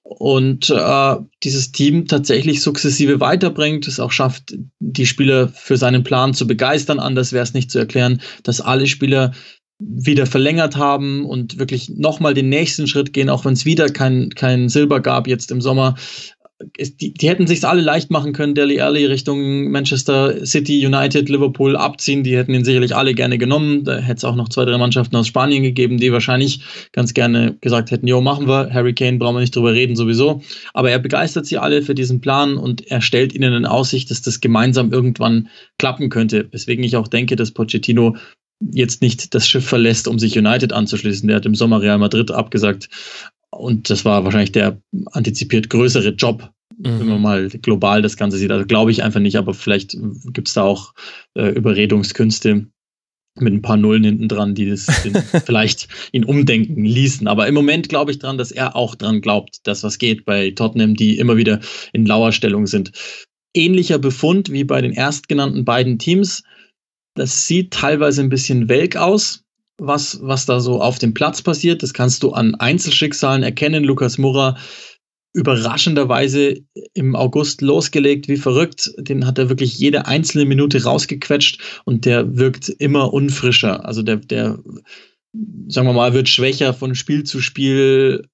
und 0.08 0.70
äh, 0.70 1.16
dieses 1.42 1.72
Team 1.72 2.06
tatsächlich 2.06 2.62
sukzessive 2.62 3.20
weiterbringt, 3.20 3.88
es 3.88 4.00
auch 4.00 4.12
schafft, 4.12 4.54
die 4.78 5.06
Spieler 5.06 5.48
für 5.48 5.76
seinen 5.76 6.04
Plan 6.04 6.32
zu 6.32 6.46
begeistern. 6.46 7.00
Anders 7.00 7.32
wäre 7.32 7.42
es 7.42 7.54
nicht 7.54 7.70
zu 7.70 7.78
erklären, 7.78 8.20
dass 8.44 8.60
alle 8.60 8.86
Spieler 8.86 9.32
wieder 9.78 10.24
verlängert 10.24 10.76
haben 10.76 11.26
und 11.26 11.58
wirklich 11.58 11.90
nochmal 11.90 12.32
den 12.32 12.48
nächsten 12.48 12.86
Schritt 12.86 13.12
gehen, 13.12 13.28
auch 13.28 13.44
wenn 13.44 13.52
es 13.52 13.66
wieder 13.66 13.90
kein, 13.90 14.30
kein 14.30 14.70
Silber 14.70 15.00
gab 15.00 15.28
jetzt 15.28 15.50
im 15.50 15.60
Sommer 15.60 15.96
die, 16.78 17.12
die 17.12 17.28
hätten 17.28 17.46
sich 17.46 17.64
alle 17.66 17.82
leicht 17.82 18.10
machen 18.10 18.32
können, 18.32 18.54
Deli 18.54 18.80
Alli 18.80 19.04
Richtung 19.04 19.70
Manchester 19.70 20.46
City, 20.46 20.86
United, 20.86 21.28
Liverpool 21.28 21.76
abziehen. 21.76 22.22
Die 22.22 22.36
hätten 22.36 22.54
ihn 22.54 22.64
sicherlich 22.64 22.96
alle 22.96 23.14
gerne 23.14 23.36
genommen. 23.36 23.84
Da 23.84 23.98
hätte 23.98 24.18
es 24.18 24.24
auch 24.24 24.36
noch 24.36 24.48
zwei, 24.48 24.64
drei 24.64 24.78
Mannschaften 24.78 25.16
aus 25.16 25.26
Spanien 25.26 25.62
gegeben, 25.62 25.98
die 25.98 26.12
wahrscheinlich 26.12 26.60
ganz 26.92 27.12
gerne 27.12 27.56
gesagt 27.60 27.90
hätten, 27.90 28.06
jo, 28.06 28.20
machen 28.22 28.48
wir. 28.48 28.70
Harry 28.72 28.94
Kane 28.94 29.18
brauchen 29.18 29.36
wir 29.36 29.40
nicht 29.40 29.54
drüber 29.54 29.74
reden 29.74 29.96
sowieso. 29.96 30.42
Aber 30.72 30.90
er 30.90 30.98
begeistert 30.98 31.46
sie 31.46 31.58
alle 31.58 31.82
für 31.82 31.94
diesen 31.94 32.20
Plan 32.20 32.56
und 32.56 32.86
er 32.86 33.02
stellt 33.02 33.34
ihnen 33.34 33.52
in 33.52 33.66
Aussicht, 33.66 34.10
dass 34.10 34.22
das 34.22 34.40
gemeinsam 34.40 34.92
irgendwann 34.92 35.48
klappen 35.78 36.08
könnte. 36.08 36.48
Weswegen 36.52 36.84
ich 36.84 36.96
auch 36.96 37.08
denke, 37.08 37.36
dass 37.36 37.50
Pochettino 37.50 38.16
jetzt 38.60 39.02
nicht 39.02 39.34
das 39.34 39.46
Schiff 39.46 39.66
verlässt, 39.66 40.08
um 40.08 40.18
sich 40.18 40.38
United 40.38 40.72
anzuschließen. 40.72 41.28
Der 41.28 41.36
hat 41.36 41.46
im 41.46 41.54
Sommer 41.54 41.82
Real 41.82 41.98
Madrid 41.98 42.30
abgesagt. 42.30 42.88
Und 43.58 43.90
das 43.90 44.04
war 44.04 44.24
wahrscheinlich 44.24 44.52
der 44.52 44.80
antizipiert 45.12 45.70
größere 45.70 46.10
Job, 46.10 46.50
mhm. 46.78 47.00
wenn 47.00 47.08
man 47.08 47.22
mal 47.22 47.48
global 47.48 48.02
das 48.02 48.16
Ganze 48.16 48.38
sieht. 48.38 48.50
Also 48.50 48.66
glaube 48.66 48.90
ich 48.90 49.02
einfach 49.02 49.20
nicht, 49.20 49.36
aber 49.36 49.54
vielleicht 49.54 49.96
gibt 50.32 50.48
es 50.48 50.54
da 50.54 50.62
auch 50.62 50.94
äh, 51.34 51.48
Überredungskünste 51.48 52.66
mit 53.38 53.52
ein 53.52 53.62
paar 53.62 53.76
Nullen 53.76 54.04
hinten 54.04 54.28
dran, 54.28 54.54
die 54.54 54.68
das 54.68 54.86
vielleicht 55.44 55.88
ihn 56.12 56.24
umdenken 56.24 56.84
ließen. 56.84 57.26
Aber 57.28 57.46
im 57.46 57.54
Moment 57.54 57.88
glaube 57.88 58.10
ich 58.10 58.18
dran, 58.18 58.38
dass 58.38 58.50
er 58.50 58.76
auch 58.76 58.94
dran 58.94 59.20
glaubt, 59.20 59.66
dass 59.66 59.82
was 59.82 59.98
geht 59.98 60.24
bei 60.24 60.50
Tottenham, 60.50 60.94
die 60.94 61.18
immer 61.18 61.36
wieder 61.36 61.60
in 61.92 62.06
Lauerstellung 62.06 62.66
sind. 62.66 62.92
Ähnlicher 63.54 63.98
Befund 63.98 64.50
wie 64.50 64.64
bei 64.64 64.80
den 64.80 64.92
erstgenannten 64.92 65.64
beiden 65.64 65.98
Teams. 65.98 66.42
Das 67.14 67.46
sieht 67.46 67.72
teilweise 67.72 68.22
ein 68.22 68.28
bisschen 68.28 68.68
welk 68.68 68.96
aus 68.96 69.45
was, 69.78 70.18
was 70.22 70.46
da 70.46 70.60
so 70.60 70.80
auf 70.80 70.98
dem 70.98 71.14
Platz 71.14 71.42
passiert. 71.42 71.82
Das 71.82 71.92
kannst 71.92 72.22
du 72.22 72.32
an 72.32 72.54
Einzelschicksalen 72.54 73.42
erkennen. 73.42 73.84
Lukas 73.84 74.18
Murra 74.18 74.56
überraschenderweise 75.32 76.62
im 76.94 77.14
August 77.14 77.60
losgelegt, 77.60 78.26
wie 78.26 78.38
verrückt. 78.38 78.90
Den 78.96 79.26
hat 79.26 79.38
er 79.38 79.50
wirklich 79.50 79.78
jede 79.78 80.06
einzelne 80.06 80.46
Minute 80.46 80.82
rausgequetscht 80.82 81.82
und 81.84 82.06
der 82.06 82.38
wirkt 82.38 82.70
immer 82.70 83.12
unfrischer. 83.12 83.84
Also 83.84 84.02
der, 84.02 84.16
der, 84.16 84.58
sagen 85.68 85.86
wir 85.86 85.92
mal, 85.92 86.14
wird 86.14 86.30
schwächer 86.30 86.72
von 86.72 86.94
Spiel 86.94 87.24
zu 87.24 87.42
Spiel 87.42 88.26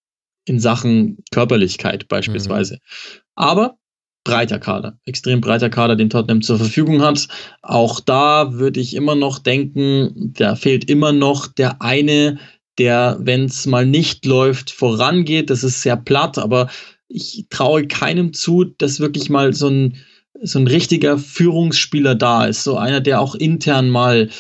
in 0.45 0.61
Sachen 0.61 1.19
Körperlichkeit 1.33 2.07
beispielsweise. 2.07 2.75
Mhm. 2.75 2.79
Aber 3.35 3.79
breiter 4.25 4.59
Kader, 4.59 4.99
extrem 5.05 5.41
breiter 5.41 5.71
Kader, 5.71 5.97
den 5.97 6.11
Tottenham 6.11 6.43
zur 6.43 6.59
Verfügung 6.59 7.03
hat. 7.03 7.29
Auch 7.63 8.01
da 8.01 8.55
würde 8.55 8.81
ich 8.81 8.95
immer 8.95 9.15
noch 9.15 9.39
denken, 9.39 10.33
da 10.37 10.55
fehlt 10.57 10.89
immer 10.89 11.13
noch 11.13 11.49
der 11.49 11.83
eine, 11.83 12.39
der, 12.79 13.19
wenn 13.21 13.45
es 13.47 13.67
mal 13.67 13.87
nicht 13.87 14.25
läuft, 14.25 14.71
vorangeht. 14.71 15.51
Das 15.51 15.65
ist 15.65 15.83
sehr 15.83 15.97
platt, 15.97 16.39
aber 16.39 16.71
ich 17.09 17.47
traue 17.51 17.87
keinem 17.87 18.33
zu, 18.33 18.65
dass 18.65 19.01
wirklich 19.01 19.29
mal 19.29 19.53
so 19.53 19.69
ein, 19.69 19.97
so 20.41 20.59
ein 20.59 20.67
richtiger 20.67 21.19
Führungsspieler 21.19 22.15
da 22.15 22.47
ist. 22.47 22.65
So 22.65 22.77
einer, 22.77 23.01
der 23.01 23.21
auch 23.21 23.35
intern 23.35 23.91
mal 23.91 24.31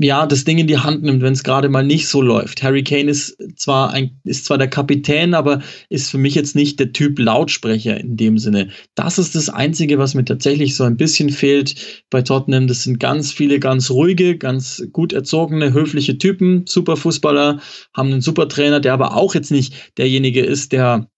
ja, 0.00 0.26
das 0.26 0.44
Ding 0.44 0.58
in 0.58 0.66
die 0.66 0.78
Hand 0.78 1.02
nimmt, 1.02 1.22
wenn 1.22 1.32
es 1.32 1.42
gerade 1.42 1.68
mal 1.68 1.84
nicht 1.84 2.08
so 2.08 2.22
läuft. 2.22 2.62
Harry 2.62 2.84
Kane 2.84 3.10
ist 3.10 3.36
zwar 3.56 3.90
ein, 3.90 4.20
ist 4.24 4.44
zwar 4.44 4.58
der 4.58 4.68
Kapitän, 4.68 5.34
aber 5.34 5.62
ist 5.88 6.10
für 6.10 6.18
mich 6.18 6.34
jetzt 6.34 6.54
nicht 6.54 6.78
der 6.78 6.92
Typ 6.92 7.18
Lautsprecher 7.18 7.98
in 7.98 8.16
dem 8.16 8.38
Sinne. 8.38 8.68
Das 8.94 9.18
ist 9.18 9.34
das 9.34 9.48
Einzige, 9.48 9.98
was 9.98 10.14
mir 10.14 10.24
tatsächlich 10.24 10.76
so 10.76 10.84
ein 10.84 10.96
bisschen 10.96 11.30
fehlt 11.30 12.04
bei 12.10 12.22
Tottenham. 12.22 12.66
Das 12.66 12.82
sind 12.82 13.00
ganz 13.00 13.32
viele 13.32 13.58
ganz 13.58 13.90
ruhige, 13.90 14.36
ganz 14.36 14.82
gut 14.92 15.12
erzogene, 15.12 15.72
höfliche 15.72 16.18
Typen, 16.18 16.64
super 16.66 16.96
Fußballer, 16.96 17.60
haben 17.94 18.12
einen 18.12 18.20
super 18.20 18.48
Trainer, 18.48 18.80
der 18.80 18.92
aber 18.92 19.16
auch 19.16 19.34
jetzt 19.34 19.50
nicht 19.50 19.74
derjenige 19.98 20.44
ist, 20.44 20.72
der 20.72 21.08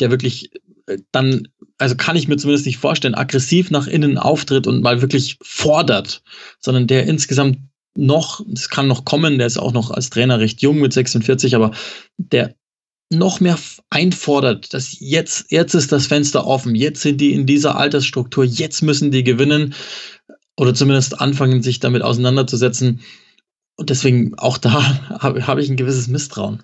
der 0.00 0.10
wirklich 0.10 0.50
äh, 0.86 0.98
dann 1.12 1.48
also 1.78 1.94
kann 1.94 2.16
ich 2.16 2.28
mir 2.28 2.36
zumindest 2.36 2.66
nicht 2.66 2.78
vorstellen, 2.78 3.14
aggressiv 3.14 3.70
nach 3.70 3.86
innen 3.86 4.18
auftritt 4.18 4.66
und 4.66 4.82
mal 4.82 5.02
wirklich 5.02 5.36
fordert, 5.42 6.22
sondern 6.58 6.86
der 6.86 7.06
insgesamt 7.06 7.58
noch, 7.96 8.44
das 8.48 8.68
kann 8.68 8.88
noch 8.88 9.04
kommen, 9.04 9.38
der 9.38 9.46
ist 9.46 9.58
auch 9.58 9.72
noch 9.72 9.90
als 9.90 10.10
Trainer 10.10 10.38
recht 10.38 10.62
jung 10.62 10.78
mit 10.78 10.92
46, 10.92 11.54
aber 11.54 11.72
der 12.18 12.54
noch 13.10 13.40
mehr 13.40 13.58
einfordert, 13.90 14.74
dass 14.74 14.96
jetzt, 14.98 15.50
jetzt 15.50 15.74
ist 15.74 15.92
das 15.92 16.06
Fenster 16.06 16.46
offen, 16.46 16.74
jetzt 16.74 17.02
sind 17.02 17.20
die 17.20 17.32
in 17.32 17.46
dieser 17.46 17.76
Altersstruktur, 17.76 18.44
jetzt 18.44 18.82
müssen 18.82 19.10
die 19.10 19.22
gewinnen 19.22 19.74
oder 20.56 20.74
zumindest 20.74 21.20
anfangen, 21.20 21.62
sich 21.62 21.80
damit 21.80 22.02
auseinanderzusetzen. 22.02 23.00
Und 23.76 23.90
deswegen 23.90 24.36
auch 24.38 24.58
da 24.58 25.18
habe 25.20 25.46
hab 25.46 25.58
ich 25.58 25.68
ein 25.68 25.76
gewisses 25.76 26.08
Misstrauen. 26.08 26.62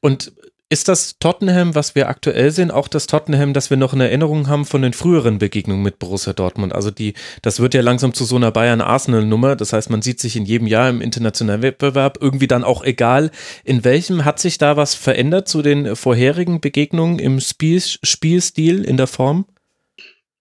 Und 0.00 0.32
ist 0.70 0.88
das 0.88 1.18
Tottenham, 1.18 1.74
was 1.74 1.94
wir 1.94 2.08
aktuell 2.08 2.50
sehen, 2.50 2.70
auch 2.70 2.88
das 2.88 3.06
Tottenham, 3.06 3.52
das 3.52 3.70
wir 3.70 3.76
noch 3.76 3.92
in 3.92 4.00
Erinnerung 4.00 4.48
haben 4.48 4.64
von 4.64 4.82
den 4.82 4.92
früheren 4.92 5.38
Begegnungen 5.38 5.82
mit 5.82 5.98
Borussia 5.98 6.32
Dortmund? 6.32 6.74
Also 6.74 6.90
die, 6.90 7.14
das 7.42 7.60
wird 7.60 7.74
ja 7.74 7.82
langsam 7.82 8.14
zu 8.14 8.24
so 8.24 8.36
einer 8.36 8.50
Bayern-Arsenal-Nummer. 8.50 9.56
Das 9.56 9.72
heißt, 9.72 9.90
man 9.90 10.02
sieht 10.02 10.20
sich 10.20 10.36
in 10.36 10.46
jedem 10.46 10.66
Jahr 10.66 10.88
im 10.88 11.00
internationalen 11.00 11.62
Wettbewerb 11.62 12.18
irgendwie 12.20 12.48
dann 12.48 12.64
auch 12.64 12.82
egal. 12.82 13.30
In 13.62 13.84
welchem 13.84 14.24
hat 14.24 14.38
sich 14.38 14.58
da 14.58 14.76
was 14.76 14.94
verändert 14.94 15.48
zu 15.48 15.62
den 15.62 15.96
vorherigen 15.96 16.60
Begegnungen 16.60 17.18
im 17.18 17.40
Spiel, 17.40 17.80
Spielstil, 17.80 18.84
in 18.84 18.96
der 18.96 19.06
Form? 19.06 19.46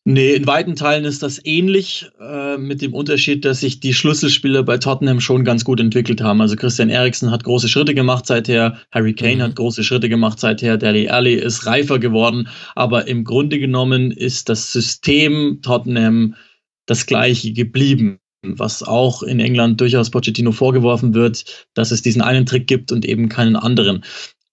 Nee, 0.05 0.33
in 0.33 0.45
weiten 0.45 0.75
Teilen 0.75 1.05
ist 1.05 1.23
das 1.23 1.39
ähnlich, 1.45 2.09
äh, 2.19 2.57
mit 2.57 2.81
dem 2.81 2.93
Unterschied, 2.93 3.45
dass 3.45 3.61
sich 3.61 3.79
die 3.79 3.93
Schlüsselspieler 3.93 4.63
bei 4.63 4.77
Tottenham 4.77 5.21
schon 5.21 5.45
ganz 5.45 5.63
gut 5.63 5.79
entwickelt 5.79 6.19
haben. 6.19 6.41
Also 6.41 6.57
Christian 6.57 6.89
Eriksen 6.89 7.31
hat 7.31 7.45
große 7.45 7.69
Schritte 7.69 7.95
gemacht 7.95 8.25
seither, 8.25 8.77
Harry 8.91 9.13
Kane 9.13 9.37
mhm. 9.37 9.41
hat 9.43 9.55
große 9.55 9.81
Schritte 9.81 10.09
gemacht 10.09 10.41
seither, 10.41 10.75
Deli 10.77 11.07
Alli 11.07 11.35
ist 11.35 11.65
reifer 11.67 11.99
geworden, 11.99 12.49
aber 12.75 13.07
im 13.07 13.23
Grunde 13.23 13.59
genommen 13.59 14.11
ist 14.11 14.49
das 14.49 14.73
System 14.73 15.59
Tottenham 15.61 16.35
das 16.85 17.05
gleiche 17.05 17.53
geblieben 17.53 18.19
was 18.45 18.83
auch 18.83 19.23
in 19.23 19.39
England 19.39 19.79
durchaus 19.79 20.09
Pochettino 20.11 20.51
vorgeworfen 20.51 21.13
wird, 21.13 21.67
dass 21.73 21.91
es 21.91 22.01
diesen 22.01 22.21
einen 22.21 22.45
Trick 22.45 22.67
gibt 22.67 22.91
und 22.91 23.05
eben 23.05 23.29
keinen 23.29 23.55
anderen. 23.55 24.03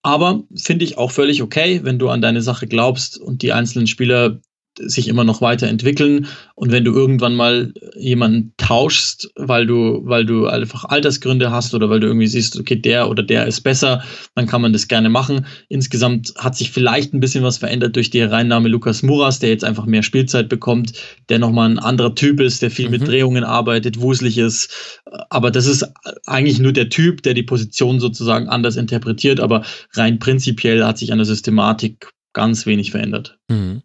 Aber 0.02 0.44
finde 0.54 0.84
ich 0.84 0.96
auch 0.96 1.10
völlig 1.10 1.42
okay, 1.42 1.80
wenn 1.82 1.98
du 1.98 2.08
an 2.08 2.22
deine 2.22 2.40
Sache 2.40 2.68
glaubst 2.68 3.18
und 3.18 3.42
die 3.42 3.52
einzelnen 3.52 3.88
Spieler 3.88 4.40
sich 4.78 5.08
immer 5.08 5.24
noch 5.24 5.40
weiterentwickeln. 5.40 6.26
Und 6.54 6.72
wenn 6.72 6.84
du 6.84 6.92
irgendwann 6.92 7.34
mal 7.34 7.72
jemanden 7.96 8.52
tauschst, 8.56 9.30
weil 9.36 9.66
du, 9.66 10.00
weil 10.04 10.24
du 10.24 10.46
einfach 10.46 10.84
Altersgründe 10.84 11.50
hast 11.50 11.74
oder 11.74 11.90
weil 11.90 12.00
du 12.00 12.06
irgendwie 12.06 12.26
siehst, 12.26 12.58
okay, 12.58 12.76
der 12.76 13.08
oder 13.08 13.22
der 13.22 13.46
ist 13.46 13.62
besser, 13.62 14.02
dann 14.34 14.46
kann 14.46 14.62
man 14.62 14.72
das 14.72 14.88
gerne 14.88 15.08
machen. 15.08 15.46
Insgesamt 15.68 16.32
hat 16.38 16.56
sich 16.56 16.70
vielleicht 16.70 17.12
ein 17.12 17.20
bisschen 17.20 17.44
was 17.44 17.58
verändert 17.58 17.96
durch 17.96 18.10
die 18.10 18.20
Hereinnahme 18.20 18.68
Lukas 18.68 19.02
Muras, 19.02 19.38
der 19.38 19.50
jetzt 19.50 19.64
einfach 19.64 19.86
mehr 19.86 20.02
Spielzeit 20.02 20.48
bekommt, 20.48 20.92
der 21.28 21.38
nochmal 21.38 21.70
ein 21.70 21.78
anderer 21.78 22.14
Typ 22.14 22.40
ist, 22.40 22.62
der 22.62 22.70
viel 22.70 22.86
mhm. 22.86 22.92
mit 22.92 23.08
Drehungen 23.08 23.44
arbeitet, 23.44 24.00
wuselig 24.00 24.38
ist. 24.38 25.02
Aber 25.30 25.50
das 25.50 25.66
ist 25.66 25.86
eigentlich 26.26 26.60
nur 26.60 26.72
der 26.72 26.88
Typ, 26.88 27.22
der 27.22 27.34
die 27.34 27.42
Position 27.42 28.00
sozusagen 28.00 28.48
anders 28.48 28.76
interpretiert. 28.76 29.40
Aber 29.40 29.64
rein 29.94 30.18
prinzipiell 30.18 30.84
hat 30.84 30.98
sich 30.98 31.12
an 31.12 31.18
der 31.18 31.26
Systematik 31.26 32.10
ganz 32.32 32.66
wenig 32.66 32.90
verändert. 32.90 33.38
Mhm. 33.48 33.82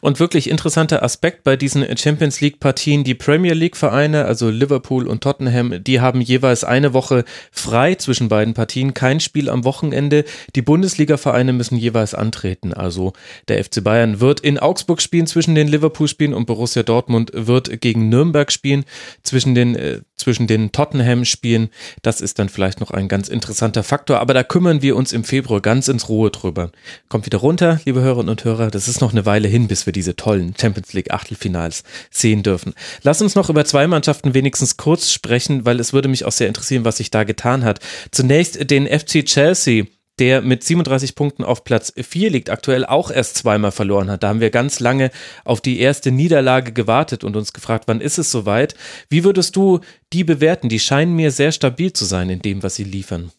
Und 0.00 0.20
wirklich 0.20 0.50
interessanter 0.50 1.02
Aspekt 1.02 1.44
bei 1.44 1.56
diesen 1.56 1.84
Champions 1.96 2.40
League 2.40 2.60
Partien, 2.60 3.04
die 3.04 3.14
Premier 3.14 3.54
League 3.54 3.76
Vereine, 3.76 4.24
also 4.24 4.50
Liverpool 4.50 5.06
und 5.06 5.22
Tottenham, 5.22 5.82
die 5.82 6.00
haben 6.00 6.20
jeweils 6.20 6.64
eine 6.64 6.92
Woche 6.92 7.24
frei 7.50 7.94
zwischen 7.94 8.28
beiden 8.28 8.54
Partien, 8.54 8.94
kein 8.94 9.20
Spiel 9.20 9.48
am 9.48 9.64
Wochenende. 9.64 10.24
Die 10.54 10.62
Bundesliga 10.62 11.16
Vereine 11.16 11.52
müssen 11.52 11.76
jeweils 11.76 12.14
antreten. 12.14 12.72
Also 12.72 13.12
der 13.48 13.62
FC 13.62 13.82
Bayern 13.82 14.20
wird 14.20 14.40
in 14.40 14.58
Augsburg 14.58 15.02
spielen 15.02 15.26
zwischen 15.26 15.54
den 15.54 15.68
Liverpool 15.68 16.08
Spielen 16.08 16.34
und 16.34 16.46
Borussia 16.46 16.82
Dortmund 16.82 17.30
wird 17.34 17.80
gegen 17.80 18.08
Nürnberg 18.08 18.50
spielen 18.52 18.84
zwischen 19.22 19.54
den 19.54 19.74
äh, 19.74 20.00
zwischen 20.18 20.46
den 20.46 20.72
Tottenham 20.72 21.24
Spielen. 21.24 21.70
Das 22.02 22.20
ist 22.20 22.38
dann 22.38 22.48
vielleicht 22.48 22.80
noch 22.80 22.90
ein 22.90 23.08
ganz 23.08 23.28
interessanter 23.28 23.82
Faktor, 23.82 24.18
aber 24.20 24.34
da 24.34 24.42
kümmern 24.42 24.82
wir 24.82 24.96
uns 24.96 25.12
im 25.12 25.24
Februar 25.24 25.60
ganz 25.60 25.88
ins 25.88 26.08
Ruhe 26.08 26.30
drüber. 26.30 26.70
Kommt 27.08 27.26
wieder 27.26 27.38
runter, 27.38 27.80
liebe 27.84 28.00
Hörerinnen 28.00 28.28
und 28.28 28.44
Hörer, 28.44 28.70
das 28.70 28.88
ist 28.88 29.00
noch 29.00 29.12
eine 29.12 29.26
Weile 29.26 29.48
hin, 29.48 29.67
bis 29.68 29.86
wir 29.86 29.92
diese 29.92 30.16
tollen 30.16 30.54
Champions 30.60 30.92
League 30.92 31.12
Achtelfinals 31.12 31.84
sehen 32.10 32.42
dürfen. 32.42 32.74
Lass 33.02 33.22
uns 33.22 33.34
noch 33.34 33.50
über 33.50 33.64
zwei 33.64 33.86
Mannschaften 33.86 34.34
wenigstens 34.34 34.76
kurz 34.76 35.12
sprechen, 35.12 35.64
weil 35.64 35.80
es 35.80 35.92
würde 35.92 36.08
mich 36.08 36.24
auch 36.24 36.32
sehr 36.32 36.48
interessieren, 36.48 36.84
was 36.84 36.96
sich 36.96 37.10
da 37.10 37.24
getan 37.24 37.64
hat. 37.64 37.80
Zunächst 38.10 38.70
den 38.70 38.86
FC 38.86 39.24
Chelsea 39.24 39.84
der 40.18 40.42
mit 40.42 40.64
37 40.64 41.14
Punkten 41.14 41.44
auf 41.44 41.64
Platz 41.64 41.92
4 41.96 42.30
liegt, 42.30 42.50
aktuell 42.50 42.84
auch 42.84 43.10
erst 43.10 43.36
zweimal 43.36 43.72
verloren 43.72 44.10
hat. 44.10 44.22
Da 44.22 44.28
haben 44.28 44.40
wir 44.40 44.50
ganz 44.50 44.80
lange 44.80 45.10
auf 45.44 45.60
die 45.60 45.80
erste 45.80 46.10
Niederlage 46.10 46.72
gewartet 46.72 47.24
und 47.24 47.36
uns 47.36 47.52
gefragt, 47.52 47.84
wann 47.86 48.00
ist 48.00 48.18
es 48.18 48.30
soweit? 48.30 48.74
Wie 49.08 49.24
würdest 49.24 49.56
du 49.56 49.80
die 50.12 50.24
bewerten? 50.24 50.68
Die 50.68 50.80
scheinen 50.80 51.14
mir 51.14 51.30
sehr 51.30 51.52
stabil 51.52 51.92
zu 51.92 52.04
sein 52.04 52.30
in 52.30 52.40
dem, 52.40 52.62
was 52.62 52.74
sie 52.74 52.84
liefern. 52.84 53.30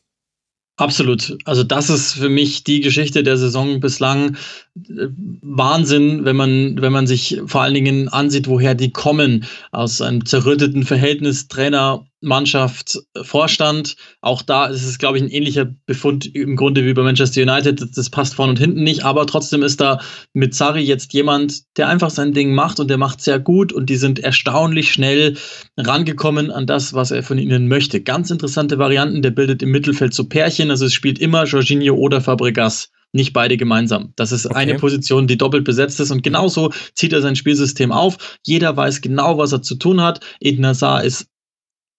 Absolut. 0.79 1.37
Also 1.43 1.63
das 1.63 1.89
ist 1.89 2.13
für 2.13 2.29
mich 2.29 2.63
die 2.63 2.79
Geschichte 2.79 3.21
der 3.21 3.35
Saison 3.35 3.81
bislang. 3.81 4.37
Wahnsinn, 4.75 6.23
wenn 6.23 6.37
man, 6.37 6.81
wenn 6.81 6.93
man 6.93 7.05
sich 7.05 7.41
vor 7.47 7.63
allen 7.63 7.73
Dingen 7.73 8.07
ansieht, 8.07 8.47
woher 8.47 8.75
die 8.75 8.91
kommen. 8.91 9.43
Aus 9.71 10.01
einem 10.01 10.25
zerrütteten 10.25 10.85
Verhältnis 10.85 11.49
Trainer 11.49 12.05
Mannschaft, 12.21 12.99
äh, 13.13 13.23
Vorstand. 13.23 13.95
Auch 14.21 14.41
da 14.41 14.67
ist 14.67 14.83
es, 14.83 14.97
glaube 14.97 15.17
ich, 15.17 15.23
ein 15.23 15.29
ähnlicher 15.29 15.65
Befund 15.85 16.25
im 16.35 16.55
Grunde 16.55 16.85
wie 16.85 16.93
bei 16.93 17.03
Manchester 17.03 17.41
United. 17.41 17.97
Das 17.97 18.09
passt 18.09 18.35
vorne 18.35 18.51
und 18.51 18.59
hinten 18.59 18.83
nicht, 18.83 19.05
aber 19.05 19.25
trotzdem 19.25 19.63
ist 19.63 19.79
da 19.81 19.99
mit 20.33 20.53
Sarri 20.53 20.81
jetzt 20.81 21.13
jemand, 21.13 21.63
der 21.77 21.87
einfach 21.87 22.09
sein 22.09 22.33
Ding 22.33 22.53
macht 22.53 22.79
und 22.79 22.89
der 22.89 22.97
macht 22.97 23.21
sehr 23.21 23.39
gut 23.39 23.71
und 23.73 23.89
die 23.89 23.95
sind 23.95 24.19
erstaunlich 24.19 24.91
schnell 24.91 25.37
rangekommen 25.77 26.51
an 26.51 26.65
das, 26.65 26.93
was 26.93 27.11
er 27.11 27.23
von 27.23 27.37
ihnen 27.37 27.67
möchte. 27.67 28.01
Ganz 28.01 28.31
interessante 28.31 28.77
Varianten. 28.77 29.21
Der 29.21 29.31
bildet 29.31 29.61
im 29.61 29.71
Mittelfeld 29.71 30.13
so 30.13 30.25
Pärchen, 30.25 30.71
also 30.71 30.85
es 30.85 30.93
spielt 30.93 31.19
immer 31.19 31.45
Jorginho 31.45 31.95
oder 31.95 32.21
Fabregas 32.21 32.89
nicht 33.11 33.33
beide 33.33 33.57
gemeinsam. 33.57 34.13
Das 34.15 34.31
ist 34.31 34.45
okay. 34.45 34.55
eine 34.55 34.75
Position, 34.75 35.27
die 35.27 35.37
doppelt 35.37 35.63
besetzt 35.63 35.99
ist 35.99 36.11
und 36.11 36.23
genauso 36.23 36.71
zieht 36.93 37.13
er 37.13 37.21
sein 37.21 37.35
Spielsystem 37.35 37.91
auf. 37.91 38.37
Jeder 38.45 38.75
weiß 38.75 39.01
genau, 39.01 39.37
was 39.37 39.51
er 39.51 39.61
zu 39.61 39.75
tun 39.75 40.01
hat. 40.01 40.19
Eden 40.39 40.65
Hazard 40.65 41.05
ist 41.05 41.27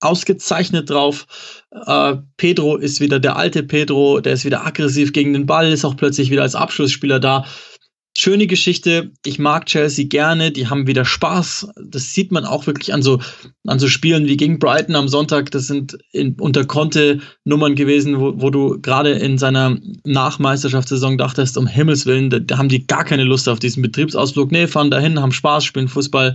ausgezeichnet 0.01 0.91
drauf. 0.91 1.27
Äh, 1.87 2.17
Pedro 2.37 2.77
ist 2.77 3.01
wieder 3.01 3.21
der 3.21 3.37
alte 3.37 3.63
Pedro, 3.63 4.21
der 4.21 4.33
ist 4.35 4.45
wieder 4.45 4.67
aggressiv 4.67 5.13
gegen 5.13 5.33
den 5.33 5.47
Ball, 5.47 5.71
ist 5.71 5.85
auch 5.85 5.97
plötzlich 5.97 6.31
wieder 6.31 6.43
als 6.43 6.55
Abschlussspieler 6.55 7.21
da. 7.21 7.45
Schöne 8.19 8.49
Geschichte. 8.49 9.13
Ich 9.25 9.39
mag 9.39 9.67
Chelsea 9.67 10.05
gerne. 10.05 10.51
Die 10.51 10.67
haben 10.67 10.89
wieder 10.89 11.05
Spaß. 11.05 11.69
Das 11.83 12.13
sieht 12.13 12.33
man 12.33 12.45
auch 12.45 12.67
wirklich 12.67 12.93
an 12.93 13.03
so, 13.03 13.21
an 13.67 13.79
so 13.79 13.87
Spielen 13.87 14.27
wie 14.27 14.37
gegen 14.37 14.59
Brighton 14.59 14.97
am 14.97 15.07
Sonntag. 15.07 15.53
Das 15.53 15.69
sind 15.69 15.97
in, 16.11 16.35
unter 16.41 16.65
Conte 16.65 17.21
Nummern 17.45 17.77
gewesen, 17.77 18.19
wo, 18.21 18.35
wo 18.37 18.51
du 18.51 18.81
gerade 18.81 19.13
in 19.13 19.39
seiner 19.39 19.79
Nachmeisterschaftssaison 20.05 21.19
dachtest, 21.19 21.57
um 21.57 21.69
Himmels 21.69 22.05
Willen, 22.05 22.31
da, 22.31 22.41
da, 22.41 22.59
haben 22.59 22.69
die 22.69 22.85
gar 22.85 23.05
keine 23.05 23.25
Lust 23.25 23.49
auf 23.49 23.61
diesen 23.61 23.81
Betriebsausflug. 23.81 24.51
Nee, 24.51 24.67
fahren 24.67 24.91
dahin, 24.91 25.21
haben 25.21 25.33
Spaß, 25.33 25.65
spielen 25.65 25.89
Fußball, 25.89 26.35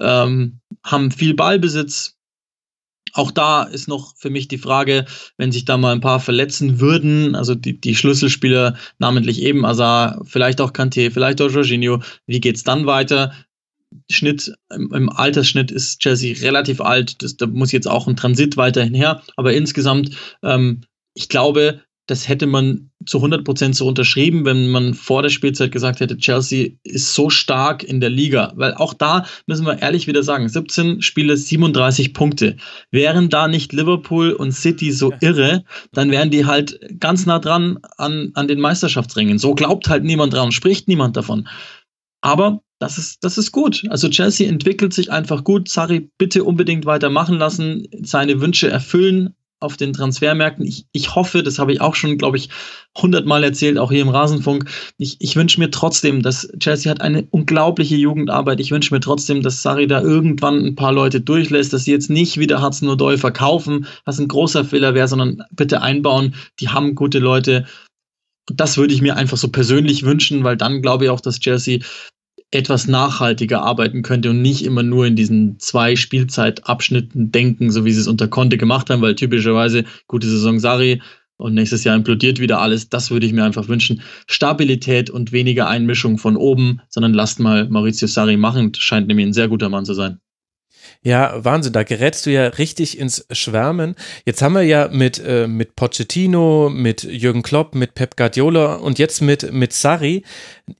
ähm, 0.00 0.60
haben 0.84 1.12
viel 1.12 1.34
Ballbesitz, 1.34 2.16
auch 3.12 3.30
da 3.30 3.62
ist 3.62 3.88
noch 3.88 4.16
für 4.16 4.30
mich 4.30 4.48
die 4.48 4.58
Frage, 4.58 5.04
wenn 5.36 5.52
sich 5.52 5.64
da 5.64 5.76
mal 5.76 5.92
ein 5.92 6.00
paar 6.00 6.20
verletzen 6.20 6.80
würden, 6.80 7.34
also 7.34 7.54
die, 7.54 7.80
die 7.80 7.94
Schlüsselspieler, 7.94 8.76
namentlich 8.98 9.42
eben 9.42 9.64
Azar, 9.64 10.22
vielleicht 10.24 10.60
auch 10.60 10.72
Kanté, 10.72 11.10
vielleicht 11.10 11.40
auch 11.40 11.50
Jorginho, 11.50 12.02
wie 12.26 12.40
geht's 12.40 12.62
dann 12.62 12.86
weiter? 12.86 13.32
Schnitt, 14.10 14.54
im, 14.74 14.92
im 14.94 15.10
Altersschnitt 15.10 15.70
ist 15.70 16.00
Chelsea 16.00 16.34
relativ 16.40 16.80
alt, 16.80 17.22
das, 17.22 17.36
da 17.36 17.46
muss 17.46 17.72
jetzt 17.72 17.88
auch 17.88 18.06
ein 18.06 18.16
Transit 18.16 18.56
weiterhin 18.56 18.94
her, 18.94 19.22
aber 19.36 19.52
insgesamt, 19.52 20.16
ähm, 20.42 20.82
ich 21.14 21.28
glaube, 21.28 21.82
das 22.12 22.28
hätte 22.28 22.46
man 22.46 22.90
zu 23.06 23.24
100% 23.24 23.72
so 23.72 23.88
unterschrieben, 23.88 24.44
wenn 24.44 24.68
man 24.68 24.92
vor 24.92 25.22
der 25.22 25.30
Spielzeit 25.30 25.72
gesagt 25.72 26.00
hätte, 26.00 26.18
Chelsea 26.18 26.72
ist 26.84 27.14
so 27.14 27.30
stark 27.30 27.82
in 27.82 28.00
der 28.00 28.10
Liga. 28.10 28.52
Weil 28.54 28.74
auch 28.74 28.92
da 28.92 29.24
müssen 29.46 29.64
wir 29.64 29.80
ehrlich 29.80 30.06
wieder 30.06 30.22
sagen, 30.22 30.46
17 30.46 31.00
Spiele, 31.00 31.38
37 31.38 32.12
Punkte. 32.12 32.58
Wären 32.90 33.30
da 33.30 33.48
nicht 33.48 33.72
Liverpool 33.72 34.32
und 34.32 34.52
City 34.52 34.92
so 34.92 35.14
irre, 35.22 35.64
dann 35.92 36.10
wären 36.10 36.28
die 36.28 36.44
halt 36.44 36.78
ganz 37.00 37.24
nah 37.24 37.38
dran 37.38 37.78
an, 37.96 38.32
an 38.34 38.46
den 38.46 38.60
Meisterschaftsringen. 38.60 39.38
So 39.38 39.54
glaubt 39.54 39.88
halt 39.88 40.04
niemand 40.04 40.34
dran, 40.34 40.52
spricht 40.52 40.86
niemand 40.86 41.16
davon. 41.16 41.48
Aber 42.20 42.60
das 42.78 42.98
ist, 42.98 43.24
das 43.24 43.38
ist 43.38 43.52
gut. 43.52 43.84
Also 43.88 44.10
Chelsea 44.10 44.46
entwickelt 44.46 44.92
sich 44.92 45.10
einfach 45.10 45.44
gut. 45.44 45.70
Sarri 45.70 46.10
bitte 46.18 46.44
unbedingt 46.44 46.84
weitermachen 46.84 47.38
lassen, 47.38 47.86
seine 48.02 48.42
Wünsche 48.42 48.68
erfüllen, 48.68 49.34
auf 49.62 49.76
den 49.76 49.92
Transfermärkten. 49.92 50.66
Ich, 50.66 50.86
ich 50.92 51.14
hoffe, 51.14 51.42
das 51.42 51.58
habe 51.58 51.72
ich 51.72 51.80
auch 51.80 51.94
schon, 51.94 52.18
glaube 52.18 52.36
ich, 52.36 52.48
hundertmal 52.96 53.44
erzählt, 53.44 53.78
auch 53.78 53.90
hier 53.90 54.02
im 54.02 54.08
Rasenfunk. 54.08 54.68
Ich, 54.98 55.16
ich 55.20 55.36
wünsche 55.36 55.60
mir 55.60 55.70
trotzdem, 55.70 56.22
dass 56.22 56.48
Chelsea 56.58 56.90
hat 56.90 57.00
eine 57.00 57.26
unglaubliche 57.30 57.96
Jugendarbeit. 57.96 58.60
Ich 58.60 58.70
wünsche 58.70 58.94
mir 58.94 59.00
trotzdem, 59.00 59.42
dass 59.42 59.62
Sari 59.62 59.86
da 59.86 60.02
irgendwann 60.02 60.64
ein 60.64 60.74
paar 60.74 60.92
Leute 60.92 61.20
durchlässt, 61.20 61.72
dass 61.72 61.84
sie 61.84 61.92
jetzt 61.92 62.10
nicht 62.10 62.38
wieder 62.38 62.62
Hudson 62.62 62.88
Odoi 62.88 63.16
verkaufen, 63.16 63.86
was 64.04 64.18
ein 64.18 64.28
großer 64.28 64.64
Fehler 64.64 64.94
wäre, 64.94 65.08
sondern 65.08 65.42
bitte 65.50 65.82
einbauen. 65.82 66.34
Die 66.60 66.68
haben 66.68 66.94
gute 66.94 67.18
Leute. 67.18 67.66
Das 68.52 68.76
würde 68.76 68.92
ich 68.92 69.00
mir 69.00 69.16
einfach 69.16 69.36
so 69.36 69.48
persönlich 69.48 70.04
wünschen, 70.04 70.44
weil 70.44 70.56
dann 70.56 70.82
glaube 70.82 71.04
ich 71.04 71.10
auch, 71.10 71.20
dass 71.20 71.40
Chelsea 71.40 71.78
etwas 72.52 72.86
nachhaltiger 72.86 73.62
arbeiten 73.62 74.02
könnte 74.02 74.30
und 74.30 74.42
nicht 74.42 74.64
immer 74.64 74.82
nur 74.82 75.06
in 75.06 75.16
diesen 75.16 75.58
zwei 75.58 75.96
Spielzeitabschnitten 75.96 77.32
denken, 77.32 77.70
so 77.70 77.84
wie 77.84 77.92
sie 77.92 78.00
es 78.00 78.08
unter 78.08 78.28
Conte 78.28 78.58
gemacht 78.58 78.90
haben, 78.90 79.02
weil 79.02 79.14
typischerweise 79.14 79.84
gute 80.06 80.28
Saison 80.28 80.60
Sari 80.60 81.02
und 81.38 81.54
nächstes 81.54 81.82
Jahr 81.82 81.96
implodiert 81.96 82.38
wieder 82.38 82.60
alles. 82.60 82.88
Das 82.88 83.10
würde 83.10 83.26
ich 83.26 83.32
mir 83.32 83.44
einfach 83.44 83.68
wünschen. 83.68 84.02
Stabilität 84.26 85.10
und 85.10 85.32
weniger 85.32 85.68
Einmischung 85.68 86.18
von 86.18 86.36
oben, 86.36 86.80
sondern 86.88 87.14
lasst 87.14 87.40
mal 87.40 87.68
Maurizio 87.68 88.06
Sari 88.06 88.36
machen. 88.36 88.72
Scheint 88.76 89.08
nämlich 89.08 89.26
ein 89.26 89.32
sehr 89.32 89.48
guter 89.48 89.68
Mann 89.68 89.84
zu 89.84 89.94
sein. 89.94 90.21
Ja, 91.04 91.44
Wahnsinn, 91.44 91.72
da 91.72 91.82
gerätst 91.82 92.26
du 92.26 92.30
ja 92.30 92.46
richtig 92.46 92.96
ins 92.96 93.26
Schwärmen. 93.32 93.96
Jetzt 94.24 94.40
haben 94.40 94.52
wir 94.52 94.62
ja 94.62 94.86
mit, 94.86 95.18
äh, 95.18 95.48
mit 95.48 95.74
Pochettino, 95.74 96.70
mit 96.70 97.02
Jürgen 97.02 97.42
Klopp, 97.42 97.74
mit 97.74 97.94
Pep 97.94 98.16
Guardiola 98.16 98.76
und 98.76 99.00
jetzt 99.00 99.20
mit, 99.20 99.52
mit 99.52 99.72
Sarri 99.72 100.22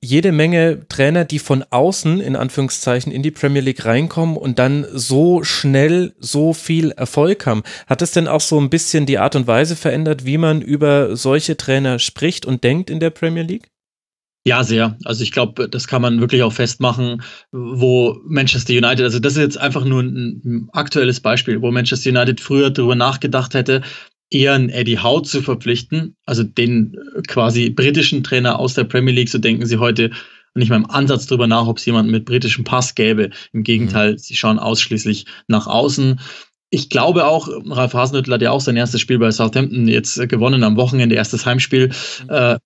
jede 0.01 0.31
Menge 0.31 0.87
Trainer, 0.89 1.25
die 1.25 1.41
von 1.41 1.65
außen 1.69 2.21
in 2.21 2.37
Anführungszeichen 2.37 3.11
in 3.11 3.25
die 3.25 3.33
Premier 3.33 3.63
League 3.63 3.85
reinkommen 3.85 4.37
und 4.37 4.61
dann 4.61 4.87
so 4.93 5.43
schnell 5.43 6.15
so 6.21 6.53
viel 6.53 6.93
Erfolg 6.93 7.45
haben. 7.45 7.65
Hat 7.89 8.01
es 8.01 8.13
denn 8.13 8.29
auch 8.29 8.41
so 8.41 8.61
ein 8.61 8.71
bisschen 8.71 9.07
die 9.07 9.19
Art 9.19 9.35
und 9.35 9.49
Weise 9.49 9.75
verändert, 9.75 10.25
wie 10.25 10.39
man 10.39 10.63
über 10.63 11.17
solche 11.17 11.57
Trainer 11.57 11.99
spricht 11.99 12.47
und 12.47 12.63
denkt 12.63 12.91
in 12.91 13.01
der 13.01 13.11
Premier 13.11 13.43
League? 13.43 13.72
Ja, 14.45 14.65
sehr. 14.65 14.97
Also 15.05 15.23
ich 15.23 15.31
glaube, 15.31 15.69
das 15.69 15.87
kann 15.87 16.03
man 16.03 16.21
wirklich 16.21 16.43
auch 16.43 16.53
festmachen, 16.53 17.23
wo 17.53 18.19
Manchester 18.25 18.73
United, 18.73 19.03
also 19.03 19.21
das 19.21 19.35
ist 19.35 19.39
jetzt 19.39 19.59
einfach 19.59 19.85
nur 19.85 20.03
ein, 20.03 20.69
aktuelles 20.73 21.21
Beispiel, 21.21 21.63
wo 21.63 21.71
Manchester 21.71 22.11
United 22.11 22.41
früher 22.41 22.71
darüber 22.71 22.97
nachgedacht 22.97 23.55
hätte, 23.55 23.83
eher 24.31 24.55
einen 24.55 24.71
Eddie 24.71 24.99
Howe 24.99 25.23
zu 25.23 25.43
verpflichten, 25.43 26.17
also 26.27 26.43
den 26.43 26.97
quasi 27.29 27.71
britischen 27.71 28.25
Trainer 28.25 28.59
aus 28.59 28.75
der 28.75 28.85
Premier 28.85 29.15
League, 29.15 29.29
so 29.29 29.39
denken 29.39 29.67
sie 29.67 29.79
heute 29.79 30.11
nicht 30.55 30.71
mal 30.71 30.77
im 30.77 30.91
Ansatz 30.91 31.27
darüber 31.27 31.47
nach, 31.47 31.67
ob 31.67 31.79
es 31.79 31.87
jemanden 31.87 32.11
mit 32.11 32.25
britischem 32.25 32.65
Pass 32.65 32.95
gäbe. 32.95 33.31
Im 33.53 33.63
Gegenteil, 33.63 34.13
mhm. 34.13 34.19
sie 34.19 34.35
schauen 34.35 34.59
ausschließlich 34.59 35.27
nach 35.47 35.67
außen. 35.67 36.21
Ich 36.71 36.89
glaube 36.89 37.27
auch, 37.27 37.49
Ralf 37.67 37.95
Hasenhüttl 37.95 38.33
hat 38.33 38.43
ja 38.43 38.51
auch 38.51 38.61
sein 38.61 38.77
erstes 38.77 39.01
Spiel 39.01 39.19
bei 39.19 39.31
Southampton 39.31 39.89
jetzt 39.89 40.29
gewonnen 40.29 40.65
am 40.65 40.77
Wochenende, 40.77 41.15
erstes 41.15 41.47
Heimspiel. 41.47 41.89
Mhm. 41.89 42.31
Äh, 42.31 42.59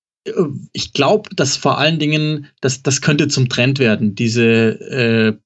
ich 0.72 0.92
glaube, 0.92 1.30
dass 1.34 1.56
vor 1.56 1.78
allen 1.78 1.98
Dingen, 1.98 2.46
das, 2.60 2.82
das 2.82 3.00
könnte 3.00 3.28
zum 3.28 3.48
Trend 3.48 3.78
werden, 3.78 4.14
diese 4.14 4.80
äh, 4.80 5.36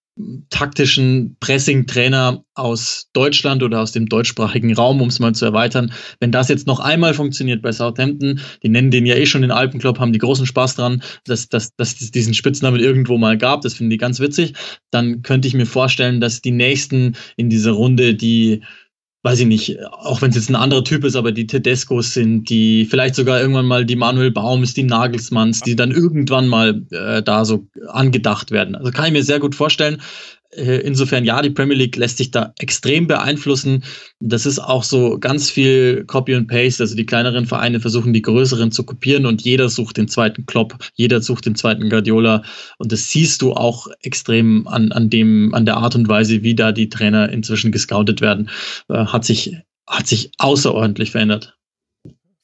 taktischen 0.51 1.37
Pressing-Trainer 1.41 2.45
aus 2.55 3.09
Deutschland 3.13 3.63
oder 3.63 3.81
aus 3.81 3.93
dem 3.93 4.07
deutschsprachigen 4.07 4.75
Raum, 4.75 5.01
um 5.01 5.09
es 5.09 5.19
mal 5.19 5.35
zu 5.35 5.47
erweitern. 5.47 5.93
Wenn 6.19 6.33
das 6.33 6.49
jetzt 6.49 6.67
noch 6.67 6.81
einmal 6.81 7.15
funktioniert 7.15 7.63
bei 7.63 7.73
Southampton, 7.73 8.41
die 8.63 8.69
nennen 8.69 8.91
den 8.91 9.07
ja 9.07 9.15
eh 9.15 9.27
schon 9.27 9.43
den 9.43 9.51
Alpenclub, 9.51 9.99
haben 9.99 10.13
die 10.13 10.19
großen 10.19 10.47
Spaß 10.47 10.77
dran, 10.77 11.03
dass, 11.25 11.49
dass, 11.49 11.75
dass 11.77 12.01
es 12.01 12.11
diesen 12.11 12.35
Spitznamen 12.35 12.81
irgendwo 12.81 13.19
mal 13.19 13.39
gab, 13.39 13.63
das 13.63 13.75
finden 13.75 13.91
die 13.91 13.97
ganz 13.97 14.21
witzig, 14.21 14.55
dann 14.91 15.23
könnte 15.23 15.49
ich 15.49 15.55
mir 15.55 15.67
vorstellen, 15.67 16.21
dass 16.21 16.43
die 16.43 16.51
nächsten 16.51 17.17
in 17.37 17.49
dieser 17.49 17.73
Runde, 17.73 18.15
die 18.15 18.63
weiß 19.23 19.41
ich 19.41 19.47
nicht, 19.47 19.79
auch 19.85 20.23
wenn 20.23 20.31
es 20.31 20.37
jetzt 20.37 20.49
ein 20.49 20.57
anderer 20.57 20.83
Typ 20.83 21.05
ist, 21.05 21.15
aber 21.15 21.33
die 21.33 21.47
Tedescos 21.47 22.15
sind, 22.15 22.49
die 22.49 22.87
vielleicht 22.87 23.15
sogar 23.15 23.41
irgendwann 23.41 23.67
mal 23.67 23.85
die 23.85 23.97
Manuel 23.97 24.31
Baums, 24.31 24.73
die 24.73 24.83
Nagelsmanns, 24.83 25.61
die 25.61 25.77
dann 25.77 25.91
irgendwann 25.91 26.49
mal 26.49 26.83
äh, 26.91 27.23
da 27.23 27.45
so 27.45 27.67
angedacht 27.89 28.51
werden. 28.51 28.75
Also 28.75 28.91
kann 28.91 29.07
ich 29.07 29.13
mir 29.13 29.23
sehr 29.23 29.39
gut 29.39 29.55
vorstellen. 29.55 30.01
Äh, 30.53 30.79
insofern 30.81 31.25
ja, 31.25 31.41
die 31.43 31.51
Premier 31.51 31.77
League 31.77 31.97
lässt 31.97 32.19
sich 32.19 32.31
da 32.31 32.53
extrem 32.59 33.07
beeinflussen. 33.07 33.85
Das 34.19 34.47
ist 34.47 34.59
auch 34.59 34.83
so 34.83 35.19
ganz 35.19 35.49
viel 35.51 36.05
Copy 36.07 36.35
and 36.35 36.49
Paste. 36.49 36.83
Also 36.83 36.97
die 36.97 37.07
kleineren 37.07 37.47
Vereine 37.47 37.81
versuchen 37.81 38.13
die 38.13 38.23
größeren 38.23 38.73
zu 38.73 38.85
kopieren 38.85 39.27
und 39.27 39.43
jeder 39.43 39.69
sucht 39.69 39.97
den 39.97 40.09
zweiten 40.09 40.47
Klopp, 40.47 40.77
jeder 40.95 41.21
sucht 41.21 41.47
den 41.47 41.55
zweiten 41.55 41.89
Guardiola. 41.89 42.43
Und 42.79 42.91
das 42.91 43.11
siehst 43.11 43.43
du 43.43 43.53
auch 43.53 43.87
extrem 44.03 44.67
an, 44.67 44.91
an 44.93 45.09
dem, 45.09 45.55
an 45.55 45.67
der 45.67 45.77
Art 45.77 45.95
und 45.95 46.09
Weise, 46.09 46.43
wie 46.43 46.55
da 46.55 46.73
die 46.73 46.89
Trainer 46.89 47.31
inzwischen 47.31 47.71
gescoutet 47.71 48.21
werden. 48.21 48.51
Äh, 48.89 49.07
hat 49.07 49.25
sich, 49.25 49.57
hat 49.87 50.09
sich 50.09 50.33
außerordentlich 50.39 51.13
verändert 51.13 51.60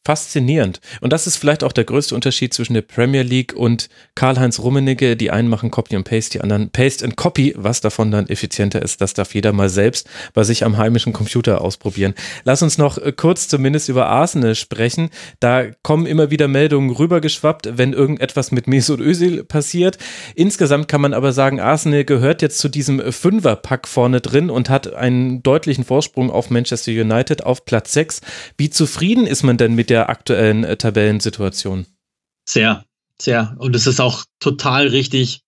faszinierend. 0.07 0.81
Und 1.01 1.13
das 1.13 1.27
ist 1.27 1.37
vielleicht 1.37 1.65
auch 1.65 1.73
der 1.73 1.83
größte 1.83 2.15
Unterschied 2.15 2.55
zwischen 2.55 2.75
der 2.75 2.83
Premier 2.83 3.23
League 3.23 3.55
und 3.55 3.89
Karl-Heinz 4.15 4.61
Rummenigge. 4.61 5.17
Die 5.17 5.33
einen 5.33 5.49
machen 5.49 5.73
Copy 5.73 5.97
and 5.97 6.09
Paste, 6.09 6.39
die 6.39 6.41
anderen 6.43 6.71
Paste 6.71 7.05
and 7.05 7.17
Copy. 7.17 7.55
Was 7.57 7.81
davon 7.81 8.13
dann 8.13 8.29
effizienter 8.29 8.81
ist, 8.81 9.01
das 9.01 9.15
darf 9.15 9.35
jeder 9.35 9.53
mal 9.53 9.69
selbst 9.69 10.09
bei 10.33 10.45
sich 10.45 10.65
am 10.65 10.77
heimischen 10.77 11.13
Computer 11.13 11.61
ausprobieren. 11.61 12.15
Lass 12.45 12.63
uns 12.63 12.79
noch 12.79 12.99
äh, 12.99 13.13
kurz 13.17 13.49
zumindest 13.49 13.89
über 13.89 14.07
Arsenal 14.07 14.55
sprechen. 14.55 15.11
Da 15.41 15.65
kommen 15.83 16.07
immer 16.07 16.31
wieder 16.31 16.47
Meldungen 16.47 16.91
rübergeschwappt, 16.91 17.77
wenn 17.77 17.93
irgendetwas 17.93 18.53
mit 18.53 18.69
Mesut 18.69 19.01
Özil 19.01 19.43
passiert. 19.43 19.99
Insgesamt 20.37 20.87
kann 20.87 21.01
man 21.01 21.15
aber 21.15 21.33
sagen, 21.33 21.59
Arsenal 21.59 22.05
gehört 22.05 22.43
jetzt 22.43 22.61
zu 22.61 22.69
diesem 22.69 23.13
Fünferpack 23.13 23.89
vorne 23.89 24.21
drin 24.21 24.51
und 24.51 24.71
hat 24.71 24.95
einen 24.95 25.43
deutlichen 25.43 25.83
Vorsprung 25.83 26.31
auf 26.31 26.51
Manchester 26.51 26.93
United 26.93 27.43
auf 27.45 27.65
Platz 27.65 27.93
6. 27.93 28.21
Wie 28.57 28.71
zufrieden 28.71 29.27
ist 29.27 29.43
man 29.43 29.57
denn 29.57 29.75
mit 29.75 29.91
der 29.91 29.96
der 29.97 30.11
aktuellen 30.11 30.63
äh, 30.63 30.77
Tabellensituation. 30.77 31.87
Sehr, 32.47 32.85
sehr. 33.19 33.57
Und 33.59 33.75
es 33.75 33.87
ist 33.87 33.99
auch 33.99 34.25
total 34.41 34.89
richtig. 34.89 35.41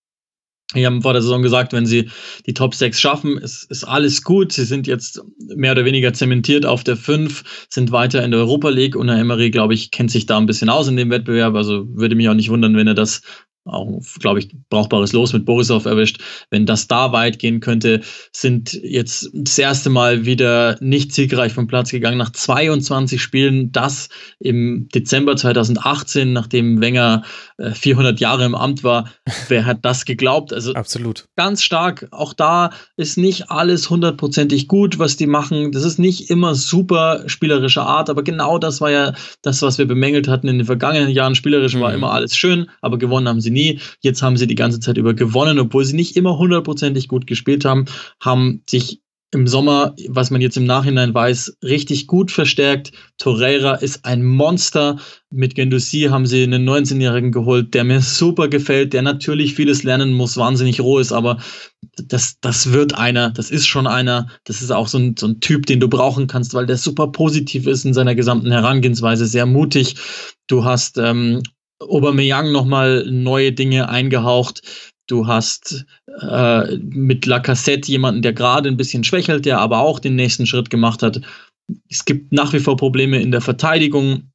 Wir 0.73 0.87
haben 0.87 1.01
vor 1.01 1.13
der 1.13 1.21
Saison 1.21 1.41
gesagt, 1.41 1.71
wenn 1.73 1.85
sie 1.85 2.09
die 2.45 2.53
Top 2.53 2.75
6 2.75 2.99
schaffen, 2.99 3.37
ist, 3.37 3.63
ist 3.71 3.83
alles 3.83 4.23
gut. 4.23 4.51
Sie 4.51 4.65
sind 4.65 4.87
jetzt 4.87 5.21
mehr 5.37 5.71
oder 5.73 5.85
weniger 5.85 6.13
zementiert 6.13 6.65
auf 6.65 6.83
der 6.83 6.97
5, 6.97 7.67
sind 7.69 7.91
weiter 7.91 8.23
in 8.23 8.31
der 8.31 8.39
Europa 8.39 8.69
League. 8.69 8.95
Und 8.95 9.09
Herr 9.09 9.19
Emery, 9.19 9.51
glaube 9.51 9.75
ich, 9.75 9.91
kennt 9.91 10.11
sich 10.11 10.25
da 10.25 10.37
ein 10.37 10.45
bisschen 10.47 10.69
aus 10.69 10.87
in 10.87 10.97
dem 10.97 11.11
Wettbewerb. 11.11 11.55
Also 11.55 11.87
würde 11.95 12.15
mich 12.15 12.29
auch 12.29 12.35
nicht 12.35 12.49
wundern, 12.49 12.75
wenn 12.75 12.87
er 12.87 12.95
das 12.95 13.21
auch, 13.65 14.01
glaube 14.19 14.39
ich, 14.39 14.49
brauchbares 14.69 15.13
Los 15.13 15.33
mit 15.33 15.45
Borisov 15.45 15.85
erwischt. 15.85 16.21
Wenn 16.49 16.65
das 16.65 16.87
da 16.87 17.11
weit 17.11 17.39
gehen 17.39 17.59
könnte, 17.59 18.01
sind 18.31 18.73
jetzt 18.73 19.29
das 19.33 19.57
erste 19.57 19.89
Mal 19.89 20.25
wieder 20.25 20.77
nicht 20.81 21.13
siegreich 21.13 21.53
vom 21.53 21.67
Platz 21.67 21.91
gegangen 21.91 22.17
nach 22.17 22.31
22 22.31 23.21
Spielen. 23.21 23.71
Das 23.71 24.09
im 24.39 24.87
Dezember 24.93 25.35
2018, 25.35 26.33
nachdem 26.33 26.81
Wenger 26.81 27.23
400 27.59 28.19
äh, 28.19 28.21
Jahre 28.21 28.45
im 28.45 28.55
Amt 28.55 28.83
war. 28.83 29.11
Wer 29.47 29.65
hat 29.65 29.79
das 29.83 30.05
geglaubt? 30.05 30.53
Also 30.53 30.73
absolut 30.73 31.27
ganz 31.35 31.63
stark. 31.63 32.07
Auch 32.11 32.33
da 32.33 32.71
ist 32.97 33.17
nicht 33.17 33.51
alles 33.51 33.89
hundertprozentig 33.89 34.67
gut, 34.67 34.99
was 34.99 35.17
die 35.17 35.27
machen. 35.27 35.71
Das 35.71 35.83
ist 35.83 35.99
nicht 35.99 36.29
immer 36.29 36.55
super 36.55 37.23
spielerische 37.27 37.81
Art, 37.81 38.09
aber 38.09 38.23
genau 38.23 38.57
das 38.57 38.81
war 38.81 38.91
ja 38.91 39.13
das, 39.41 39.61
was 39.61 39.77
wir 39.77 39.85
bemängelt 39.85 40.27
hatten 40.27 40.47
in 40.47 40.57
den 40.57 40.65
vergangenen 40.65 41.09
Jahren. 41.09 41.35
Spielerisch 41.35 41.75
mhm. 41.75 41.81
war 41.81 41.93
immer 41.93 42.11
alles 42.11 42.35
schön, 42.35 42.69
aber 42.81 42.97
gewonnen 42.97 43.27
haben 43.27 43.41
sie 43.41 43.48
nie. 43.51 43.79
Jetzt 44.01 44.21
haben 44.21 44.37
sie 44.37 44.47
die 44.47 44.55
ganze 44.55 44.79
Zeit 44.79 44.97
über 44.97 45.13
gewonnen, 45.13 45.59
obwohl 45.59 45.85
sie 45.85 45.95
nicht 45.95 46.15
immer 46.15 46.37
hundertprozentig 46.37 47.07
gut 47.07 47.27
gespielt 47.27 47.65
haben, 47.65 47.85
haben 48.19 48.63
sich 48.69 49.01
im 49.31 49.47
Sommer, 49.47 49.95
was 50.07 50.31
man 50.31 50.41
jetzt 50.41 50.57
im 50.57 50.65
Nachhinein 50.65 51.13
weiß, 51.13 51.57
richtig 51.63 52.07
gut 52.07 52.31
verstärkt. 52.31 52.91
Torreira 53.19 53.75
ist 53.75 54.03
ein 54.03 54.25
Monster. 54.25 54.97
Mit 55.29 55.53
Gendouzi 55.53 56.07
haben 56.09 56.25
sie 56.25 56.41
einen 56.41 56.67
19-Jährigen 56.67 57.31
geholt, 57.31 57.75
der 57.75 57.83
mir 57.83 58.01
super 58.01 58.47
gefällt, 58.47 58.93
der 58.93 59.03
natürlich 59.03 59.53
vieles 59.53 59.83
lernen 59.83 60.13
muss, 60.13 60.37
wahnsinnig 60.37 60.81
roh 60.81 60.97
ist, 60.97 61.11
aber 61.11 61.37
das, 61.95 62.39
das 62.41 62.71
wird 62.71 62.95
einer, 62.95 63.29
das 63.29 63.51
ist 63.51 63.67
schon 63.67 63.85
einer. 63.85 64.27
Das 64.45 64.63
ist 64.63 64.71
auch 64.71 64.87
so 64.87 64.97
ein, 64.97 65.15
so 65.17 65.27
ein 65.27 65.39
Typ, 65.39 65.67
den 65.67 65.79
du 65.79 65.87
brauchen 65.87 66.25
kannst, 66.25 66.55
weil 66.55 66.65
der 66.65 66.77
super 66.77 67.07
positiv 67.11 67.67
ist 67.67 67.85
in 67.85 67.93
seiner 67.93 68.15
gesamten 68.15 68.51
Herangehensweise, 68.51 69.27
sehr 69.27 69.45
mutig. 69.45 69.95
Du 70.47 70.63
hast 70.63 70.97
ähm, 70.97 71.43
Aubameyang 71.79 72.51
nochmal 72.51 73.05
neue 73.09 73.51
Dinge 73.51 73.89
eingehaucht. 73.89 74.61
Du 75.07 75.27
hast 75.27 75.85
äh, 76.21 76.77
mit 76.77 77.25
Lacassette 77.25 77.91
jemanden, 77.91 78.21
der 78.21 78.33
gerade 78.33 78.69
ein 78.69 78.77
bisschen 78.77 79.03
schwächelt, 79.03 79.45
der 79.45 79.59
aber 79.59 79.79
auch 79.79 79.99
den 79.99 80.15
nächsten 80.15 80.45
Schritt 80.45 80.69
gemacht 80.69 81.01
hat. 81.01 81.21
Es 81.89 82.05
gibt 82.05 82.31
nach 82.31 82.53
wie 82.53 82.59
vor 82.59 82.77
Probleme 82.77 83.19
in 83.21 83.31
der 83.31 83.41
Verteidigung. 83.41 84.31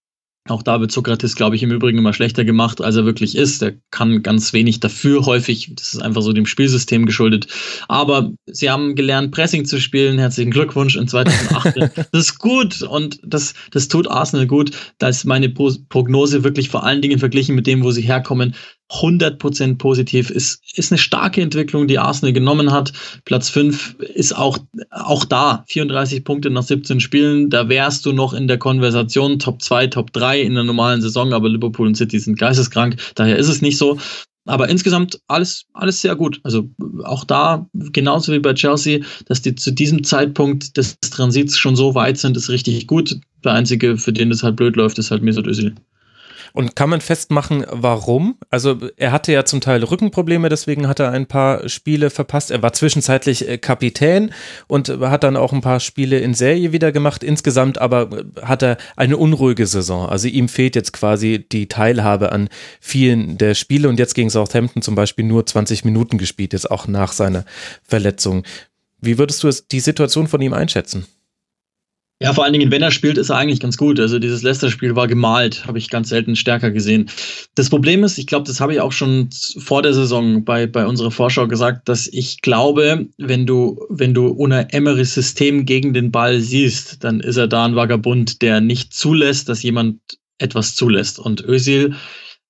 Auch 0.46 0.62
da 0.62 0.78
wird 0.78 0.92
Sokrates, 0.92 1.36
glaube 1.36 1.56
ich, 1.56 1.62
im 1.62 1.70
Übrigen 1.70 1.96
immer 1.96 2.12
schlechter 2.12 2.44
gemacht, 2.44 2.82
als 2.82 2.96
er 2.96 3.06
wirklich 3.06 3.34
ist. 3.34 3.62
Er 3.62 3.72
kann 3.90 4.22
ganz 4.22 4.52
wenig 4.52 4.78
dafür 4.78 5.24
häufig. 5.24 5.72
Das 5.74 5.94
ist 5.94 6.02
einfach 6.02 6.20
so 6.20 6.34
dem 6.34 6.44
Spielsystem 6.44 7.06
geschuldet. 7.06 7.46
Aber 7.88 8.30
sie 8.44 8.68
haben 8.68 8.94
gelernt, 8.94 9.32
Pressing 9.32 9.64
zu 9.64 9.80
spielen. 9.80 10.18
Herzlichen 10.18 10.50
Glückwunsch 10.50 10.96
in 10.96 11.08
2008. 11.08 11.76
das 11.96 12.06
ist 12.12 12.38
gut 12.38 12.82
und 12.82 13.20
das, 13.24 13.54
das 13.70 13.88
tut 13.88 14.06
Arsenal 14.06 14.46
gut. 14.46 14.72
Da 14.98 15.08
ist 15.08 15.24
meine 15.24 15.48
Prognose 15.48 16.44
wirklich 16.44 16.68
vor 16.68 16.84
allen 16.84 17.00
Dingen 17.00 17.18
verglichen 17.18 17.54
mit 17.54 17.66
dem, 17.66 17.82
wo 17.82 17.90
sie 17.90 18.02
herkommen, 18.02 18.54
100% 18.90 19.78
positiv. 19.78 20.30
Ist, 20.30 20.60
ist 20.76 20.92
eine 20.92 20.98
starke 20.98 21.40
Entwicklung, 21.40 21.88
die 21.88 21.98
Arsenal 21.98 22.32
genommen 22.32 22.70
hat. 22.70 22.92
Platz 23.24 23.48
5 23.48 23.96
ist 24.14 24.36
auch, 24.36 24.58
auch 24.90 25.24
da. 25.24 25.64
34 25.68 26.24
Punkte 26.24 26.50
nach 26.50 26.62
17 26.62 27.00
Spielen. 27.00 27.50
Da 27.50 27.68
wärst 27.68 28.06
du 28.06 28.12
noch 28.12 28.34
in 28.34 28.46
der 28.48 28.58
Konversation 28.58 29.38
Top 29.38 29.62
2, 29.62 29.88
Top 29.88 30.12
3 30.12 30.40
in 30.40 30.54
der 30.54 30.64
normalen 30.64 31.00
Saison, 31.02 31.32
aber 31.32 31.48
Liverpool 31.48 31.86
und 31.86 31.96
City 31.96 32.18
sind 32.18 32.38
geisteskrank. 32.38 32.96
Daher 33.14 33.36
ist 33.36 33.48
es 33.48 33.62
nicht 33.62 33.78
so. 33.78 33.98
Aber 34.46 34.68
insgesamt 34.68 35.18
alles, 35.26 35.64
alles 35.72 36.02
sehr 36.02 36.16
gut. 36.16 36.40
Also 36.42 36.68
auch 37.04 37.24
da, 37.24 37.66
genauso 37.72 38.32
wie 38.32 38.40
bei 38.40 38.52
Chelsea, 38.52 39.00
dass 39.26 39.40
die 39.40 39.54
zu 39.54 39.72
diesem 39.72 40.04
Zeitpunkt 40.04 40.76
des 40.76 40.98
Transits 41.00 41.56
schon 41.56 41.76
so 41.76 41.94
weit 41.94 42.18
sind, 42.18 42.36
ist 42.36 42.50
richtig 42.50 42.86
gut. 42.86 43.18
Der 43.42 43.52
einzige, 43.52 43.96
für 43.96 44.12
den 44.12 44.28
das 44.28 44.42
halt 44.42 44.56
blöd 44.56 44.76
läuft, 44.76 44.98
ist 44.98 45.10
halt 45.10 45.22
Mesut 45.22 45.46
Özil. 45.46 45.74
Und 46.56 46.76
kann 46.76 46.88
man 46.88 47.00
festmachen, 47.00 47.66
warum? 47.68 48.36
Also 48.48 48.78
er 48.96 49.10
hatte 49.10 49.32
ja 49.32 49.44
zum 49.44 49.60
Teil 49.60 49.82
Rückenprobleme, 49.82 50.48
deswegen 50.48 50.86
hat 50.86 51.00
er 51.00 51.10
ein 51.10 51.26
paar 51.26 51.68
Spiele 51.68 52.10
verpasst. 52.10 52.52
Er 52.52 52.62
war 52.62 52.72
zwischenzeitlich 52.72 53.48
äh, 53.48 53.58
Kapitän 53.58 54.32
und 54.68 54.88
hat 54.88 55.24
dann 55.24 55.36
auch 55.36 55.52
ein 55.52 55.62
paar 55.62 55.80
Spiele 55.80 56.20
in 56.20 56.32
Serie 56.32 56.70
wieder 56.70 56.92
gemacht. 56.92 57.24
Insgesamt 57.24 57.78
aber 57.78 58.02
äh, 58.12 58.42
hat 58.42 58.62
er 58.62 58.76
eine 58.94 59.16
unruhige 59.16 59.66
Saison. 59.66 60.08
Also 60.08 60.28
ihm 60.28 60.48
fehlt 60.48 60.76
jetzt 60.76 60.92
quasi 60.92 61.44
die 61.50 61.66
Teilhabe 61.66 62.30
an 62.30 62.48
vielen 62.80 63.36
der 63.36 63.54
Spiele 63.54 63.88
und 63.88 63.98
jetzt 63.98 64.14
gegen 64.14 64.30
Southampton 64.30 64.80
zum 64.80 64.94
Beispiel 64.94 65.24
nur 65.24 65.44
20 65.44 65.84
Minuten 65.84 66.18
gespielt, 66.18 66.52
jetzt 66.52 66.70
auch 66.70 66.86
nach 66.86 67.10
seiner 67.10 67.44
Verletzung. 67.82 68.44
Wie 69.00 69.18
würdest 69.18 69.42
du 69.42 69.50
die 69.72 69.80
Situation 69.80 70.28
von 70.28 70.40
ihm 70.40 70.52
einschätzen? 70.52 71.04
Ja, 72.20 72.32
vor 72.32 72.44
allen 72.44 72.52
Dingen, 72.52 72.70
wenn 72.70 72.82
er 72.82 72.92
spielt, 72.92 73.18
ist 73.18 73.30
er 73.30 73.36
eigentlich 73.36 73.58
ganz 73.58 73.76
gut. 73.76 73.98
Also 73.98 74.20
dieses 74.20 74.42
Leicester-Spiel 74.42 74.94
war 74.94 75.08
gemalt, 75.08 75.66
habe 75.66 75.78
ich 75.78 75.90
ganz 75.90 76.10
selten 76.10 76.36
stärker 76.36 76.70
gesehen. 76.70 77.10
Das 77.56 77.68
Problem 77.68 78.04
ist, 78.04 78.18
ich 78.18 78.28
glaube, 78.28 78.46
das 78.46 78.60
habe 78.60 78.72
ich 78.72 78.80
auch 78.80 78.92
schon 78.92 79.30
vor 79.58 79.82
der 79.82 79.94
Saison 79.94 80.44
bei, 80.44 80.66
bei 80.68 80.86
unserer 80.86 81.10
Vorschau 81.10 81.48
gesagt, 81.48 81.88
dass 81.88 82.06
ich 82.06 82.40
glaube, 82.40 83.08
wenn 83.18 83.46
du, 83.46 83.84
wenn 83.90 84.14
du 84.14 84.32
ohne 84.32 84.72
Emerys 84.72 85.12
System 85.12 85.66
gegen 85.66 85.92
den 85.92 86.12
Ball 86.12 86.40
siehst, 86.40 87.02
dann 87.02 87.18
ist 87.18 87.36
er 87.36 87.48
da 87.48 87.64
ein 87.64 87.74
Vagabund, 87.74 88.42
der 88.42 88.60
nicht 88.60 88.94
zulässt, 88.94 89.48
dass 89.48 89.64
jemand 89.64 90.00
etwas 90.38 90.76
zulässt. 90.76 91.18
Und 91.18 91.44
Özil 91.44 91.96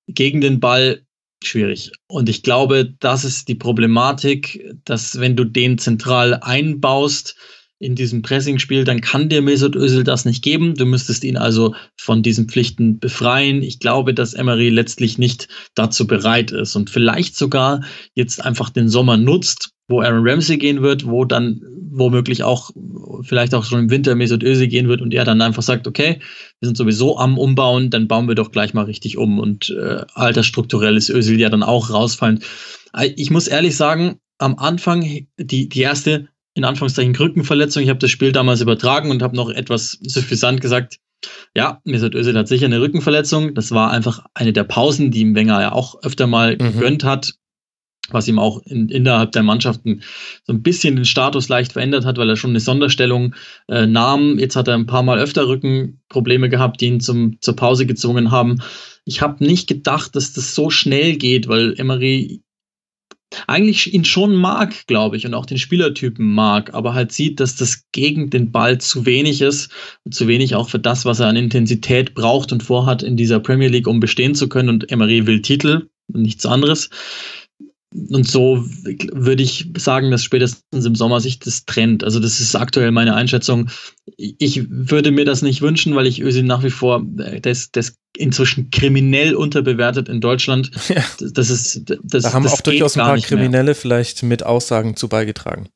gegen 0.07 0.41
den 0.41 0.59
Ball 0.59 1.01
schwierig. 1.43 1.91
Und 2.07 2.29
ich 2.29 2.43
glaube, 2.43 2.93
das 2.99 3.25
ist 3.25 3.47
die 3.47 3.55
Problematik, 3.55 4.75
dass 4.85 5.19
wenn 5.19 5.35
du 5.35 5.43
den 5.43 5.79
zentral 5.79 6.35
einbaust, 6.35 7.35
in 7.79 7.95
diesem 7.95 8.21
Pressing-Spiel, 8.21 8.85
dann 8.85 9.01
kann 9.01 9.27
dir 9.27 9.41
Mesut 9.41 9.75
Özil 9.75 10.03
das 10.03 10.23
nicht 10.25 10.43
geben. 10.43 10.75
Du 10.75 10.85
müsstest 10.85 11.23
ihn 11.23 11.37
also 11.37 11.75
von 11.97 12.23
diesen 12.23 12.47
Pflichten 12.47 12.99
befreien. 12.99 13.61
Ich 13.63 13.79
glaube, 13.79 14.13
dass 14.13 14.33
Emery 14.33 14.69
letztlich 14.69 15.17
nicht 15.17 15.49
dazu 15.75 16.07
bereit 16.07 16.51
ist 16.51 16.75
und 16.75 16.89
vielleicht 16.89 17.35
sogar 17.35 17.81
jetzt 18.13 18.43
einfach 18.43 18.69
den 18.69 18.87
Sommer 18.87 19.17
nutzt, 19.17 19.71
wo 19.87 20.01
Aaron 20.01 20.27
Ramsey 20.27 20.57
gehen 20.57 20.81
wird, 20.81 21.05
wo 21.05 21.25
dann 21.25 21.61
womöglich 21.91 22.43
auch 22.43 22.71
vielleicht 23.23 23.53
auch 23.53 23.63
schon 23.63 23.79
im 23.79 23.89
Winter 23.89 24.15
Mesut 24.15 24.43
Özil 24.43 24.67
gehen 24.67 24.87
wird 24.87 25.01
und 25.01 25.13
er 25.13 25.25
dann 25.25 25.41
einfach 25.41 25.63
sagt, 25.63 25.87
okay, 25.87 26.19
wir 26.59 26.67
sind 26.67 26.77
sowieso 26.77 27.17
am 27.17 27.37
Umbauen, 27.37 27.89
dann 27.89 28.07
bauen 28.07 28.27
wir 28.27 28.35
doch 28.35 28.51
gleich 28.51 28.73
mal 28.73 28.85
richtig 28.85 29.17
um 29.17 29.39
und 29.39 29.69
äh, 29.69 30.03
altersstrukturell 30.13 30.97
ist 30.97 31.09
Özil 31.09 31.39
ja 31.39 31.49
dann 31.49 31.63
auch 31.63 31.89
rausfallend. 31.89 32.43
Ich 33.15 33.31
muss 33.31 33.47
ehrlich 33.47 33.75
sagen, 33.75 34.15
am 34.37 34.57
Anfang 34.57 35.27
die, 35.37 35.69
die 35.69 35.81
erste 35.81 36.27
in 36.55 36.63
Anführungszeichen 36.63 37.15
Rückenverletzung. 37.15 37.83
Ich 37.83 37.89
habe 37.89 37.99
das 37.99 38.09
Spiel 38.09 38.31
damals 38.31 38.61
übertragen 38.61 39.11
und 39.11 39.21
habe 39.21 39.35
noch 39.35 39.49
etwas 39.49 39.99
suffisant 40.01 40.61
gesagt, 40.61 40.99
ja, 41.53 41.81
Mesut 41.83 42.15
Özil 42.15 42.37
hat 42.37 42.47
sicher 42.47 42.65
eine 42.65 42.81
Rückenverletzung. 42.81 43.53
Das 43.53 43.71
war 43.71 43.91
einfach 43.91 44.25
eine 44.33 44.53
der 44.53 44.63
Pausen, 44.63 45.11
die 45.11 45.21
ihm 45.21 45.35
Wenger 45.35 45.61
ja 45.61 45.71
auch 45.71 46.01
öfter 46.03 46.27
mal 46.27 46.53
mhm. 46.53 46.73
gegönnt 46.73 47.03
hat. 47.03 47.33
was 48.09 48.27
ihm 48.27 48.37
auch 48.37 48.61
in, 48.65 48.89
innerhalb 48.89 49.31
der 49.31 49.41
Mannschaften 49.41 50.03
so 50.43 50.53
ein 50.53 50.61
bisschen 50.61 50.95
den 50.95 51.05
Status 51.05 51.49
leicht 51.49 51.73
verändert 51.73 52.05
hat, 52.05 52.17
weil 52.17 52.29
er 52.29 52.35
schon 52.35 52.51
eine 52.51 52.59
Sonderstellung 52.59 53.33
äh, 53.67 53.87
nahm. 53.87 54.37
Jetzt 54.37 54.55
hat 54.55 54.67
er 54.67 54.75
ein 54.75 54.85
paar 54.85 55.01
Mal 55.01 55.17
öfter 55.17 55.47
Rückenprobleme 55.47 56.49
gehabt, 56.49 56.81
die 56.81 56.85
ihn 56.85 56.99
zum, 56.99 57.41
zur 57.41 57.55
Pause 57.55 57.87
gezwungen 57.87 58.29
haben. 58.29 58.61
Ich 59.05 59.21
habe 59.21 59.43
nicht 59.43 59.67
gedacht, 59.67 60.15
dass 60.15 60.33
das 60.33 60.53
so 60.53 60.69
schnell 60.69 61.17
geht, 61.17 61.47
weil 61.47 61.73
Emery 61.79 62.43
eigentlich 63.47 63.93
ihn 63.93 64.05
schon 64.05 64.35
mag, 64.35 64.87
glaube 64.87 65.17
ich, 65.17 65.25
und 65.25 65.33
auch 65.33 65.45
den 65.45 65.57
Spielertypen 65.57 66.33
mag, 66.33 66.73
aber 66.73 66.93
halt 66.93 67.11
sieht, 67.11 67.39
dass 67.39 67.55
das 67.55 67.85
gegen 67.91 68.29
den 68.29 68.51
Ball 68.51 68.79
zu 68.79 69.05
wenig 69.05 69.41
ist 69.41 69.71
und 70.03 70.13
zu 70.13 70.27
wenig 70.27 70.55
auch 70.55 70.69
für 70.69 70.79
das, 70.79 71.05
was 71.05 71.19
er 71.19 71.27
an 71.27 71.35
Intensität 71.35 72.13
braucht 72.13 72.51
und 72.51 72.63
vorhat 72.63 73.03
in 73.03 73.17
dieser 73.17 73.39
Premier 73.39 73.69
League, 73.69 73.87
um 73.87 73.99
bestehen 73.99 74.35
zu 74.35 74.47
können. 74.47 74.69
Und 74.69 74.91
Emery 74.91 75.27
will 75.27 75.41
Titel 75.41 75.89
nichts 76.07 76.45
anderes. 76.45 76.89
Und 78.09 78.27
so 78.27 78.65
würde 79.13 79.41
ich 79.41 79.69
sagen, 79.77 80.11
dass 80.11 80.23
spätestens 80.23 80.85
im 80.85 80.95
Sommer 80.95 81.21
sich 81.21 81.39
das 81.39 81.65
trennt. 81.65 82.03
Also 82.03 82.19
das 82.19 82.41
ist 82.41 82.55
aktuell 82.55 82.91
meine 82.91 83.15
Einschätzung. 83.15 83.69
Ich 84.17 84.69
würde 84.69 85.11
mir 85.11 85.23
das 85.23 85.41
nicht 85.41 85.61
wünschen, 85.61 85.95
weil 85.95 86.05
ich 86.05 86.21
Özil 86.21 86.43
nach 86.43 86.63
wie 86.63 86.71
vor, 86.71 87.05
äh, 87.19 87.39
das, 87.39 87.71
das 87.71 87.95
inzwischen 88.17 88.69
kriminell 88.69 89.33
unterbewertet 89.33 90.09
in 90.09 90.21
Deutschland. 90.21 90.71
Ja. 90.87 91.03
Das 91.19 91.49
ist, 91.49 91.81
das, 92.03 92.23
da 92.23 92.33
haben 92.33 92.43
das 92.43 92.53
auch 92.53 92.61
durchaus 92.61 92.95
ein 92.95 93.05
paar 93.05 93.17
Kriminelle 93.17 93.63
mehr. 93.65 93.75
vielleicht 93.75 94.23
mit 94.23 94.43
Aussagen 94.43 94.95
zu 94.95 95.07
beigetragen. 95.09 95.69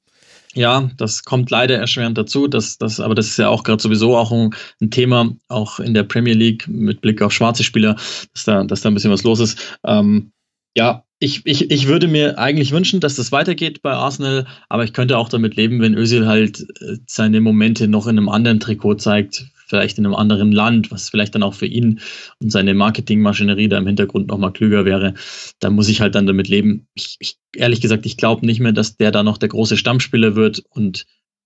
Ja, 0.54 0.90
das 0.98 1.24
kommt 1.24 1.50
leider 1.50 1.78
erschwerend 1.78 2.18
dazu. 2.18 2.48
Das, 2.48 2.78
das, 2.78 3.00
aber 3.00 3.16
das 3.16 3.28
ist 3.28 3.38
ja 3.38 3.50
auch 3.50 3.64
gerade 3.64 3.82
sowieso 3.82 4.16
auch 4.16 4.32
ein, 4.32 4.54
ein, 4.82 4.92
Thema, 4.92 5.36
auch 5.48 5.80
in 5.80 5.94
der 5.94 6.04
Premier 6.04 6.34
League 6.34 6.68
mit 6.68 7.02
Blick 7.02 7.22
auf 7.22 7.34
schwarze 7.34 7.64
Spieler, 7.64 7.96
dass 8.34 8.46
da, 8.46 8.64
dass 8.64 8.82
da 8.82 8.90
ein 8.90 8.94
bisschen 8.94 9.12
was 9.12 9.24
los 9.24 9.40
ist. 9.40 9.80
Ähm, 9.86 10.32
ja, 10.76 11.04
ich, 11.20 11.46
ich, 11.46 11.70
ich 11.70 11.88
würde 11.88 12.08
mir 12.08 12.40
eigentlich 12.40 12.72
wünschen, 12.72 13.02
dass 13.02 13.16
das 13.16 13.32
weitergeht 13.32 13.82
bei 13.82 13.92
Arsenal, 13.92 14.48
aber 14.70 14.86
ich 14.86 14.94
könnte 14.94 15.18
auch 15.18 15.28
damit 15.28 15.56
leben, 15.56 15.82
wenn 15.82 15.96
Özil 15.96 16.28
halt 16.28 16.62
äh, 16.82 16.98
seine 17.08 17.42
Momente 17.42 17.88
noch 17.88 18.08
in 18.08 18.18
einem 18.18 18.30
anderen 18.30 18.62
Trikot 18.62 18.96
zeigt, 18.96 19.48
vielleicht 19.68 19.98
in 19.98 20.06
einem 20.06 20.16
anderen 20.16 20.52
Land, 20.52 20.92
was 20.92 21.10
vielleicht 21.10 21.36
dann 21.36 21.44
auch 21.44 21.54
für 21.54 21.66
ihn 21.66 22.00
und 22.40 22.52
seine 22.52 22.74
Marketingmaschinerie 22.74 23.68
da 23.68 23.78
im 23.78 23.88
Hintergrund 23.88 24.28
nochmal 24.28 24.54
klüger 24.54 24.86
wäre. 24.86 25.14
Da 25.60 25.70
muss 25.70 25.90
ich 25.90 26.00
halt 26.00 26.16
dann 26.16 26.26
damit 26.26 26.48
leben. 26.48 26.88
Ich, 26.94 27.18
ich, 27.20 27.38
ehrlich 27.54 27.82
gesagt, 27.82 28.06
ich 28.06 28.16
glaube 28.16 28.46
nicht 28.46 28.62
mehr, 28.62 28.72
dass 28.72 28.96
der 28.96 29.12
da 29.12 29.22
noch 29.22 29.38
der 29.38 29.50
große 29.50 29.78
Stammspieler 29.78 30.36
wird 30.36 30.64
und 30.70 31.06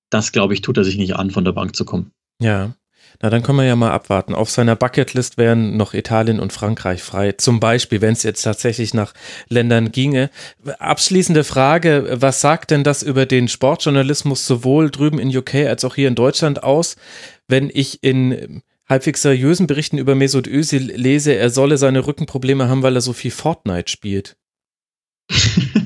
das, 0.09 0.31
glaube 0.31 0.53
ich, 0.53 0.61
tut 0.61 0.77
er 0.77 0.83
sich 0.83 0.97
nicht 0.97 1.15
an, 1.15 1.31
von 1.31 1.43
der 1.43 1.53
Bank 1.53 1.75
zu 1.75 1.83
kommen. 1.83 2.11
Ja, 2.39 2.75
na, 3.21 3.29
dann 3.29 3.43
können 3.43 3.57
wir 3.57 3.65
ja 3.65 3.75
mal 3.75 3.91
abwarten. 3.91 4.35
Auf 4.35 4.49
seiner 4.49 4.75
Bucketlist 4.75 5.37
wären 5.37 5.77
noch 5.77 5.93
Italien 5.93 6.39
und 6.39 6.53
Frankreich 6.53 7.01
frei. 7.01 7.33
Zum 7.33 7.59
Beispiel, 7.59 8.01
wenn 8.01 8.13
es 8.13 8.23
jetzt 8.23 8.41
tatsächlich 8.41 8.93
nach 8.93 9.13
Ländern 9.49 9.91
ginge. 9.91 10.29
Abschließende 10.79 11.43
Frage, 11.43 12.17
was 12.19 12.41
sagt 12.41 12.71
denn 12.71 12.83
das 12.83 13.03
über 13.03 13.25
den 13.25 13.47
Sportjournalismus 13.47 14.45
sowohl 14.45 14.89
drüben 14.89 15.19
in 15.19 15.35
UK 15.35 15.55
als 15.67 15.85
auch 15.85 15.95
hier 15.95 16.07
in 16.07 16.15
Deutschland 16.15 16.63
aus, 16.63 16.95
wenn 17.47 17.69
ich 17.73 18.03
in 18.03 18.61
halbwegs 18.87 19.21
seriösen 19.21 19.67
Berichten 19.67 19.97
über 19.97 20.15
Mesut 20.15 20.47
Özil 20.47 20.91
lese, 20.95 21.33
er 21.33 21.49
solle 21.49 21.77
seine 21.77 22.05
Rückenprobleme 22.05 22.67
haben, 22.67 22.83
weil 22.83 22.95
er 22.95 23.01
so 23.01 23.13
viel 23.13 23.31
Fortnite 23.31 23.89
spielt? 23.89 24.35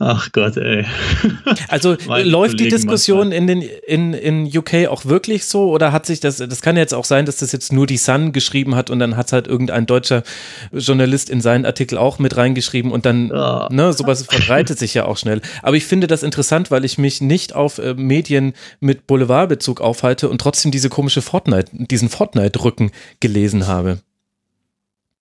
Ach 0.00 0.32
Gott, 0.32 0.56
ey. 0.56 0.84
Also 1.68 1.96
läuft 2.08 2.58
die 2.58 2.68
Diskussion 2.68 3.30
in, 3.30 3.46
den, 3.46 3.62
in, 3.62 4.12
in 4.12 4.46
UK 4.46 4.88
auch 4.88 5.04
wirklich 5.04 5.44
so 5.44 5.70
oder 5.70 5.92
hat 5.92 6.04
sich 6.04 6.18
das, 6.18 6.38
das 6.38 6.62
kann 6.62 6.76
jetzt 6.76 6.92
auch 6.94 7.04
sein, 7.04 7.26
dass 7.26 7.36
das 7.36 7.52
jetzt 7.52 7.72
nur 7.72 7.86
die 7.86 7.96
Sun 7.96 8.32
geschrieben 8.32 8.74
hat 8.74 8.90
und 8.90 8.98
dann 8.98 9.16
hat 9.16 9.26
es 9.26 9.32
halt 9.32 9.46
irgendein 9.46 9.86
deutscher 9.86 10.24
Journalist 10.72 11.30
in 11.30 11.40
seinen 11.40 11.64
Artikel 11.64 11.96
auch 11.96 12.18
mit 12.18 12.36
reingeschrieben 12.36 12.90
und 12.90 13.06
dann, 13.06 13.28
ja. 13.28 13.68
ne, 13.70 13.92
sowas 13.92 14.24
verbreitet 14.24 14.78
sich 14.78 14.94
ja 14.94 15.04
auch 15.04 15.16
schnell. 15.16 15.40
Aber 15.62 15.76
ich 15.76 15.84
finde 15.84 16.08
das 16.08 16.24
interessant, 16.24 16.72
weil 16.72 16.84
ich 16.84 16.98
mich 16.98 17.20
nicht 17.20 17.54
auf 17.54 17.78
äh, 17.78 17.94
Medien 17.94 18.54
mit 18.80 19.06
Boulevardbezug 19.06 19.80
aufhalte 19.80 20.28
und 20.28 20.40
trotzdem 20.40 20.72
diese 20.72 20.88
komische 20.88 21.22
Fortnite, 21.22 21.70
diesen 21.72 22.08
Fortnite-Rücken 22.08 22.90
gelesen 23.20 23.68
habe. 23.68 24.00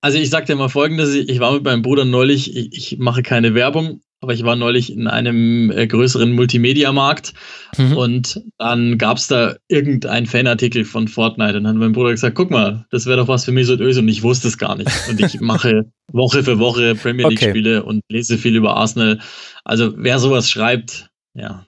Also 0.02 0.18
ich 0.18 0.30
sag 0.30 0.48
dir 0.48 0.58
mal 0.58 0.68
folgendes, 0.68 1.14
ich 1.14 1.40
war 1.40 1.54
mit 1.54 1.64
meinem 1.64 1.82
Bruder 1.82 2.04
neulich, 2.04 2.58
ich, 2.58 2.74
ich 2.74 3.00
mache 3.00 3.24
keine 3.24 3.56
Werbung, 3.56 4.02
aber 4.24 4.34
ich 4.34 4.44
war 4.44 4.56
neulich 4.56 4.92
in 4.92 5.08
einem 5.08 5.70
äh, 5.70 5.86
größeren 5.86 6.32
Multimedia-Markt 6.32 7.34
mhm. 7.78 7.98
und 7.98 8.42
dann 8.58 8.98
gab 8.98 9.18
es 9.18 9.28
da 9.28 9.58
irgendeinen 9.68 10.26
Fanartikel 10.26 10.86
von 10.86 11.10
Fortnite 11.10 11.58
und 11.58 11.66
dann 11.66 11.74
hat 11.74 11.76
mein 11.76 11.92
Bruder 11.92 12.12
gesagt, 12.12 12.36
guck 12.36 12.50
mal, 12.50 12.86
das 12.90 13.06
wäre 13.06 13.18
doch 13.18 13.28
was 13.28 13.44
für 13.44 13.52
Mesut 13.52 13.82
Özil 13.82 14.04
und 14.04 14.08
ich 14.08 14.24
wusste 14.24 14.48
es 14.48 14.58
gar 14.58 14.78
nicht. 14.78 14.90
Und 15.10 15.20
ich 15.20 15.42
mache 15.42 15.92
Woche 16.12 16.42
für 16.42 16.58
Woche 16.58 16.96
Premier 16.96 17.28
League-Spiele 17.28 17.82
okay. 17.82 17.90
und 17.90 18.02
lese 18.10 18.38
viel 18.38 18.56
über 18.56 18.78
Arsenal. 18.78 19.20
Also 19.66 19.94
wer 19.98 20.20
sowas 20.20 20.50
schreibt, 20.50 21.10
ja. 21.34 21.66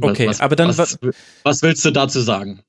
Okay, 0.00 0.28
was, 0.28 0.40
aber 0.40 0.54
dann 0.54 0.78
was, 0.78 0.96
was 1.42 1.62
willst 1.62 1.84
du 1.84 1.90
dazu 1.90 2.20
sagen? 2.20 2.62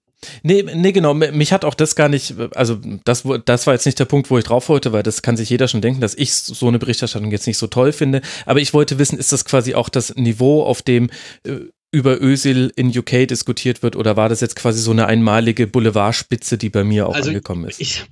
Nee, 0.43 0.63
nee, 0.63 0.91
genau. 0.91 1.13
Mich 1.13 1.53
hat 1.53 1.65
auch 1.65 1.73
das 1.73 1.95
gar 1.95 2.09
nicht, 2.09 2.35
also 2.55 2.77
das, 3.05 3.23
das 3.45 3.67
war 3.67 3.73
jetzt 3.73 3.85
nicht 3.85 3.99
der 3.99 4.05
Punkt, 4.05 4.29
wo 4.29 4.37
ich 4.37 4.43
drauf 4.43 4.69
wollte, 4.69 4.91
weil 4.91 5.03
das 5.03 5.21
kann 5.21 5.37
sich 5.37 5.49
jeder 5.49 5.67
schon 5.67 5.81
denken, 5.81 6.01
dass 6.01 6.15
ich 6.15 6.33
so 6.33 6.67
eine 6.67 6.79
Berichterstattung 6.79 7.31
jetzt 7.31 7.47
nicht 7.47 7.57
so 7.57 7.67
toll 7.67 7.91
finde. 7.91 8.21
Aber 8.45 8.59
ich 8.59 8.73
wollte 8.73 8.99
wissen, 8.99 9.17
ist 9.17 9.31
das 9.31 9.45
quasi 9.45 9.73
auch 9.73 9.89
das 9.89 10.15
Niveau, 10.15 10.63
auf 10.63 10.81
dem 10.81 11.09
äh, 11.45 11.59
über 11.91 12.21
Ösil 12.21 12.71
in 12.75 12.97
UK 12.97 13.27
diskutiert 13.27 13.83
wird, 13.83 13.95
oder 13.95 14.15
war 14.15 14.29
das 14.29 14.39
jetzt 14.39 14.55
quasi 14.55 14.79
so 14.79 14.91
eine 14.91 15.07
einmalige 15.07 15.67
Boulevardspitze, 15.67 16.57
die 16.57 16.69
bei 16.69 16.83
mir 16.83 17.07
auch 17.07 17.15
also 17.15 17.29
angekommen 17.29 17.67
ist? 17.67 17.81
Ich, 17.81 18.05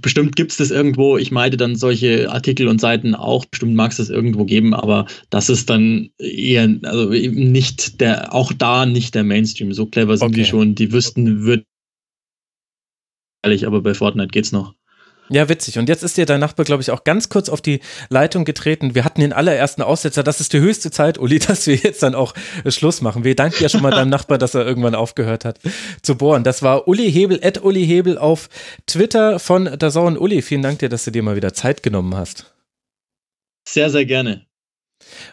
bestimmt 0.00 0.36
gibt 0.36 0.52
es 0.52 0.58
das 0.58 0.70
irgendwo. 0.70 1.18
Ich 1.18 1.32
meide 1.32 1.56
dann 1.56 1.76
solche 1.76 2.30
Artikel 2.30 2.68
und 2.68 2.80
Seiten 2.80 3.14
auch. 3.14 3.44
Bestimmt 3.44 3.74
mag 3.74 3.90
es 3.90 3.96
das 3.96 4.08
irgendwo 4.08 4.44
geben, 4.44 4.74
aber 4.74 5.06
das 5.30 5.48
ist 5.48 5.68
dann 5.68 6.10
eher, 6.18 6.78
also 6.82 7.10
nicht 7.10 8.00
der, 8.00 8.32
auch 8.34 8.52
da 8.52 8.86
nicht 8.86 9.14
der 9.14 9.24
Mainstream. 9.24 9.72
So 9.72 9.86
clever 9.86 10.16
sind 10.16 10.28
okay. 10.28 10.42
die 10.42 10.44
schon. 10.44 10.74
Die 10.74 10.92
wüssten, 10.92 11.44
wird 11.44 11.66
ehrlich, 13.42 13.66
aber 13.66 13.82
bei 13.82 13.94
Fortnite 13.94 14.28
geht's 14.28 14.52
noch. 14.52 14.74
Ja, 15.30 15.48
witzig. 15.48 15.78
Und 15.78 15.88
jetzt 15.88 16.02
ist 16.02 16.16
dir 16.16 16.26
dein 16.26 16.40
Nachbar, 16.40 16.64
glaube 16.64 16.82
ich, 16.82 16.90
auch 16.90 17.04
ganz 17.04 17.28
kurz 17.28 17.48
auf 17.48 17.62
die 17.62 17.80
Leitung 18.10 18.44
getreten. 18.44 18.94
Wir 18.94 19.04
hatten 19.04 19.20
den 19.20 19.32
allerersten 19.32 19.82
Aussetzer. 19.82 20.22
Das 20.22 20.40
ist 20.40 20.52
die 20.52 20.60
höchste 20.60 20.90
Zeit, 20.90 21.18
Uli, 21.18 21.38
dass 21.46 21.66
wir 21.66 21.76
jetzt 21.76 22.02
dann 22.02 22.14
auch 22.14 22.34
äh, 22.64 22.70
Schluss 22.70 23.00
machen. 23.00 23.24
Wir 23.24 23.34
danken 23.34 23.62
ja 23.62 23.68
schon 23.68 23.82
mal 23.82 23.90
deinem 23.90 24.10
Nachbar, 24.10 24.38
dass 24.38 24.54
er 24.54 24.66
irgendwann 24.66 24.94
aufgehört 24.94 25.44
hat 25.44 25.58
zu 26.02 26.16
bohren. 26.16 26.44
Das 26.44 26.62
war 26.62 26.88
Uli 26.88 27.10
Hebel, 27.10 27.40
at 27.42 27.62
Uli 27.62 27.86
Hebel 27.86 28.18
auf 28.18 28.48
Twitter 28.86 29.38
von 29.38 29.78
Dazauern. 29.78 30.18
Uli, 30.18 30.42
vielen 30.42 30.62
Dank 30.62 30.80
dir, 30.80 30.88
dass 30.88 31.04
du 31.04 31.10
dir 31.10 31.22
mal 31.22 31.36
wieder 31.36 31.54
Zeit 31.54 31.82
genommen 31.82 32.14
hast. 32.14 32.54
Sehr, 33.66 33.88
sehr 33.88 34.04
gerne. 34.04 34.46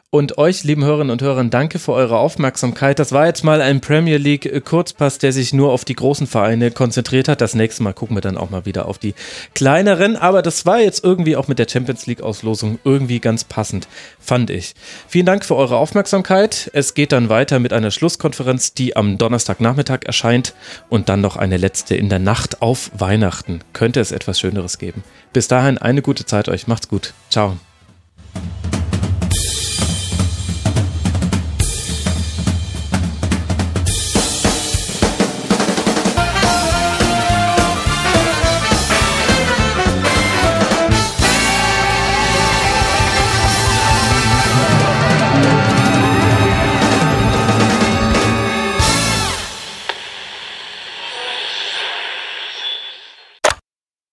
Und 0.09 0.37
euch, 0.37 0.65
lieben 0.65 0.83
Hörerinnen 0.83 1.09
und 1.09 1.21
Hörer, 1.21 1.43
danke 1.45 1.79
für 1.79 1.93
eure 1.93 2.17
Aufmerksamkeit. 2.17 2.99
Das 2.99 3.13
war 3.13 3.27
jetzt 3.27 3.45
mal 3.45 3.61
ein 3.61 3.79
Premier 3.79 4.17
League 4.17 4.45
äh, 4.45 4.59
Kurzpass, 4.59 5.19
der 5.19 5.31
sich 5.31 5.53
nur 5.53 5.71
auf 5.71 5.85
die 5.85 5.95
großen 5.95 6.27
Vereine 6.27 6.71
konzentriert 6.71 7.29
hat. 7.29 7.39
Das 7.39 7.55
nächste 7.55 7.81
Mal 7.83 7.93
gucken 7.93 8.17
wir 8.17 8.21
dann 8.21 8.37
auch 8.37 8.49
mal 8.49 8.65
wieder 8.65 8.87
auf 8.87 8.97
die 8.97 9.15
kleineren. 9.53 10.17
Aber 10.17 10.41
das 10.41 10.65
war 10.65 10.79
jetzt 10.79 11.03
irgendwie 11.03 11.37
auch 11.37 11.47
mit 11.47 11.59
der 11.59 11.67
Champions 11.69 12.07
League 12.07 12.21
Auslosung 12.21 12.77
irgendwie 12.83 13.21
ganz 13.21 13.45
passend, 13.45 13.87
fand 14.19 14.49
ich. 14.49 14.73
Vielen 15.07 15.25
Dank 15.25 15.45
für 15.45 15.55
eure 15.55 15.77
Aufmerksamkeit. 15.77 16.69
Es 16.73 16.93
geht 16.93 17.13
dann 17.13 17.29
weiter 17.29 17.59
mit 17.59 17.71
einer 17.71 17.91
Schlusskonferenz, 17.91 18.73
die 18.73 18.97
am 18.97 19.17
Donnerstagnachmittag 19.17 19.99
erscheint 20.03 20.53
und 20.89 21.07
dann 21.07 21.21
noch 21.21 21.37
eine 21.37 21.55
letzte 21.55 21.95
in 21.95 22.09
der 22.09 22.19
Nacht 22.19 22.61
auf 22.61 22.91
Weihnachten. 22.93 23.61
Könnte 23.71 24.01
es 24.01 24.11
etwas 24.11 24.41
Schöneres 24.41 24.77
geben. 24.77 25.05
Bis 25.31 25.47
dahin 25.47 25.77
eine 25.77 26.01
gute 26.01 26.25
Zeit 26.25 26.49
euch. 26.49 26.67
Macht's 26.67 26.89
gut. 26.89 27.13
Ciao. 27.29 27.57